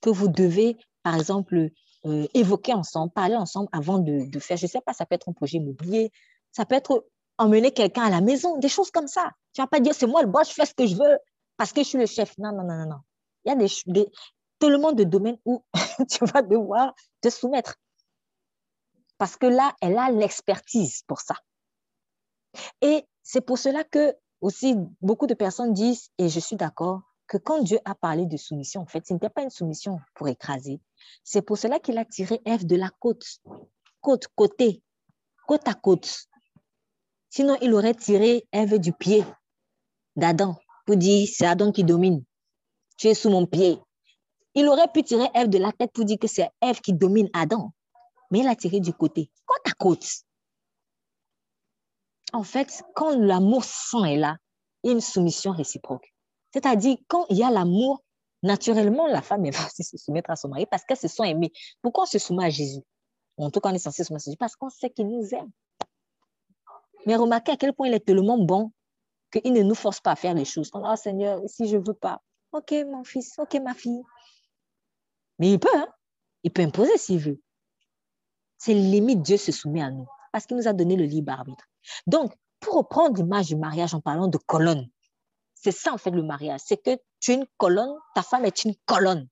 [0.00, 1.70] Que vous devez, par exemple,
[2.06, 4.56] euh, évoquer ensemble, parler ensemble avant de, faire.
[4.56, 6.10] Je ne sais pas, ça peut être un projet immobilier,
[6.52, 7.06] ça peut être
[7.38, 9.30] emmener quelqu'un à la maison, des choses comme ça.
[9.52, 11.18] Tu ne vas pas dire, c'est moi le boss, je fais ce que je veux
[11.56, 12.36] parce que je suis le chef.
[12.38, 13.00] Non, non, non, non.
[13.44, 14.10] Il y a des,
[14.58, 15.64] tellement de domaines où
[16.10, 17.76] tu vas devoir te soumettre.
[19.18, 21.34] Parce que là, elle a l'expertise pour ça.
[22.80, 27.36] Et c'est pour cela que aussi beaucoup de personnes disent, et je suis d'accord, que
[27.36, 30.80] quand Dieu a parlé de soumission, en fait, ce n'était pas une soumission pour écraser.
[31.24, 33.24] C'est pour cela qu'il a tiré Ève de la côte,
[34.00, 34.82] côte, côté,
[35.46, 36.26] côte à côte.
[37.28, 39.24] Sinon, il aurait tiré Ève du pied
[40.16, 40.56] d'Adam
[40.86, 42.24] pour dire, c'est Adam qui domine.
[42.96, 43.78] Tu es sous mon pied.
[44.54, 47.28] Il aurait pu tirer Ève de la tête pour dire que c'est Ève qui domine
[47.32, 47.72] Adam
[48.30, 50.06] mais il a tiré du côté, côte à côte.
[52.32, 54.36] En fait, quand l'amour saint est là,
[54.82, 56.14] il y a une soumission réciproque.
[56.52, 58.02] C'est-à-dire, quand il y a l'amour,
[58.42, 61.52] naturellement, la femme va se soumettre à son mari parce qu'elle se sent aimée.
[61.82, 62.82] Pourquoi on se soumet à Jésus?
[63.36, 65.34] En tout cas, on est censé se soumettre à Jésus parce qu'on sait qu'il nous
[65.34, 65.50] aime.
[67.06, 68.72] Mais remarquez à quel point il est tellement bon
[69.32, 70.70] qu'il ne nous force pas à faire les choses.
[70.74, 72.20] Oh Seigneur, si je ne veux pas,
[72.52, 74.02] ok mon fils, ok ma fille.
[75.38, 75.88] Mais il peut, hein?
[76.42, 77.40] il peut imposer s'il veut
[78.60, 81.64] c'est limite Dieu se soumet à nous parce qu'il nous a donné le libre arbitre.
[82.06, 84.86] Donc, pour reprendre l'image du mariage en parlant de colonne,
[85.54, 88.64] c'est ça en fait le mariage, c'est que tu es une colonne, ta femme est
[88.64, 89.28] une colonne.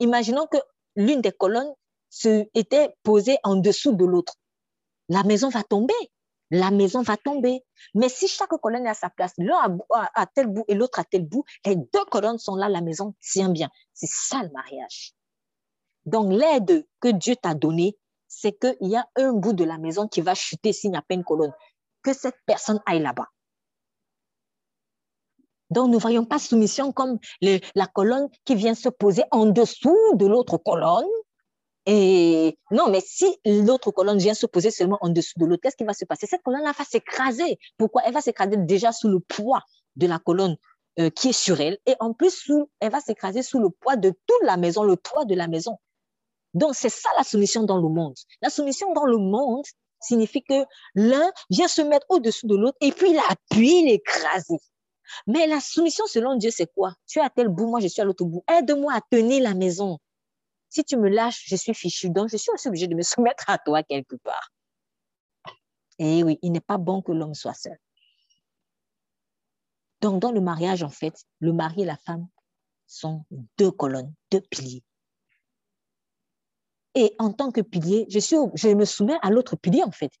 [0.00, 0.58] Imaginons que
[0.96, 1.72] l'une des colonnes
[2.10, 4.34] se, était posée en dessous de l'autre.
[5.08, 5.94] La maison va tomber.
[6.50, 7.64] La maison va tomber.
[7.94, 11.04] Mais si chaque colonne est à sa place, l'un à, tel bout et l'autre à
[11.04, 13.70] tel bout, les deux colonnes sont là, la maison tient bien.
[13.94, 15.12] C'est ça le mariage.
[16.04, 17.96] Donc l'aide que Dieu t'a donnée,
[18.28, 21.02] c'est qu'il y a un bout de la maison qui va chuter s'il n'y a
[21.02, 21.52] pas une colonne.
[22.02, 23.28] Que cette personne aille là-bas.
[25.72, 30.26] Donc, ne voyons pas soumission comme la colonne qui vient se poser en dessous de
[30.26, 31.06] l'autre colonne.
[31.86, 35.76] Et non, mais si l'autre colonne vient se poser seulement en dessous de l'autre, qu'est-ce
[35.76, 36.26] qui va se passer?
[36.26, 37.58] Cette colonne-là va s'écraser.
[37.78, 38.02] Pourquoi?
[38.04, 39.62] Elle va s'écraser déjà sous le poids
[39.96, 40.56] de la colonne
[41.00, 41.78] euh, qui est sur elle.
[41.86, 42.50] Et en plus,
[42.80, 45.78] elle va s'écraser sous le poids de toute la maison, le toit de la maison.
[46.54, 48.14] Donc, c'est ça la soumission dans le monde.
[48.42, 49.64] La soumission dans le monde
[50.00, 54.58] signifie que l'un vient se mettre au-dessus de l'autre et puis il appuie, l'écraser.
[55.26, 56.94] Mais la soumission selon Dieu, c'est quoi?
[57.06, 58.44] Tu es à tel bout, moi je suis à l'autre bout.
[58.48, 59.98] Aide-moi à tenir la maison.
[60.68, 62.08] Si tu me lâches, je suis fichu.
[62.08, 64.50] Donc, je suis aussi obligé de me soumettre à toi quelque part.
[65.98, 67.78] Et oui, il n'est pas bon que l'homme soit seul.
[70.00, 72.26] Donc, dans le mariage, en fait, le mari et la femme
[72.86, 73.24] sont
[73.58, 74.82] deux colonnes, deux piliers.
[76.94, 80.12] Et en tant que pilier, je, suis, je me soumets à l'autre pilier, en fait.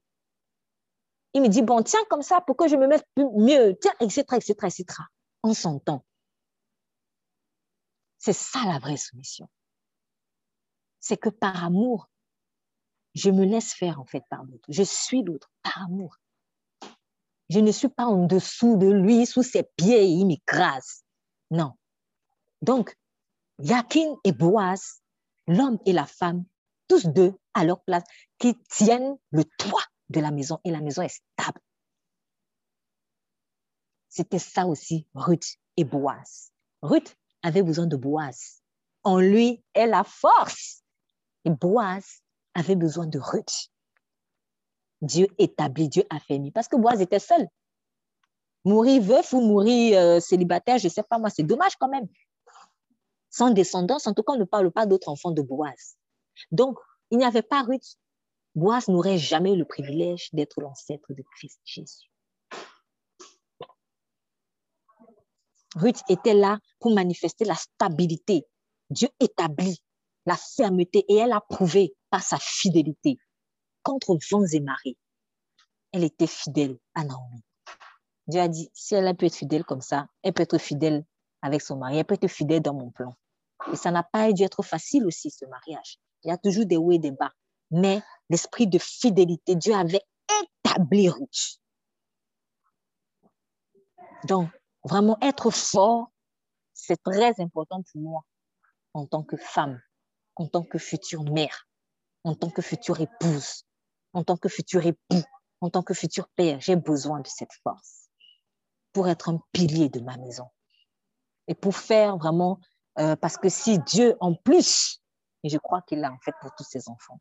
[1.34, 4.24] Il me dit, bon, tiens comme ça pour que je me mette mieux, tiens, etc.,
[4.32, 4.84] etc., etc.
[5.42, 6.04] On s'entend.
[8.18, 9.48] C'est ça la vraie soumission.
[11.00, 12.08] C'est que par amour,
[13.14, 14.64] je me laisse faire, en fait, par l'autre.
[14.68, 16.16] Je suis l'autre, par amour.
[17.48, 21.02] Je ne suis pas en dessous de lui, sous ses pieds, il m'écrase.
[21.50, 21.72] Non.
[22.62, 22.96] Donc,
[23.58, 25.02] Yakin et Boaz,
[25.46, 26.44] l'homme et la femme,
[26.88, 28.04] tous deux à leur place,
[28.38, 31.60] qui tiennent le toit de la maison et la maison est stable.
[34.08, 36.52] C'était ça aussi Ruth et Boaz.
[36.82, 38.62] Ruth avait besoin de Boaz.
[39.04, 40.82] En lui est la force.
[41.44, 42.22] Et Boaz
[42.54, 43.70] avait besoin de Ruth.
[45.00, 46.50] Dieu établit, Dieu affermit.
[46.50, 47.48] Parce que Boaz était seul.
[48.64, 52.06] Mourir veuf ou mourir euh, célibataire, je ne sais pas moi, c'est dommage quand même.
[53.28, 55.96] Sans descendance, en tout cas, on ne parle pas d'autres enfants de Boaz.
[56.52, 56.78] Donc,
[57.10, 57.96] il n'y avait pas Ruth.
[58.54, 62.10] Boaz n'aurait jamais le privilège d'être l'ancêtre de Christ Jésus.
[65.74, 68.44] Ruth était là pour manifester la stabilité.
[68.90, 69.82] Dieu établit
[70.26, 73.16] la fermeté et elle a prouvé par sa fidélité
[73.82, 74.98] contre vents et marées.
[75.92, 77.42] Elle était fidèle à Naomi.
[78.26, 81.04] Dieu a dit, si elle peut être fidèle comme ça, elle peut être fidèle
[81.40, 83.14] avec son mari, elle peut être fidèle dans mon plan.
[83.72, 85.98] Et ça n'a pas dû être facile aussi, ce mariage.
[86.22, 87.32] Il y a toujours des hauts et des bas.
[87.72, 90.02] Mais l'esprit de fidélité, Dieu avait
[90.64, 91.58] établi Ruth.
[94.24, 94.48] Donc,
[94.84, 96.12] vraiment être fort,
[96.74, 98.22] c'est très important pour moi
[98.94, 99.80] en tant que femme,
[100.36, 101.66] en tant que future mère,
[102.24, 103.64] en tant que future épouse,
[104.12, 105.22] en tant que futur époux,
[105.60, 106.60] en tant que futur père.
[106.60, 108.10] J'ai besoin de cette force
[108.92, 110.48] pour être un pilier de ma maison
[111.48, 112.60] et pour faire vraiment,
[112.98, 115.02] euh, parce que si Dieu, en plus,
[115.42, 117.18] et je crois qu'il l'a en fait pour tous ses enfants,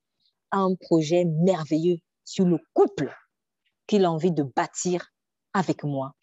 [0.52, 3.14] un projet merveilleux sur le couple
[3.88, 5.07] qu'il a envie de bâtir
[5.53, 6.15] avec moi,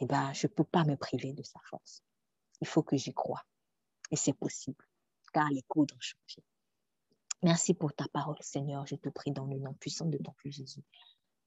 [0.00, 2.02] eh ben, je ne peux pas me priver de sa force.
[2.60, 3.42] Il faut que j'y croie.
[4.10, 4.84] Et c'est possible,
[5.32, 6.42] car les coudes ont changé.
[7.42, 8.86] Merci pour ta parole, Seigneur.
[8.86, 10.84] Je te prie dans le nom puissant de ton Fils Jésus.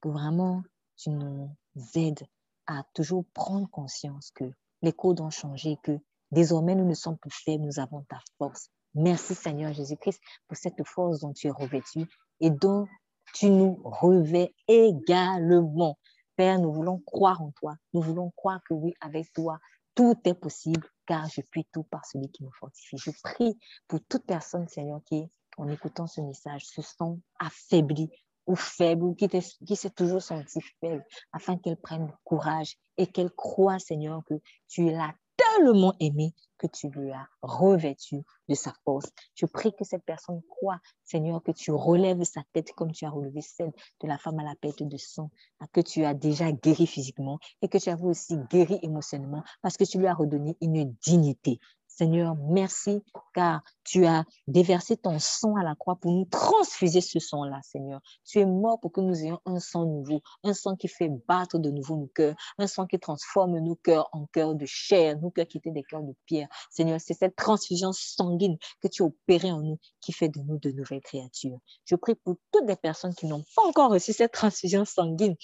[0.00, 0.62] Que vraiment
[0.96, 1.50] tu nous
[1.94, 2.26] aides
[2.66, 4.44] à toujours prendre conscience que
[4.82, 5.98] les codes ont changé, que
[6.30, 8.70] désormais nous ne sommes plus faibles, nous avons ta force.
[8.98, 12.06] Merci Seigneur Jésus-Christ pour cette force dont tu es revêtu
[12.40, 12.86] et dont
[13.34, 15.98] tu nous revêts également.
[16.34, 17.76] Père, nous voulons croire en toi.
[17.92, 19.58] Nous voulons croire que oui, avec toi,
[19.94, 22.96] tout est possible, car je puis tout par celui qui me fortifie.
[22.96, 28.10] Je prie pour toute personne, Seigneur, qui, en écoutant ce message, se sent affaiblie
[28.46, 33.30] ou faible, ou qui, qui s'est toujours senti faible, afin qu'elle prenne courage et qu'elle
[33.30, 34.34] croit, Seigneur, que
[34.68, 35.12] tu es là
[35.56, 39.06] tellement aimé que tu lui as revêtu de sa force.
[39.34, 43.10] Je prie que cette personne croit, Seigneur, que tu relèves sa tête comme tu as
[43.10, 45.30] relevé celle de la femme à la perte de sang,
[45.72, 49.84] que tu as déjà guéri physiquement et que tu as aussi guéri émotionnellement parce que
[49.84, 51.58] tu lui as redonné une dignité.
[51.96, 53.02] Seigneur, merci
[53.32, 58.02] car tu as déversé ton sang à la croix pour nous transfuser ce sang-là, Seigneur.
[58.26, 61.58] Tu es mort pour que nous ayons un sang nouveau, un sang qui fait battre
[61.58, 65.30] de nouveau nos cœurs, un sang qui transforme nos cœurs en cœurs de chair, nos
[65.30, 66.48] cœurs qui étaient des cœurs de pierre.
[66.70, 70.58] Seigneur, c'est cette transfusion sanguine que tu as opérée en nous qui fait de nous
[70.58, 71.58] de nouvelles créatures.
[71.86, 75.36] Je prie pour toutes les personnes qui n'ont pas encore reçu cette transfusion sanguine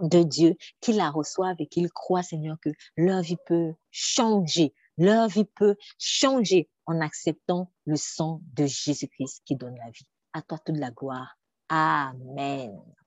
[0.00, 5.28] de Dieu, qu'ils la reçoivent et qu'ils croient, Seigneur, que leur vie peut changer leur
[5.28, 10.06] vie peut changer en acceptant le sang de Jésus-Christ qui donne la vie.
[10.32, 11.36] À toi toute la gloire.
[11.68, 12.70] Amen.
[12.78, 13.03] Amen.